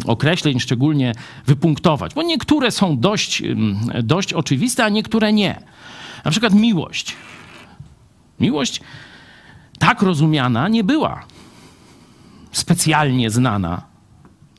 określeń 0.05 0.59
szczególnie 0.59 1.13
wypunktować, 1.45 2.13
bo 2.13 2.23
niektóre 2.23 2.71
są 2.71 2.99
dość, 2.99 3.41
ym, 3.41 3.79
dość 4.03 4.33
oczywiste, 4.33 4.85
a 4.85 4.89
niektóre 4.89 5.33
nie. 5.33 5.59
Na 6.25 6.31
przykład 6.31 6.53
miłość. 6.53 7.15
Miłość 8.39 8.81
tak 9.79 10.01
rozumiana 10.01 10.67
nie 10.67 10.83
była 10.83 11.25
specjalnie 12.51 13.29
znana. 13.29 13.81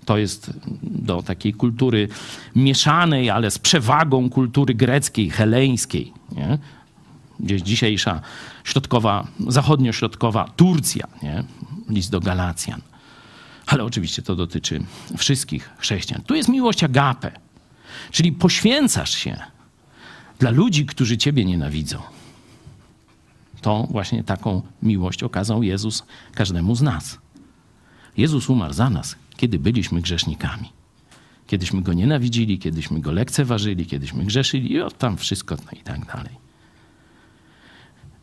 To 0.05 0.17
jest 0.17 0.53
do 0.83 1.23
takiej 1.23 1.55
kultury 1.55 2.09
mieszanej, 2.57 3.31
ale 3.31 3.51
z 3.51 3.59
przewagą 3.59 4.31
kultury 4.31 4.75
greckiej, 4.75 5.31
heleńskiej. 5.31 6.13
Nie? 6.33 6.59
Gdzieś 7.41 7.63
dzisiejsza 7.63 8.21
środkowa, 8.65 9.27
zachodnio-środkowa 9.49 10.49
Turcja, 10.57 11.07
nie? 11.23 11.45
list 11.89 12.11
do 12.11 12.21
Galacjan. 12.21 12.81
Ale 13.67 13.85
oczywiście 13.85 14.23
to 14.23 14.37
dotyczy 14.37 14.85
wszystkich 15.17 15.71
chrześcijan. 15.79 16.23
Tu 16.23 16.35
jest 16.35 16.49
miłość 16.49 16.85
agape, 16.85 17.33
czyli 18.11 18.33
poświęcasz 18.33 19.15
się 19.15 19.37
dla 20.39 20.51
ludzi, 20.51 20.87
którzy 20.87 21.19
ciebie 21.19 21.45
nienawidzą. 21.45 21.99
To 23.61 23.87
właśnie 23.91 24.25
taką 24.25 24.63
miłość 24.83 25.23
okazał 25.23 25.63
Jezus 25.63 26.05
każdemu 26.35 26.75
z 26.75 26.83
nas. 26.83 27.19
Jezus 28.17 28.51
umarł 28.51 28.73
za 28.73 28.91
nas, 28.91 29.17
kiedy 29.37 29.59
byliśmy 29.59 30.01
grzesznikami. 30.01 30.73
Kiedyśmy 31.47 31.83
go 31.83 31.93
nienawidzili, 31.93 32.59
kiedyśmy 32.59 33.01
go 33.01 33.13
lekceważyli, 33.13 33.87
kiedyśmy 33.87 34.25
grzeszyli 34.25 34.77
i 34.77 34.79
tam 34.99 35.17
wszystko 35.17 35.57
no 35.57 35.79
i 35.79 35.83
tak 35.83 36.07
dalej. 36.07 36.44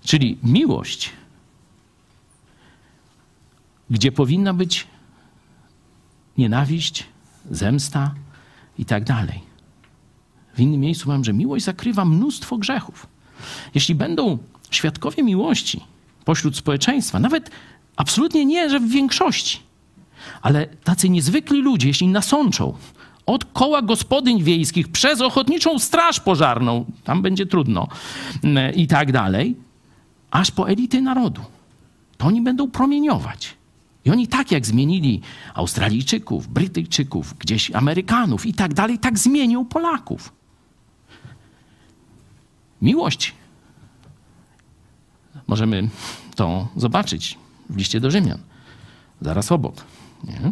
Czyli 0.03 0.37
miłość, 0.43 1.09
gdzie 3.89 4.11
powinna 4.11 4.53
być 4.53 4.87
nienawiść, 6.37 7.05
zemsta 7.51 8.13
i 8.79 8.85
tak 8.85 9.03
dalej. 9.03 9.39
W 10.55 10.59
innym 10.59 10.79
miejscu 10.79 11.09
mam, 11.09 11.23
że 11.23 11.33
miłość 11.33 11.65
zakrywa 11.65 12.05
mnóstwo 12.05 12.57
grzechów. 12.57 13.07
Jeśli 13.75 13.95
będą 13.95 14.37
świadkowie 14.71 15.23
miłości 15.23 15.81
pośród 16.25 16.57
społeczeństwa, 16.57 17.19
nawet 17.19 17.51
absolutnie 17.95 18.45
nie, 18.45 18.69
że 18.69 18.79
w 18.79 18.89
większości, 18.89 19.59
ale 20.41 20.67
tacy 20.67 21.09
niezwykli 21.09 21.61
ludzie, 21.61 21.87
jeśli 21.87 22.07
nasączą 22.07 22.73
od 23.25 23.45
koła 23.45 23.81
gospodyń 23.81 24.43
wiejskich 24.43 24.87
przez 24.87 25.21
ochotniczą 25.21 25.79
straż 25.79 26.19
pożarną, 26.19 26.85
tam 27.03 27.21
będzie 27.21 27.45
trudno 27.45 27.87
mm, 28.43 28.75
i 28.75 28.87
tak 28.87 29.11
dalej, 29.11 29.55
aż 30.31 30.51
po 30.51 30.69
elity 30.69 31.01
narodu. 31.01 31.41
To 32.17 32.27
oni 32.27 32.41
będą 32.41 32.71
promieniować. 32.71 33.57
I 34.05 34.11
oni 34.11 34.27
tak 34.27 34.51
jak 34.51 34.65
zmienili 34.65 35.21
Australijczyków, 35.53 36.47
Brytyjczyków, 36.47 37.37
gdzieś 37.39 37.71
Amerykanów 37.71 38.45
i 38.45 38.53
tak 38.53 38.73
dalej, 38.73 38.99
tak 38.99 39.19
zmienią 39.19 39.65
Polaków. 39.65 40.33
Miłość. 42.81 43.33
Możemy 45.47 45.89
to 46.35 46.67
zobaczyć 46.75 47.37
w 47.69 47.77
liście 47.77 47.99
do 47.99 48.11
Rzymian. 48.11 48.39
Zaraz 49.21 49.51
obok. 49.51 49.85
Nie? 50.23 50.51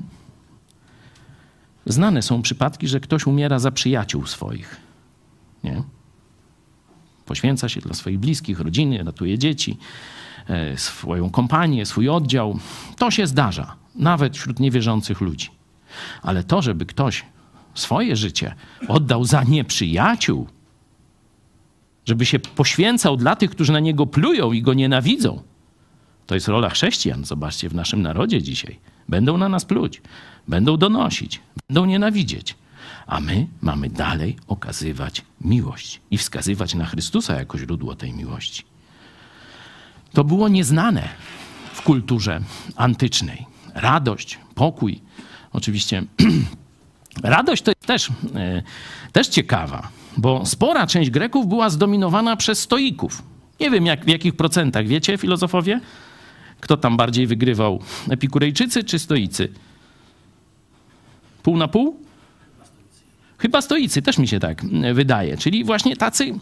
Znane 1.85 2.21
są 2.21 2.41
przypadki, 2.41 2.87
że 2.87 2.99
ktoś 2.99 3.27
umiera 3.27 3.59
za 3.59 3.71
przyjaciół 3.71 4.25
swoich. 4.25 4.77
Nie? 5.63 5.83
Poświęca 7.29 7.69
się 7.69 7.81
dla 7.81 7.93
swoich 7.93 8.19
bliskich, 8.19 8.59
rodziny, 8.59 9.03
ratuje 9.03 9.37
dzieci, 9.37 9.77
e, 10.47 10.77
swoją 10.77 11.29
kompanię, 11.29 11.85
swój 11.85 12.09
oddział. 12.09 12.59
To 12.97 13.11
się 13.11 13.27
zdarza, 13.27 13.75
nawet 13.95 14.37
wśród 14.37 14.59
niewierzących 14.59 15.21
ludzi. 15.21 15.49
Ale 16.21 16.43
to, 16.43 16.61
żeby 16.61 16.85
ktoś 16.85 17.25
swoje 17.73 18.15
życie 18.15 18.55
oddał 18.87 19.25
za 19.25 19.43
nieprzyjaciół, 19.43 20.47
żeby 22.05 22.25
się 22.25 22.39
poświęcał 22.39 23.17
dla 23.17 23.35
tych, 23.35 23.51
którzy 23.51 23.71
na 23.71 23.79
niego 23.79 24.05
plują 24.05 24.51
i 24.51 24.61
go 24.61 24.73
nienawidzą, 24.73 25.41
to 26.25 26.35
jest 26.35 26.47
rola 26.47 26.69
chrześcijan, 26.69 27.25
zobaczcie, 27.25 27.69
w 27.69 27.75
naszym 27.75 28.01
narodzie 28.01 28.41
dzisiaj. 28.41 28.79
Będą 29.09 29.37
na 29.37 29.49
nas 29.49 29.65
pluć, 29.65 30.01
będą 30.47 30.77
donosić, 30.77 31.41
będą 31.67 31.85
nienawidzieć. 31.85 32.55
A 33.07 33.19
my 33.19 33.47
mamy 33.61 33.89
dalej 33.89 34.37
okazywać 34.47 35.21
miłość 35.41 36.01
i 36.11 36.17
wskazywać 36.17 36.75
na 36.75 36.85
Chrystusa 36.85 37.35
jako 37.35 37.57
źródło 37.57 37.95
tej 37.95 38.13
miłości. 38.13 38.63
To 40.13 40.23
było 40.23 40.47
nieznane 40.47 41.09
w 41.73 41.81
kulturze 41.81 42.41
antycznej. 42.75 43.45
Radość, 43.73 44.39
pokój. 44.55 45.01
Oczywiście 45.53 46.03
radość 47.23 47.63
to 47.63 47.71
jest 47.71 47.85
też, 47.85 48.09
e, 48.35 48.63
też 49.11 49.27
ciekawa, 49.27 49.87
bo 50.17 50.45
spora 50.45 50.87
część 50.87 51.09
Greków 51.09 51.47
była 51.47 51.69
zdominowana 51.69 52.35
przez 52.35 52.59
stoików. 52.59 53.23
Nie 53.59 53.69
wiem 53.71 53.85
jak, 53.85 54.05
w 54.05 54.07
jakich 54.07 54.35
procentach, 54.35 54.87
wiecie, 54.87 55.17
filozofowie? 55.17 55.79
Kto 56.59 56.77
tam 56.77 56.97
bardziej 56.97 57.27
wygrywał? 57.27 57.81
Epikurejczycy 58.09 58.83
czy 58.83 58.99
stoicy? 58.99 59.53
Pół 61.43 61.57
na 61.57 61.67
pół? 61.67 62.08
Chyba 63.39 63.61
stoicy, 63.61 64.01
też 64.01 64.17
mi 64.17 64.27
się 64.27 64.39
tak 64.39 64.65
wydaje. 64.93 65.37
Czyli 65.37 65.63
właśnie 65.63 65.95
tacy, 65.95 66.33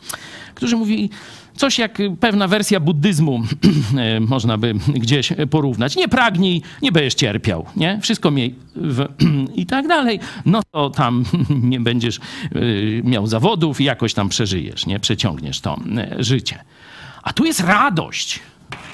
którzy 0.56 0.78
mówili 0.78 1.10
coś 1.56 1.80
jak 1.80 1.98
pewna 2.20 2.48
wersja 2.48 2.80
buddyzmu, 2.80 3.44
można 4.30 4.58
by 4.58 4.74
gdzieś 4.74 5.34
porównać. 5.50 5.96
Nie 5.96 6.08
pragnij, 6.08 6.62
nie 6.82 6.92
będziesz 6.92 7.16
cierpiał, 7.16 7.66
nie? 7.76 8.00
Wszystko 8.02 8.32
miej 8.32 8.56
w, 8.76 9.08
i 9.62 9.66
tak 9.66 9.88
dalej. 9.88 10.20
No 10.46 10.62
to 10.72 10.90
tam 10.90 11.26
nie 11.72 11.80
będziesz 11.80 12.20
y, 12.56 13.02
miał 13.04 13.28
zawodów 13.28 13.82
i 13.82 13.84
jakoś 13.84 14.14
tam 14.14 14.30
przeżyjesz, 14.30 14.86
nie? 14.86 15.00
Przeciągniesz 15.00 15.62
to 15.62 15.80
życie. 16.20 16.64
A 17.24 17.34
tu 17.34 17.46
jest 17.46 17.60
radość. 17.60 18.40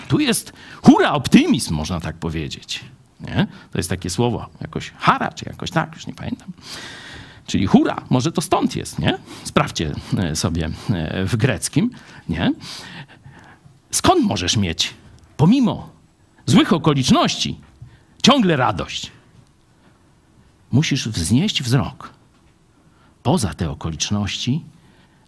Tu 0.07 0.19
jest 0.19 0.53
hura, 0.81 1.11
optymizm, 1.11 1.73
można 1.73 1.99
tak 1.99 2.15
powiedzieć. 2.15 2.79
Nie? 3.19 3.47
To 3.71 3.79
jest 3.79 3.89
takie 3.89 4.09
słowo, 4.09 4.49
jakoś 4.61 4.91
hara, 4.97 5.31
czy 5.31 5.45
jakoś 5.49 5.71
tak, 5.71 5.95
już 5.95 6.07
nie 6.07 6.13
pamiętam. 6.13 6.51
Czyli 7.47 7.67
hura, 7.67 8.01
może 8.09 8.31
to 8.31 8.41
stąd 8.41 8.75
jest, 8.75 8.99
nie? 8.99 9.17
Sprawdźcie 9.43 9.95
e, 10.17 10.35
sobie 10.35 10.69
e, 10.89 11.25
w 11.25 11.35
greckim, 11.35 11.91
nie? 12.29 12.53
Skąd 13.91 14.25
możesz 14.25 14.57
mieć, 14.57 14.93
pomimo 15.37 15.89
złych 16.45 16.73
okoliczności, 16.73 17.59
ciągle 18.23 18.55
radość? 18.55 19.11
Musisz 20.71 21.09
wznieść 21.09 21.63
wzrok 21.63 22.13
poza 23.23 23.53
te 23.53 23.69
okoliczności 23.69 24.63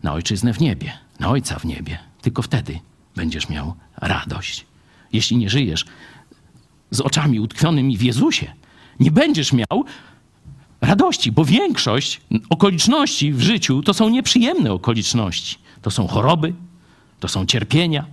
na 0.03 0.13
ojczyznę 0.13 0.53
w 0.53 0.59
niebie, 0.59 0.91
na 1.19 1.29
ojca 1.29 1.59
w 1.59 1.65
niebie. 1.65 1.99
Tylko 2.21 2.41
wtedy 2.41 2.79
będziesz 3.15 3.49
miał 3.49 3.73
radość. 3.97 4.65
Jeśli 5.13 5.37
nie 5.37 5.49
żyjesz 5.49 5.85
z 6.91 7.01
oczami 7.01 7.39
utkwionymi 7.39 7.97
w 7.97 8.01
Jezusie, 8.01 8.53
nie 8.99 9.11
będziesz 9.11 9.53
miał 9.53 9.85
radości, 10.85 11.31
bo 11.31 11.45
większość 11.45 12.21
okoliczności 12.49 13.33
w 13.33 13.41
życiu 13.41 13.81
to 13.81 13.93
są 13.93 14.09
nieprzyjemne 14.09 14.73
okoliczności. 14.73 15.57
To 15.81 15.91
są 15.91 16.07
choroby, 16.07 16.53
to 17.19 17.27
są 17.27 17.45
cierpienia, 17.45 18.05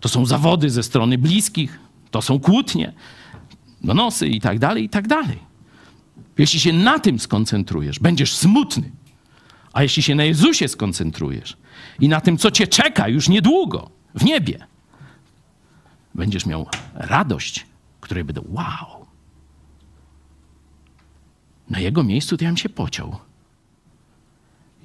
to 0.00 0.08
są 0.08 0.26
zawody 0.26 0.70
ze 0.70 0.82
strony 0.82 1.18
bliskich, 1.18 1.78
to 2.10 2.22
są 2.22 2.40
kłótnie, 2.40 2.92
donosy 3.84 4.28
i 4.28 4.40
tak 4.40 4.58
dalej, 4.58 4.84
i 4.84 4.88
tak 4.88 5.08
dalej. 5.08 5.38
Jeśli 6.38 6.60
się 6.60 6.72
na 6.72 6.98
tym 6.98 7.18
skoncentrujesz, 7.18 7.98
będziesz 7.98 8.34
smutny. 8.36 8.90
A 9.72 9.82
jeśli 9.82 10.02
się 10.02 10.14
na 10.14 10.24
Jezusie 10.24 10.68
skoncentrujesz 10.68 11.56
i 12.00 12.08
na 12.08 12.20
tym, 12.20 12.38
co 12.38 12.50
cię 12.50 12.66
czeka 12.66 13.08
już 13.08 13.28
niedługo 13.28 13.90
w 14.14 14.24
niebie, 14.24 14.66
będziesz 16.14 16.46
miał 16.46 16.66
radość, 16.94 17.66
której 18.00 18.24
będą 18.24 18.44
wow. 18.48 18.93
Na 21.70 21.80
jego 21.80 22.02
miejscu 22.02 22.36
to 22.36 22.44
ja 22.44 22.50
bym 22.50 22.56
się 22.56 22.68
pociął. 22.68 23.16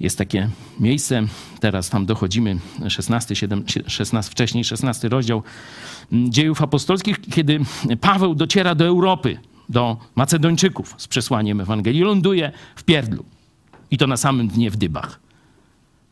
Jest 0.00 0.18
takie 0.18 0.50
miejsce, 0.80 1.22
teraz 1.60 1.90
tam 1.90 2.06
dochodzimy, 2.06 2.58
16, 2.88 3.36
7, 3.36 3.64
16, 3.86 4.30
wcześniej 4.30 4.64
16 4.64 5.08
rozdział 5.08 5.42
dziejów 6.12 6.62
apostolskich, 6.62 7.20
kiedy 7.20 7.60
Paweł 8.00 8.34
dociera 8.34 8.74
do 8.74 8.84
Europy, 8.84 9.38
do 9.68 9.96
Macedończyków 10.14 10.94
z 10.98 11.08
przesłaniem 11.08 11.60
Ewangelii, 11.60 12.02
ląduje 12.02 12.52
w 12.76 12.84
Pierdlu. 12.84 13.24
I 13.90 13.98
to 13.98 14.06
na 14.06 14.16
samym 14.16 14.48
dnie 14.48 14.70
w 14.70 14.76
Dybach. 14.76 15.20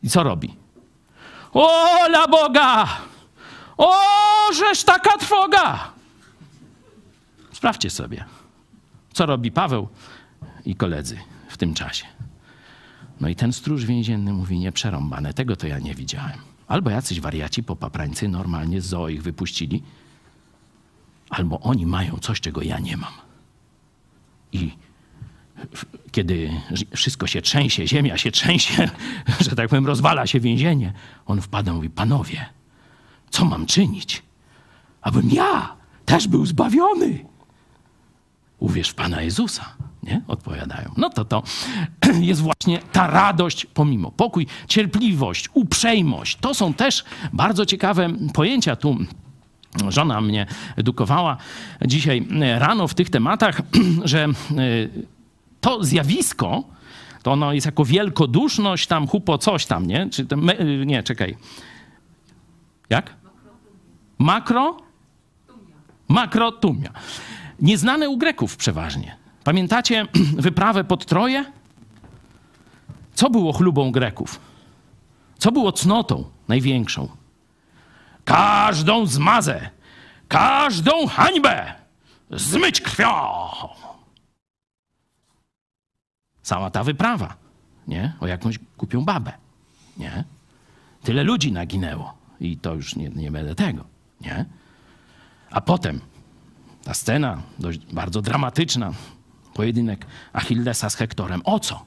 I 0.03 0.09
co 0.09 0.23
robi? 0.23 0.55
Ola 1.53 2.27
Boga! 2.27 2.87
O, 3.77 3.93
żeż 4.53 4.83
taka 4.83 5.17
trwoga! 5.17 5.91
Sprawdźcie 7.51 7.89
sobie, 7.89 8.25
co 9.13 9.25
robi 9.25 9.51
Paweł 9.51 9.87
i 10.65 10.75
koledzy 10.75 11.17
w 11.47 11.57
tym 11.57 11.73
czasie. 11.73 12.05
No 13.21 13.27
i 13.29 13.35
ten 13.35 13.53
stróż 13.53 13.85
więzienny 13.85 14.33
mówi, 14.33 14.59
nie 14.59 14.71
przerąbane, 14.71 15.33
tego 15.33 15.55
to 15.55 15.67
ja 15.67 15.79
nie 15.79 15.95
widziałem. 15.95 16.39
Albo 16.67 16.89
jacyś 16.89 17.19
wariaci 17.19 17.63
popaprańcy 17.63 18.27
normalnie 18.27 18.81
z 18.81 18.85
zoo 18.85 19.09
ich 19.09 19.23
wypuścili, 19.23 19.83
albo 21.29 21.59
oni 21.59 21.85
mają 21.85 22.17
coś, 22.17 22.41
czego 22.41 22.61
ja 22.61 22.79
nie 22.79 22.97
mam. 22.97 23.13
I 24.51 24.71
kiedy 26.11 26.51
wszystko 26.95 27.27
się 27.27 27.41
trzęsie, 27.41 27.87
ziemia 27.87 28.17
się 28.17 28.31
trzęsie, 28.31 28.89
że 29.49 29.55
tak 29.55 29.69
powiem, 29.69 29.87
rozwala 29.87 30.27
się 30.27 30.39
więzienie, 30.39 30.93
on 31.25 31.41
wpada 31.41 31.71
i 31.71 31.75
mówi, 31.75 31.89
panowie, 31.89 32.45
co 33.29 33.45
mam 33.45 33.65
czynić, 33.65 34.23
abym 35.01 35.29
ja 35.29 35.75
też 36.05 36.27
był 36.27 36.45
zbawiony? 36.45 37.25
Uwierz 38.59 38.89
w 38.89 38.95
Pana 38.95 39.21
Jezusa, 39.21 39.73
nie? 40.09 40.21
Odpowiadają. 40.27 40.91
No 40.97 41.09
to 41.09 41.25
to 41.25 41.43
jest 42.19 42.41
właśnie 42.41 42.79
ta 42.91 43.07
radość 43.07 43.65
pomimo. 43.65 44.11
Pokój, 44.11 44.47
cierpliwość, 44.67 45.49
uprzejmość. 45.53 46.37
To 46.41 46.53
są 46.53 46.73
też 46.73 47.03
bardzo 47.33 47.65
ciekawe 47.65 48.09
pojęcia 48.33 48.75
tu 48.75 48.97
żona 49.89 50.21
mnie 50.21 50.45
edukowała 50.75 51.37
dzisiaj 51.85 52.27
rano 52.57 52.87
w 52.87 52.93
tych 52.93 53.09
tematach, 53.09 53.61
że 54.03 54.23
e, 54.23 54.29
to 55.61 55.83
zjawisko, 55.83 56.63
to 57.23 57.31
ono 57.31 57.53
jest 57.53 57.65
jako 57.65 57.85
wielkoduszność, 57.85 58.87
tam 58.87 59.07
hupo 59.07 59.37
coś 59.37 59.65
tam, 59.65 59.87
nie? 59.87 60.09
Czy 60.09 60.27
me, 60.35 60.55
nie, 60.85 61.03
czekaj. 61.03 61.37
Jak? 62.89 63.15
Makro? 64.17 64.77
Makrotumia. 66.07 66.89
Nieznane 67.61 68.09
u 68.09 68.17
Greków 68.17 68.57
przeważnie. 68.57 69.18
Pamiętacie 69.49 70.07
wyprawę 70.47 70.83
pod 70.83 71.05
Troje? 71.05 71.45
Co 73.13 73.29
było 73.29 73.53
chlubą 73.53 73.91
Greków? 73.91 74.39
Co 75.37 75.51
było 75.51 75.71
cnotą 75.71 76.29
największą? 76.47 77.09
Każdą 78.25 79.05
zmazę, 79.05 79.69
każdą 80.27 81.07
hańbę 81.07 81.73
zmyć 82.31 82.81
krwią. 82.81 83.13
Cała 86.41 86.69
ta 86.69 86.83
wyprawa, 86.83 87.35
nie? 87.87 88.13
O 88.19 88.27
jakąś 88.27 88.59
kupią 88.77 89.05
babę, 89.05 89.31
nie? 89.97 90.23
Tyle 91.03 91.23
ludzi 91.23 91.51
naginęło 91.51 92.13
i 92.39 92.57
to 92.57 92.75
już 92.75 92.95
nie, 92.95 93.09
nie 93.09 93.31
będę 93.31 93.55
tego, 93.55 93.85
nie? 94.21 94.45
A 95.51 95.61
potem 95.61 95.99
ta 96.83 96.93
scena, 96.93 97.41
dość 97.59 97.79
bardzo 97.79 98.21
dramatyczna, 98.21 98.93
pojedynek 99.53 100.05
Achillesa 100.33 100.89
z 100.89 100.95
Hektorem. 100.95 101.41
O 101.43 101.59
co? 101.59 101.85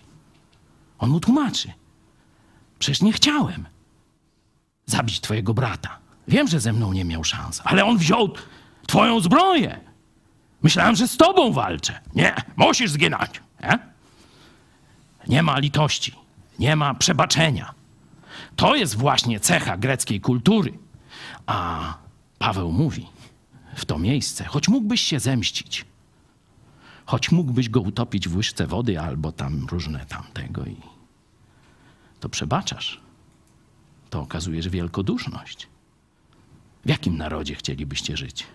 On 0.98 1.10
mu 1.10 1.20
tłumaczy. 1.20 1.72
Przecież 2.78 3.02
nie 3.02 3.12
chciałem 3.12 3.66
zabić 4.86 5.20
twojego 5.20 5.54
brata. 5.54 5.98
Wiem, 6.28 6.48
że 6.48 6.60
ze 6.60 6.72
mną 6.72 6.92
nie 6.92 7.04
miał 7.04 7.24
szans, 7.24 7.62
ale 7.64 7.84
on 7.84 7.98
wziął 7.98 8.32
twoją 8.86 9.20
zbroję. 9.20 9.80
Myślałem, 10.62 10.96
że 10.96 11.08
z 11.08 11.16
tobą 11.16 11.52
walczę. 11.52 12.00
Nie, 12.14 12.34
musisz 12.56 12.90
zginąć. 12.90 13.30
Nie? 13.62 13.78
nie 15.28 15.42
ma 15.42 15.58
litości, 15.58 16.14
nie 16.58 16.76
ma 16.76 16.94
przebaczenia. 16.94 17.74
To 18.56 18.74
jest 18.74 18.96
właśnie 18.96 19.40
cecha 19.40 19.76
greckiej 19.76 20.20
kultury. 20.20 20.78
A 21.46 21.94
Paweł 22.38 22.72
mówi 22.72 23.06
w 23.74 23.84
to 23.84 23.98
miejsce, 23.98 24.44
choć 24.44 24.68
mógłbyś 24.68 25.00
się 25.00 25.20
zemścić, 25.20 25.84
choć 27.12 27.32
mógłbyś 27.32 27.68
go 27.68 27.80
utopić 27.80 28.28
w 28.28 28.36
łyżce 28.36 28.66
wody 28.66 29.00
albo 29.00 29.32
tam 29.32 29.66
różne 29.70 30.06
tamtego 30.06 30.64
i 30.64 30.76
to 32.20 32.28
przebaczasz. 32.28 33.00
To 34.10 34.20
okazujesz 34.20 34.68
wielkoduszność. 34.68 35.68
W 36.84 36.88
jakim 36.88 37.16
narodzie 37.16 37.54
chcielibyście 37.54 38.16
żyć? 38.16 38.46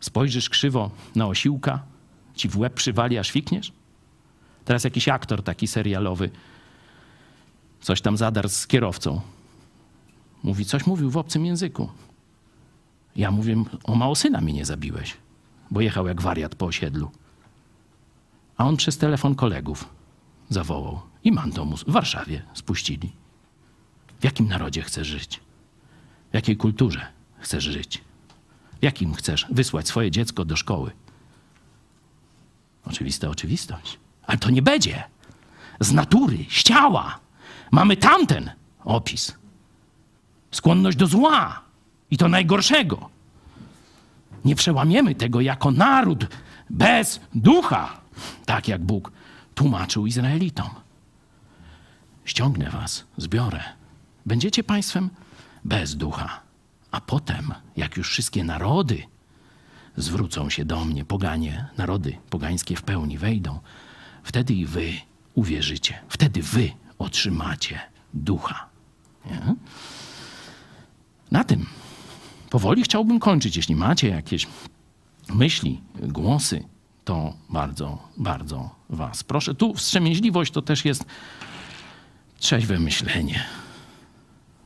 Spojrzysz 0.00 0.50
krzywo 0.50 0.90
na 1.14 1.26
osiłka, 1.26 1.82
ci 2.34 2.48
w 2.48 2.58
łeb 2.58 2.74
przywali, 2.74 3.18
aż 3.18 3.30
fikniesz? 3.30 3.72
Teraz 4.64 4.84
jakiś 4.84 5.08
aktor 5.08 5.42
taki 5.42 5.66
serialowy 5.66 6.30
coś 7.80 8.00
tam 8.00 8.16
zadarł 8.16 8.48
z 8.48 8.66
kierowcą. 8.66 9.20
Mówi, 10.42 10.64
coś 10.64 10.86
mówił 10.86 11.10
w 11.10 11.16
obcym 11.16 11.46
języku. 11.46 11.90
Ja 13.16 13.30
mówię, 13.30 13.64
o 13.84 13.94
mało 13.94 14.14
syna 14.14 14.40
mi 14.40 14.52
nie 14.52 14.64
zabiłeś, 14.64 15.16
bo 15.70 15.80
jechał 15.80 16.06
jak 16.06 16.22
wariat 16.22 16.54
po 16.54 16.66
osiedlu. 16.66 17.10
A 18.56 18.66
on 18.66 18.76
przez 18.76 18.98
telefon 18.98 19.34
kolegów 19.34 19.88
zawołał 20.48 21.00
i 21.24 21.32
manto 21.32 21.64
w 21.64 21.90
Warszawie 21.90 22.42
spuścili. 22.54 23.12
W 24.20 24.24
jakim 24.24 24.48
narodzie 24.48 24.82
chcesz 24.82 25.06
żyć? 25.06 25.40
W 26.30 26.34
jakiej 26.34 26.56
kulturze 26.56 27.06
chcesz 27.38 27.64
żyć? 27.64 28.02
W 28.80 28.82
jakim 28.82 29.14
chcesz 29.14 29.46
wysłać 29.50 29.88
swoje 29.88 30.10
dziecko 30.10 30.44
do 30.44 30.56
szkoły? 30.56 30.90
Oczywista 32.86 33.28
oczywistość. 33.28 33.98
Ale 34.26 34.38
to 34.38 34.50
nie 34.50 34.62
będzie. 34.62 35.04
Z 35.80 35.92
natury, 35.92 36.38
z 36.50 36.62
ciała. 36.62 37.18
Mamy 37.70 37.96
tamten 37.96 38.50
opis. 38.84 39.34
Skłonność 40.50 40.96
do 40.96 41.06
zła 41.06 41.62
i 42.10 42.16
to 42.16 42.28
najgorszego. 42.28 43.10
Nie 44.44 44.54
przełamiemy 44.54 45.14
tego 45.14 45.40
jako 45.40 45.70
naród 45.70 46.26
bez 46.70 47.20
ducha, 47.34 48.00
tak 48.46 48.68
jak 48.68 48.82
Bóg 48.82 49.12
tłumaczył 49.54 50.06
Izraelitom. 50.06 50.70
Ściągnę 52.24 52.70
was, 52.70 53.04
zbiorę. 53.16 53.60
Będziecie 54.26 54.64
państwem 54.64 55.10
bez 55.64 55.96
ducha. 55.96 56.40
A 56.90 57.00
potem, 57.00 57.54
jak 57.76 57.96
już 57.96 58.10
wszystkie 58.10 58.44
narody 58.44 59.02
zwrócą 59.96 60.50
się 60.50 60.64
do 60.64 60.84
mnie, 60.84 61.04
poganie, 61.04 61.68
narody 61.78 62.16
pogańskie 62.30 62.76
w 62.76 62.82
pełni 62.82 63.18
wejdą, 63.18 63.60
wtedy 64.22 64.54
i 64.54 64.66
wy 64.66 64.92
uwierzycie. 65.34 65.98
Wtedy 66.08 66.42
wy 66.42 66.70
otrzymacie 66.98 67.80
ducha. 68.14 68.68
Nie? 69.26 69.54
Na 71.30 71.44
tym 71.44 71.66
powoli 72.50 72.82
chciałbym 72.82 73.18
kończyć. 73.20 73.56
Jeśli 73.56 73.76
macie 73.76 74.08
jakieś 74.08 74.46
myśli, 75.28 75.80
głosy, 75.94 76.64
to 77.04 77.34
bardzo, 77.48 77.98
bardzo 78.16 78.70
was 78.88 79.24
proszę. 79.24 79.54
Tu 79.54 79.74
wstrzemięźliwość 79.74 80.52
to 80.52 80.62
też 80.62 80.84
jest 80.84 81.04
trzeźwe 82.38 82.78
myślenie. 82.78 83.44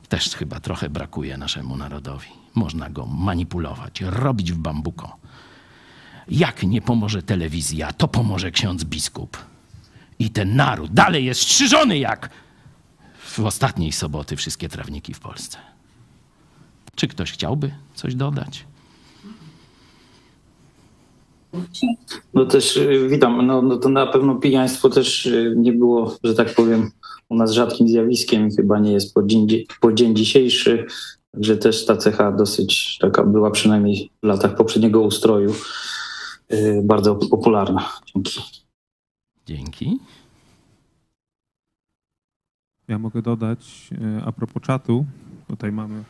Też 0.08 0.36
chyba 0.36 0.60
trochę 0.60 0.88
brakuje 0.88 1.36
naszemu 1.36 1.76
narodowi. 1.76 2.28
Można 2.54 2.90
go 2.90 3.06
manipulować, 3.06 4.00
robić 4.00 4.52
w 4.52 4.58
bambuko. 4.58 5.16
Jak 6.28 6.62
nie 6.62 6.82
pomoże 6.82 7.22
telewizja, 7.22 7.92
to 7.92 8.08
pomoże 8.08 8.50
ksiądz 8.50 8.84
biskup. 8.84 9.38
I 10.18 10.30
ten 10.30 10.56
naród 10.56 10.92
dalej 10.92 11.24
jest 11.24 11.40
strzyżony 11.40 11.98
jak 11.98 12.30
w 13.18 13.40
ostatniej 13.40 13.92
soboty 13.92 14.36
wszystkie 14.36 14.68
trawniki 14.68 15.14
w 15.14 15.20
Polsce. 15.20 15.73
Czy 16.94 17.08
ktoś 17.08 17.32
chciałby 17.32 17.70
coś 17.94 18.14
dodać? 18.14 18.64
No 22.34 22.46
też 22.46 22.76
y, 22.76 23.08
witam. 23.10 23.46
No, 23.46 23.62
no 23.62 23.76
to 23.76 23.88
na 23.88 24.06
pewno 24.06 24.34
pijaństwo 24.34 24.90
też 24.90 25.26
y, 25.26 25.54
nie 25.56 25.72
było, 25.72 26.16
że 26.24 26.34
tak 26.34 26.54
powiem, 26.54 26.90
u 27.28 27.36
nas 27.36 27.52
rzadkim 27.52 27.88
zjawiskiem 27.88 28.48
i 28.48 28.54
chyba 28.56 28.78
nie 28.78 28.92
jest 28.92 29.14
po 29.14 29.22
dzień, 29.22 29.46
po 29.80 29.92
dzień 29.92 30.16
dzisiejszy. 30.16 30.86
Także 31.32 31.56
też 31.56 31.86
ta 31.86 31.96
cecha 31.96 32.32
dosyć 32.32 32.98
taka 33.00 33.24
była 33.24 33.50
przynajmniej 33.50 34.10
w 34.22 34.26
latach 34.26 34.56
poprzedniego 34.56 35.00
ustroju 35.00 35.54
y, 36.52 36.82
bardzo 36.84 37.14
popularna. 37.14 37.88
Dzięki. 38.14 38.40
Dzięki. 39.46 39.98
Ja 42.88 42.98
mogę 42.98 43.22
dodać 43.22 43.90
a 44.24 44.32
propos 44.32 44.62
czatu. 44.62 45.04
Tutaj 45.48 45.72
mamy 45.72 46.04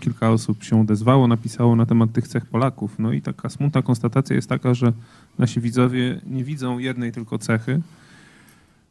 kilka 0.00 0.30
osób 0.30 0.64
się 0.64 0.80
odezwało, 0.80 1.28
napisało 1.28 1.76
na 1.76 1.86
temat 1.86 2.12
tych 2.12 2.28
cech 2.28 2.46
Polaków. 2.46 2.98
No 2.98 3.12
i 3.12 3.22
taka 3.22 3.48
smutna 3.48 3.82
konstatacja 3.82 4.36
jest 4.36 4.48
taka, 4.48 4.74
że 4.74 4.92
nasi 5.38 5.60
widzowie 5.60 6.20
nie 6.26 6.44
widzą 6.44 6.78
jednej 6.78 7.12
tylko 7.12 7.38
cechy, 7.38 7.80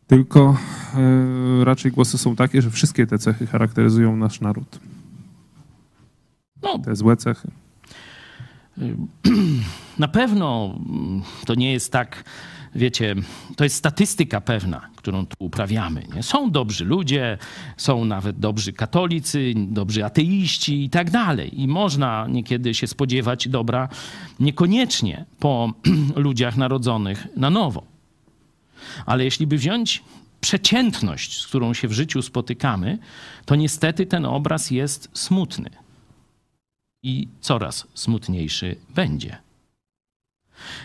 tylko 0.07 0.57
e, 0.95 1.65
raczej 1.65 1.91
głosy 1.91 2.17
są 2.17 2.35
takie, 2.35 2.61
że 2.61 2.71
wszystkie 2.71 3.07
te 3.07 3.17
cechy 3.17 3.47
charakteryzują 3.47 4.15
nasz 4.15 4.41
naród. 4.41 4.79
No, 6.63 6.79
Te 6.79 6.95
złe 6.95 7.17
cechy. 7.17 7.51
Na 9.99 10.07
pewno 10.07 10.79
to 11.45 11.55
nie 11.55 11.73
jest 11.73 11.91
tak, 11.91 12.23
wiecie, 12.75 13.15
to 13.55 13.63
jest 13.63 13.75
statystyka 13.75 14.41
pewna, 14.41 14.89
którą 14.95 15.25
tu 15.25 15.35
uprawiamy. 15.39 16.07
Nie? 16.15 16.23
Są 16.23 16.51
dobrzy 16.51 16.85
ludzie, 16.85 17.37
są 17.77 18.05
nawet 18.05 18.39
dobrzy 18.39 18.73
katolicy, 18.73 19.53
dobrzy 19.55 20.05
ateiści 20.05 20.83
i 20.83 20.89
tak 20.89 21.11
dalej. 21.11 21.61
I 21.61 21.67
można 21.67 22.27
niekiedy 22.29 22.73
się 22.73 22.87
spodziewać 22.87 23.47
dobra 23.47 23.89
niekoniecznie 24.39 25.25
po 25.39 25.73
ludziach 26.15 26.57
narodzonych 26.57 27.27
na 27.37 27.49
nowo. 27.49 27.83
Ale 29.05 29.23
jeśli 29.23 29.47
by 29.47 29.57
wziąć 29.57 30.03
przeciętność, 30.41 31.41
z 31.41 31.47
którą 31.47 31.73
się 31.73 31.87
w 31.87 31.91
życiu 31.93 32.21
spotykamy, 32.21 32.97
to 33.45 33.55
niestety 33.55 34.05
ten 34.05 34.25
obraz 34.25 34.71
jest 34.71 35.09
smutny 35.13 35.69
i 37.03 37.27
coraz 37.41 37.87
smutniejszy 37.93 38.75
będzie. 38.95 39.44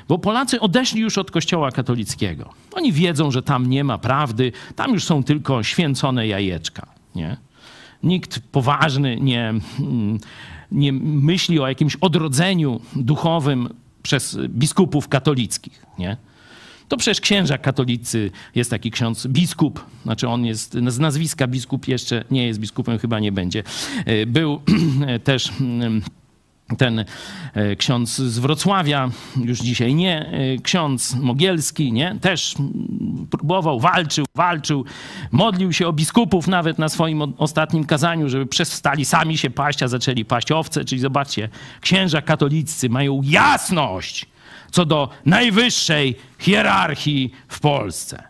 Bo 0.09 0.19
Polacy 0.19 0.61
odeszli 0.61 1.01
już 1.01 1.19
od 1.19 1.31
Kościoła 1.31 1.71
katolickiego. 1.71 2.51
Oni 2.73 2.93
wiedzą, 2.93 3.31
że 3.31 3.43
tam 3.43 3.71
nie 3.71 3.85
ma 3.85 3.99
prawdy, 3.99 4.53
tam 4.77 4.93
już 4.93 5.05
są 5.05 5.23
tylko 5.23 5.63
święcone 5.63 6.27
jajeczka. 6.27 6.87
Nie? 7.15 7.37
Nikt 8.03 8.41
poważny 8.53 9.17
nie, 9.21 9.55
nie 10.73 10.93
myśli 11.03 11.61
o 11.61 11.69
jakimś 11.69 11.97
odrodzeniu 11.97 12.81
duchowym 12.97 13.69
przez 14.03 14.39
biskupów 14.49 15.09
katolickich. 15.09 15.87
Nie? 15.99 16.17
To 16.89 16.97
przecież 16.97 17.21
księża 17.21 17.59
katolicy, 17.59 18.31
jest 18.55 18.71
taki 18.71 18.91
ksiądz 18.91 19.27
biskup, 19.27 19.85
znaczy 20.03 20.29
on 20.29 20.45
jest 20.45 20.77
z 20.89 20.99
nazwiska 20.99 21.47
biskup, 21.47 21.89
jeszcze 21.89 22.25
nie 22.31 22.47
jest 22.47 22.61
biskupem, 22.61 22.99
chyba 22.99 23.21
nie 23.21 23.33
będzie. 23.33 23.63
E, 24.05 24.27
Był 24.27 24.61
też 25.25 25.51
mm, 25.61 26.03
ten 26.79 27.05
e, 27.55 27.77
ksiądz 27.77 28.17
z 28.17 28.39
Wrocławia, 28.39 29.11
już 29.37 29.59
dzisiaj 29.59 29.95
nie, 29.95 30.27
e, 30.27 30.59
ksiądz 30.63 31.15
Mogielski, 31.15 31.93
nie, 31.93 32.17
też 32.21 32.55
mm, 32.59 33.27
próbował, 33.31 33.81
walczył, 33.81 34.27
walczył, 34.35 34.85
modlił 35.31 35.73
się 35.73 35.89
o 35.89 35.93
biskupów 35.93 36.49
nawet 36.49 36.79
na 36.79 36.89
swoim 36.89 37.23
ostatnim 37.39 37.85
kazaniu, 37.85 38.29
żeby 38.29 38.47
przestali 38.47 39.05
sami 39.05 39.39
się 39.39 39.51
paść, 39.51 39.83
a 39.83 39.89
zaczęli 39.89 40.25
paść 40.25 40.53
owce, 40.53 40.85
czyli 40.85 41.01
zobaczcie, 41.01 41.49
księża 41.81 42.23
katolicy 42.23 42.89
mają 42.89 43.21
jasność 43.25 44.27
co 44.71 44.85
do 44.85 45.09
najwyższej 45.27 46.17
hierarchii 46.39 47.33
w 47.49 47.61
Polsce. 47.61 48.23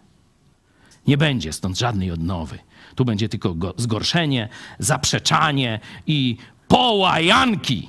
Nie 1.07 1.19
będzie 1.19 1.53
stąd 1.53 1.79
żadnej 1.79 2.11
odnowy. 2.11 2.59
Tu 2.95 3.05
będzie 3.05 3.29
tylko 3.29 3.55
go- 3.55 3.75
zgorszenie, 3.77 4.49
zaprzeczanie 4.79 5.81
i 6.07 6.37
połajanki. 6.69 7.89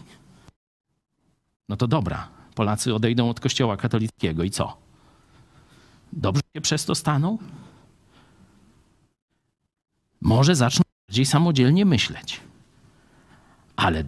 No 1.72 1.78
to 1.78 1.88
dobra, 1.88 2.28
Polacy 2.56 2.96
odejdą 2.96 3.30
od 3.30 3.40
kościoła 3.40 3.78
katolickiego 3.78 4.44
i 4.44 4.50
co? 4.50 4.78
Dobrze 6.14 6.42
się 6.56 6.62
przez 6.62 6.86
to 6.86 6.96
staną? 6.96 7.38
Może 10.22 10.56
zaczną 10.56 10.84
bardziej 11.08 11.26
samodzielnie 11.26 11.86
myśleć. 11.86 12.42
Ale 13.76 14.04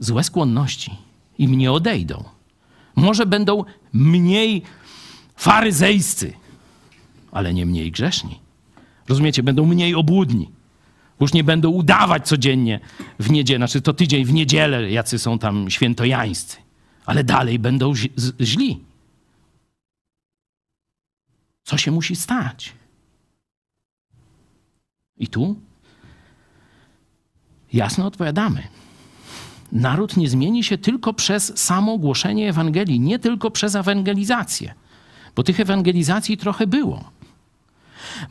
złe 0.00 0.24
skłonności 0.24 0.96
im 1.38 1.58
nie 1.58 1.72
odejdą. 1.72 2.24
Może 2.96 3.26
będą 3.26 3.64
mniej 3.92 4.62
faryzejscy, 5.36 6.32
ale 7.32 7.54
nie 7.54 7.66
mniej 7.66 7.90
grzeszni. 7.90 8.40
Rozumiecie? 9.08 9.42
Będą 9.42 9.66
mniej 9.66 9.94
obłudni. 9.94 10.50
Już 11.20 11.32
nie 11.32 11.44
będą 11.44 11.70
udawać 11.70 12.28
codziennie 12.28 12.80
w 13.18 13.30
niedzielę, 13.30 13.58
znaczy 13.58 13.80
to 13.80 13.92
tydzień 13.92 14.24
w 14.24 14.32
niedzielę, 14.32 14.90
jacy 14.90 15.18
są 15.18 15.38
tam 15.38 15.70
świętojańscy, 15.70 16.63
ale 17.06 17.24
dalej 17.24 17.58
będą 17.58 17.92
źli. 18.40 18.84
Co 21.62 21.76
się 21.76 21.90
musi 21.90 22.16
stać? 22.16 22.72
I 25.16 25.28
tu 25.28 25.56
jasno 27.72 28.06
odpowiadamy. 28.06 28.62
Naród 29.72 30.16
nie 30.16 30.28
zmieni 30.28 30.64
się 30.64 30.78
tylko 30.78 31.12
przez 31.12 31.58
samo 31.58 31.98
głoszenie 31.98 32.48
Ewangelii, 32.48 33.00
nie 33.00 33.18
tylko 33.18 33.50
przez 33.50 33.74
ewangelizację, 33.74 34.74
bo 35.36 35.42
tych 35.42 35.60
ewangelizacji 35.60 36.36
trochę 36.36 36.66
było. 36.66 37.10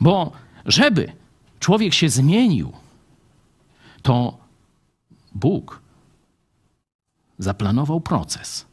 Bo 0.00 0.32
żeby 0.66 1.12
człowiek 1.60 1.94
się 1.94 2.08
zmienił, 2.08 2.72
to 4.02 4.38
Bóg 5.34 5.83
zaplanował 7.38 8.00
proces. 8.00 8.66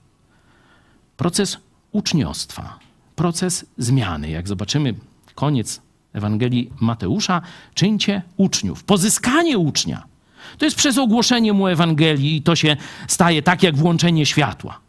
Proces 1.17 1.57
uczniostwa, 1.91 2.79
proces 3.15 3.65
zmiany. 3.77 4.29
Jak 4.29 4.47
zobaczymy 4.47 4.93
koniec 5.35 5.81
Ewangelii 6.13 6.71
Mateusza, 6.79 7.41
czyńcie 7.73 8.21
uczniów. 8.37 8.83
Pozyskanie 8.83 9.57
ucznia 9.57 10.11
to 10.57 10.65
jest 10.65 10.77
przez 10.77 10.97
ogłoszenie 10.97 11.53
mu 11.53 11.67
Ewangelii 11.67 12.35
i 12.35 12.41
to 12.41 12.55
się 12.55 12.77
staje 13.07 13.41
tak 13.41 13.63
jak 13.63 13.77
włączenie 13.77 14.25
światła. 14.25 14.79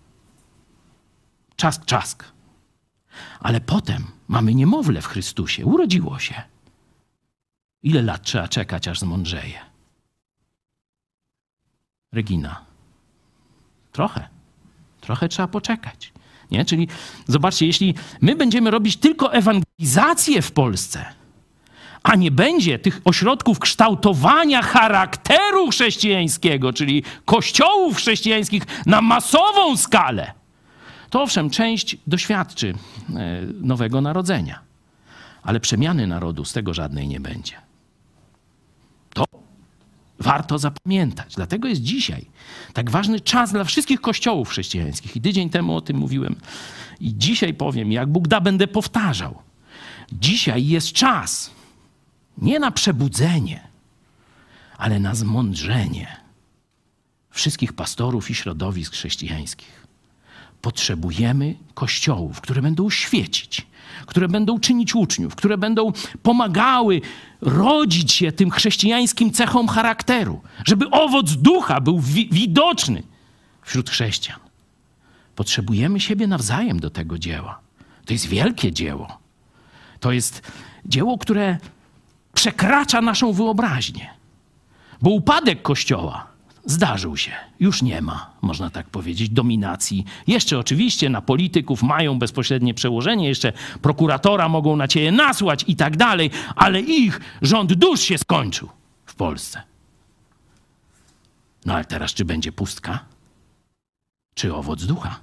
Czask, 1.57 1.85
czask. 1.85 2.25
Ale 3.41 3.61
potem 3.61 4.05
mamy 4.29 4.55
niemowlę 4.55 5.03
w 5.03 5.07
Chrystusie, 5.07 5.67
urodziło 5.67 6.19
się. 6.19 6.43
Ile 7.83 8.03
lat 8.03 8.23
trzeba 8.23 8.49
czekać, 8.49 8.89
aż 8.89 9.01
zmądrzeje? 9.01 9.59
Regina. 12.13 12.72
Trochę. 13.93 14.29
Trochę 15.01 15.29
trzeba 15.29 15.49
poczekać. 15.49 16.13
Nie? 16.51 16.65
Czyli 16.65 16.89
zobaczcie, 17.29 17.67
jeśli 17.67 17.95
my 18.21 18.37
będziemy 18.37 18.71
robić 18.71 18.97
tylko 18.97 19.33
ewangelizację 19.33 20.43
w 20.43 20.53
Polsce, 20.53 21.05
a 22.03 22.15
nie 22.15 22.31
będzie 22.31 22.79
tych 22.79 23.01
ośrodków 23.05 23.59
kształtowania 23.59 24.63
charakteru 24.63 25.71
chrześcijańskiego, 25.71 26.73
czyli 26.73 27.03
kościołów 27.25 27.97
chrześcijańskich 27.97 28.63
na 28.87 29.01
masową 29.01 29.77
skalę, 29.77 30.33
to 31.11 31.23
owszem, 31.23 31.51
część 31.51 31.97
doświadczy 32.07 32.75
e, 33.17 33.41
nowego 33.61 34.01
narodzenia, 34.01 34.61
ale 35.43 35.61
przemiany 35.61 36.07
narodu 36.07 36.45
z 36.45 36.53
tego 36.53 36.75
żadnej 36.75 37.09
nie 37.09 37.21
będzie. 37.21 37.72
To 40.23 40.29
warto 40.29 40.59
zapamiętać. 40.59 41.35
Dlatego 41.35 41.69
jest 41.69 41.83
dzisiaj 41.83 42.27
tak 42.73 42.91
ważny 42.91 43.21
czas 43.21 43.53
dla 43.53 43.65
wszystkich 43.65 44.01
kościołów 44.01 44.49
chrześcijańskich. 44.49 45.17
I 45.17 45.21
tydzień 45.21 45.51
temu 45.51 45.77
o 45.77 45.81
tym 45.81 45.97
mówiłem. 45.97 46.37
I 47.01 47.15
dzisiaj 47.17 47.55
powiem, 47.55 47.93
jak 47.93 48.09
Bóg 48.09 48.29
da, 48.29 48.41
będę 48.41 48.67
powtarzał. 48.67 49.43
Dzisiaj 50.13 50.67
jest 50.67 50.93
czas 50.93 51.51
nie 52.39 52.59
na 52.59 52.71
przebudzenie, 52.71 53.69
ale 54.79 55.01
na 55.01 55.15
zmądrzenie 55.15 56.17
wszystkich 57.31 57.73
pastorów 57.73 58.31
i 58.31 58.35
środowisk 58.35 58.93
chrześcijańskich. 58.93 59.82
Potrzebujemy 60.63 61.55
kościołów, 61.75 62.41
które 62.41 62.63
będą 62.63 62.91
świecić, 62.91 63.67
które 64.07 64.29
będą 64.29 64.61
czynić 64.61 64.95
uczniów, 64.95 65.35
które 65.35 65.59
będą 65.59 65.93
pomagały 66.23 67.01
rodzić 67.41 68.13
się 68.13 68.33
tym 68.33 68.51
chrześcijańskim 68.51 69.33
cechom 69.33 69.69
charakteru, 69.69 70.41
żeby 70.65 70.91
owoc 70.91 71.33
ducha 71.33 71.81
był 71.81 72.01
wi- 72.01 72.29
widoczny 72.33 73.03
wśród 73.63 73.91
chrześcijan. 73.91 74.39
Potrzebujemy 75.37 76.01
siebie 76.01 76.27
nawzajem 76.27 76.81
do 76.81 76.91
tego 76.91 77.19
dzieła. 77.19 77.61
To 78.05 78.13
jest 78.13 78.27
wielkie 78.27 78.73
dzieło. 78.73 79.19
To 80.01 80.13
jest 80.13 80.53
dzieło, 80.87 81.19
które 81.19 81.59
przekracza 82.35 83.01
naszą 83.01 83.33
wyobraźnię. 83.33 84.11
Bo 85.03 85.11
upadek 85.11 85.63
Kościoła 85.63 86.27
zdarzył 86.65 87.17
się. 87.17 87.33
Już 87.61 87.83
nie 87.83 88.03
ma, 88.03 88.31
można 88.43 88.71
tak 88.71 88.91
powiedzieć, 88.91 89.29
dominacji. 89.29 90.05
Jeszcze 90.27 90.59
oczywiście 90.59 91.11
na 91.11 91.23
polityków 91.23 91.83
mają 91.83 92.19
bezpośrednie 92.19 92.75
przełożenie, 92.75 93.29
jeszcze 93.29 93.53
prokuratora 93.83 94.49
mogą 94.49 94.77
na 94.77 94.89
ciebie 94.89 95.13
nasłać 95.13 95.65
i 95.69 95.77
tak 95.77 95.97
dalej, 95.97 96.31
ale 96.57 96.81
ich 96.81 97.21
rząd 97.43 97.73
dusz 97.73 98.01
się 98.01 98.19
skończył 98.19 98.69
w 99.07 99.15
Polsce. 99.15 99.63
No 101.67 101.75
ale 101.75 101.85
teraz 101.85 102.15
czy 102.15 102.25
będzie 102.25 102.53
pustka? 102.53 103.05
Czy 104.35 104.55
owoc 104.55 104.85
ducha? 104.85 105.21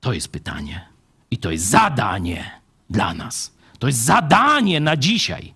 To 0.00 0.12
jest 0.12 0.28
pytanie. 0.28 0.88
I 1.30 1.38
to 1.38 1.50
jest 1.50 1.64
zadanie 1.64 2.60
dla 2.90 3.14
nas. 3.14 3.52
To 3.78 3.86
jest 3.86 3.98
zadanie 3.98 4.80
na 4.80 4.96
dzisiaj. 4.96 5.54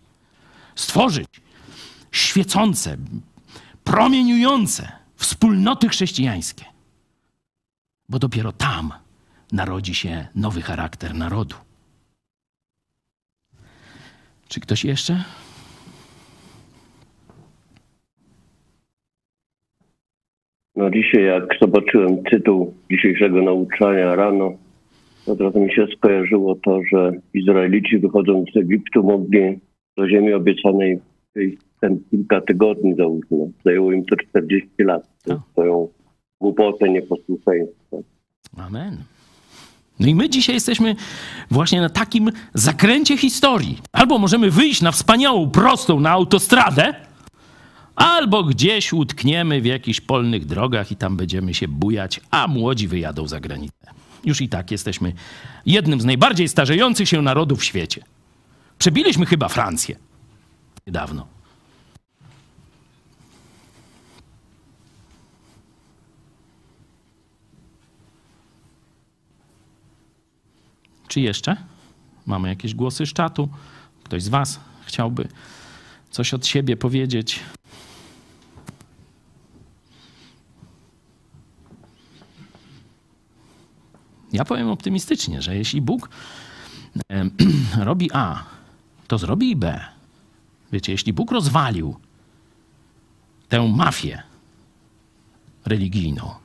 Stworzyć 0.75 1.27
świecące, 2.13 2.97
promieniujące 3.85 4.93
wspólnoty 5.17 5.89
chrześcijańskie. 5.89 6.65
Bo 8.09 8.19
dopiero 8.19 8.53
tam 8.53 8.93
narodzi 9.53 9.95
się 9.95 10.27
nowy 10.35 10.63
charakter 10.63 11.15
narodu. 11.15 11.55
Czy 14.49 14.61
ktoś 14.61 14.85
jeszcze? 14.85 15.25
No 20.77 20.91
dzisiaj 20.91 21.25
jak 21.25 21.45
zobaczyłem 21.61 22.23
tytuł 22.23 22.75
dzisiejszego 22.91 23.43
nauczania 23.43 24.17
rano, 24.17 24.53
razu 25.27 25.61
mi 25.61 25.75
się 25.75 25.87
skojarzyło 25.97 26.55
to, 26.55 26.81
że 26.93 27.13
Izraelici 27.35 27.99
wychodząc 27.99 28.53
z 28.53 28.57
Egiptu 28.57 29.03
mogli 29.03 29.61
do 29.97 30.09
ziemi 30.09 30.33
obiecanej 30.33 30.99
wyjść 31.35 31.72
ten 31.83 31.99
kilka 32.11 32.41
tygodni 32.41 32.95
załóżmy. 32.95 33.53
Zajęło 33.65 33.93
im 33.93 34.05
to 34.05 34.17
40 34.17 34.69
lat. 34.79 35.03
To 35.25 35.43
swoją 35.53 35.89
głupotę, 36.41 36.89
nieposłuszeństwo. 36.89 38.03
Amen. 38.57 38.97
No 40.01 40.07
i 40.07 40.15
my 40.15 40.29
dzisiaj 40.29 40.55
jesteśmy 40.55 40.97
właśnie 41.51 41.81
na 41.81 41.89
takim 41.89 42.31
zakręcie 42.55 43.17
historii. 43.17 43.79
Albo 43.93 44.19
możemy 44.19 44.51
wyjść 44.51 44.83
na 44.83 44.93
wspaniałą, 44.93 45.51
prostą, 45.51 46.01
na 46.01 46.11
autostradę, 46.11 46.95
albo 47.95 48.45
gdzieś 48.45 48.93
utkniemy 48.93 49.61
w 49.61 49.67
jakichś 49.67 50.01
polnych 50.01 50.47
drogach 50.47 50.93
i 50.93 50.97
tam 50.97 51.17
będziemy 51.17 51.55
się 51.55 51.69
bujać, 51.69 52.21
a 52.31 52.49
młodzi 52.49 52.89
wyjadą 52.89 53.29
za 53.29 53.41
granicę. 53.41 53.87
Już 54.25 54.41
i 54.41 54.49
tak 54.49 54.71
jesteśmy 54.71 55.13
jednym 55.67 56.01
z 56.01 56.05
najbardziej 56.05 56.49
starzejących 56.49 57.09
się 57.09 57.23
narodów 57.23 57.61
w 57.61 57.65
świecie. 57.65 58.03
Przebiliśmy 58.79 59.27
chyba 59.27 59.49
Francję 59.49 59.97
niedawno. 60.87 61.42
Czy 71.13 71.21
jeszcze? 71.21 71.57
Mamy 72.27 72.49
jakieś 72.49 72.75
głosy 72.75 73.07
z 73.07 73.13
czatu? 73.13 73.49
Ktoś 74.05 74.23
z 74.23 74.29
Was 74.29 74.61
chciałby 74.87 75.29
coś 76.11 76.35
od 76.35 76.47
siebie 76.47 76.77
powiedzieć? 76.77 77.41
Ja 84.33 84.45
powiem 84.45 84.69
optymistycznie, 84.69 85.43
że 85.43 85.57
jeśli 85.57 85.81
Bóg 85.81 86.09
robi 87.79 88.11
A, 88.13 88.45
to 89.09 89.19
zrobi 89.19 89.51
i 89.51 89.57
B. 89.57 89.85
Wiecie, 90.73 90.93
jeśli 90.93 91.13
Bóg 91.13 91.31
rozwalił 91.33 91.97
tę 93.49 93.69
mafię 93.69 94.23
religijną, 95.65 96.42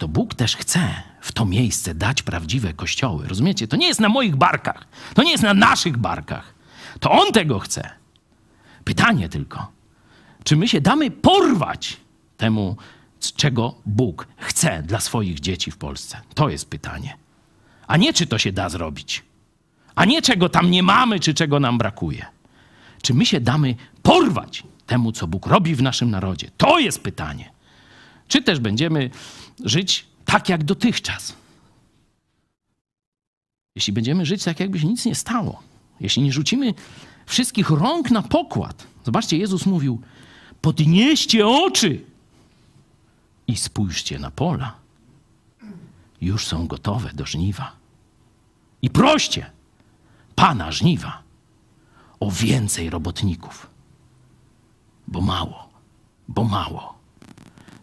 to 0.00 0.08
Bóg 0.08 0.34
też 0.34 0.56
chce 0.56 0.80
w 1.20 1.32
to 1.32 1.44
miejsce 1.44 1.94
dać 1.94 2.22
prawdziwe 2.22 2.72
kościoły. 2.72 3.28
Rozumiecie? 3.28 3.68
To 3.68 3.76
nie 3.76 3.88
jest 3.88 4.00
na 4.00 4.08
moich 4.08 4.36
barkach. 4.36 4.86
To 5.14 5.22
nie 5.22 5.30
jest 5.30 5.42
na 5.42 5.54
naszych 5.54 5.96
barkach. 5.96 6.54
To 7.00 7.10
On 7.10 7.32
tego 7.32 7.58
chce. 7.58 7.90
Pytanie 8.84 9.28
tylko, 9.28 9.72
czy 10.44 10.56
my 10.56 10.68
się 10.68 10.80
damy 10.80 11.10
porwać 11.10 11.96
temu, 12.36 12.76
czego 13.36 13.74
Bóg 13.86 14.28
chce 14.36 14.82
dla 14.82 15.00
swoich 15.00 15.40
dzieci 15.40 15.70
w 15.70 15.76
Polsce? 15.76 16.20
To 16.34 16.48
jest 16.48 16.70
pytanie. 16.70 17.16
A 17.86 17.96
nie, 17.96 18.12
czy 18.12 18.26
to 18.26 18.38
się 18.38 18.52
da 18.52 18.68
zrobić. 18.68 19.22
A 19.94 20.04
nie, 20.04 20.22
czego 20.22 20.48
tam 20.48 20.70
nie 20.70 20.82
mamy, 20.82 21.20
czy 21.20 21.34
czego 21.34 21.60
nam 21.60 21.78
brakuje. 21.78 22.26
Czy 23.02 23.14
my 23.14 23.26
się 23.26 23.40
damy 23.40 23.74
porwać 24.02 24.62
temu, 24.86 25.12
co 25.12 25.26
Bóg 25.26 25.46
robi 25.46 25.74
w 25.74 25.82
naszym 25.82 26.10
narodzie? 26.10 26.50
To 26.56 26.78
jest 26.78 27.02
pytanie. 27.02 27.50
Czy 28.28 28.42
też 28.42 28.60
będziemy 28.60 29.10
żyć 29.64 30.06
tak 30.24 30.48
jak 30.48 30.64
dotychczas? 30.64 31.40
jeśli 33.74 33.92
będziemy 33.92 34.26
żyć 34.26 34.44
tak, 34.44 34.60
jakby 34.60 34.78
się 34.78 34.86
nic 34.86 35.04
nie 35.04 35.14
stało, 35.14 35.62
jeśli 36.00 36.22
nie 36.22 36.32
rzucimy 36.32 36.74
wszystkich 37.26 37.70
rąk 37.70 38.10
na 38.10 38.22
pokład, 38.22 38.86
zobaczcie, 39.04 39.36
Jezus 39.38 39.66
mówił: 39.66 40.00
podnieście 40.60 41.48
oczy 41.48 42.04
i 43.46 43.56
spójrzcie 43.56 44.18
na 44.18 44.30
pola. 44.30 44.74
Już 46.20 46.46
są 46.46 46.66
gotowe 46.66 47.10
do 47.14 47.26
żniwa. 47.26 47.72
I 48.82 48.90
proście 48.90 49.50
Pana 50.34 50.72
żniwa 50.72 51.22
o 52.20 52.30
więcej 52.30 52.90
robotników, 52.90 53.66
bo 55.06 55.20
mało, 55.20 55.68
bo 56.28 56.44
mało. 56.44 56.94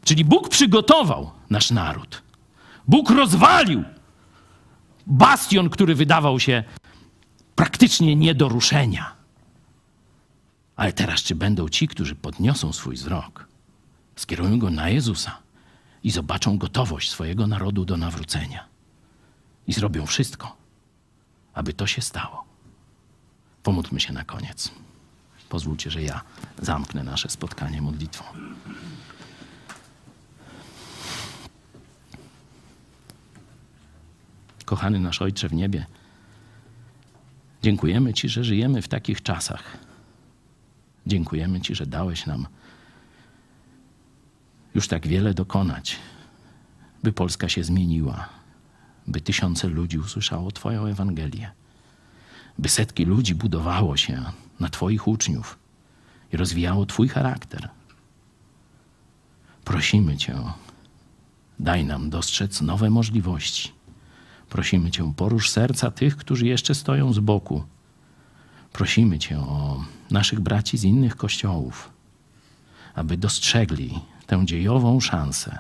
Czyli 0.03 0.25
Bóg 0.25 0.49
przygotował 0.49 1.31
nasz 1.49 1.71
naród. 1.71 2.21
Bóg 2.87 3.09
rozwalił 3.09 3.83
bastion, 5.07 5.69
który 5.69 5.95
wydawał 5.95 6.39
się 6.39 6.63
praktycznie 7.55 8.15
nie 8.15 8.35
do 8.35 8.49
ruszenia. 8.49 9.15
Ale 10.75 10.93
teraz, 10.93 11.23
czy 11.23 11.35
będą 11.35 11.69
ci, 11.69 11.87
którzy 11.87 12.15
podniosą 12.15 12.73
swój 12.73 12.95
wzrok, 12.95 13.47
skierują 14.15 14.59
go 14.59 14.69
na 14.69 14.89
Jezusa 14.89 15.37
i 16.03 16.11
zobaczą 16.11 16.57
gotowość 16.57 17.09
swojego 17.09 17.47
narodu 17.47 17.85
do 17.85 17.97
nawrócenia 17.97 18.65
i 19.67 19.73
zrobią 19.73 20.05
wszystko, 20.05 20.55
aby 21.53 21.73
to 21.73 21.87
się 21.87 22.01
stało. 22.01 22.45
Pomódlmy 23.63 23.99
się 23.99 24.13
na 24.13 24.23
koniec. 24.23 24.71
Pozwólcie, 25.49 25.91
że 25.91 26.01
ja 26.01 26.21
zamknę 26.61 27.03
nasze 27.03 27.29
spotkanie 27.29 27.81
modlitwą. 27.81 28.23
Kochany 34.67 34.99
nasz 34.99 35.21
Ojcze 35.21 35.49
w 35.49 35.53
niebie, 35.53 35.85
dziękujemy 37.63 38.13
Ci, 38.13 38.29
że 38.29 38.43
żyjemy 38.43 38.81
w 38.81 38.87
takich 38.87 39.21
czasach. 39.21 39.77
Dziękujemy 41.05 41.61
Ci, 41.61 41.75
że 41.75 41.85
dałeś 41.85 42.25
nam 42.25 42.47
już 44.75 44.87
tak 44.87 45.07
wiele 45.07 45.33
dokonać, 45.33 45.95
by 47.03 47.13
Polska 47.13 47.49
się 47.49 47.63
zmieniła, 47.63 48.29
by 49.07 49.21
tysiące 49.21 49.67
ludzi 49.67 49.99
usłyszało 49.99 50.51
Twoją 50.51 50.85
Ewangelię, 50.85 51.51
by 52.57 52.69
setki 52.69 53.05
ludzi 53.05 53.35
budowało 53.35 53.97
się 53.97 54.23
na 54.59 54.69
Twoich 54.69 55.07
uczniów 55.07 55.59
i 56.33 56.37
rozwijało 56.37 56.85
Twój 56.85 57.07
charakter. 57.09 57.69
Prosimy 59.65 60.17
Cię, 60.17 60.35
daj 61.59 61.85
nam 61.85 62.09
dostrzec 62.09 62.61
nowe 62.61 62.89
możliwości. 62.89 63.76
Prosimy 64.49 64.91
Cię, 64.91 65.13
porusz 65.15 65.49
serca 65.49 65.91
tych, 65.91 66.17
którzy 66.17 66.47
jeszcze 66.47 66.75
stoją 66.75 67.13
z 67.13 67.19
boku. 67.19 67.63
Prosimy 68.73 69.19
Cię 69.19 69.39
o 69.39 69.83
naszych 70.11 70.39
braci 70.39 70.77
z 70.77 70.83
innych 70.83 71.15
kościołów, 71.15 71.89
aby 72.95 73.17
dostrzegli 73.17 73.99
tę 74.25 74.45
dziejową 74.45 74.99
szansę, 74.99 75.59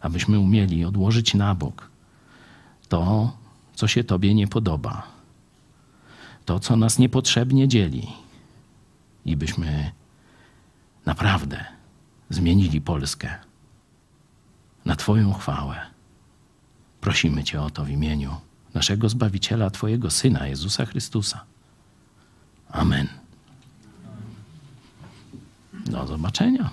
abyśmy 0.00 0.38
umieli 0.38 0.84
odłożyć 0.84 1.34
na 1.34 1.54
bok 1.54 1.90
to, 2.88 3.36
co 3.74 3.88
się 3.88 4.04
Tobie 4.04 4.34
nie 4.34 4.48
podoba, 4.48 5.02
to, 6.44 6.60
co 6.60 6.76
nas 6.76 6.98
niepotrzebnie 6.98 7.68
dzieli, 7.68 8.08
i 9.24 9.36
byśmy 9.36 9.92
naprawdę 11.06 11.64
zmienili 12.30 12.80
Polskę 12.80 13.34
na 14.84 14.96
Twoją 14.96 15.32
chwałę. 15.32 15.91
Prosimy 17.02 17.44
Cię 17.44 17.62
o 17.62 17.70
to 17.70 17.84
w 17.84 17.90
imieniu 17.90 18.36
naszego 18.74 19.08
Zbawiciela, 19.08 19.70
Twojego 19.70 20.10
Syna, 20.10 20.46
Jezusa 20.46 20.86
Chrystusa. 20.86 21.44
Amen. 22.70 23.08
Do 25.86 26.06
zobaczenia. 26.06 26.70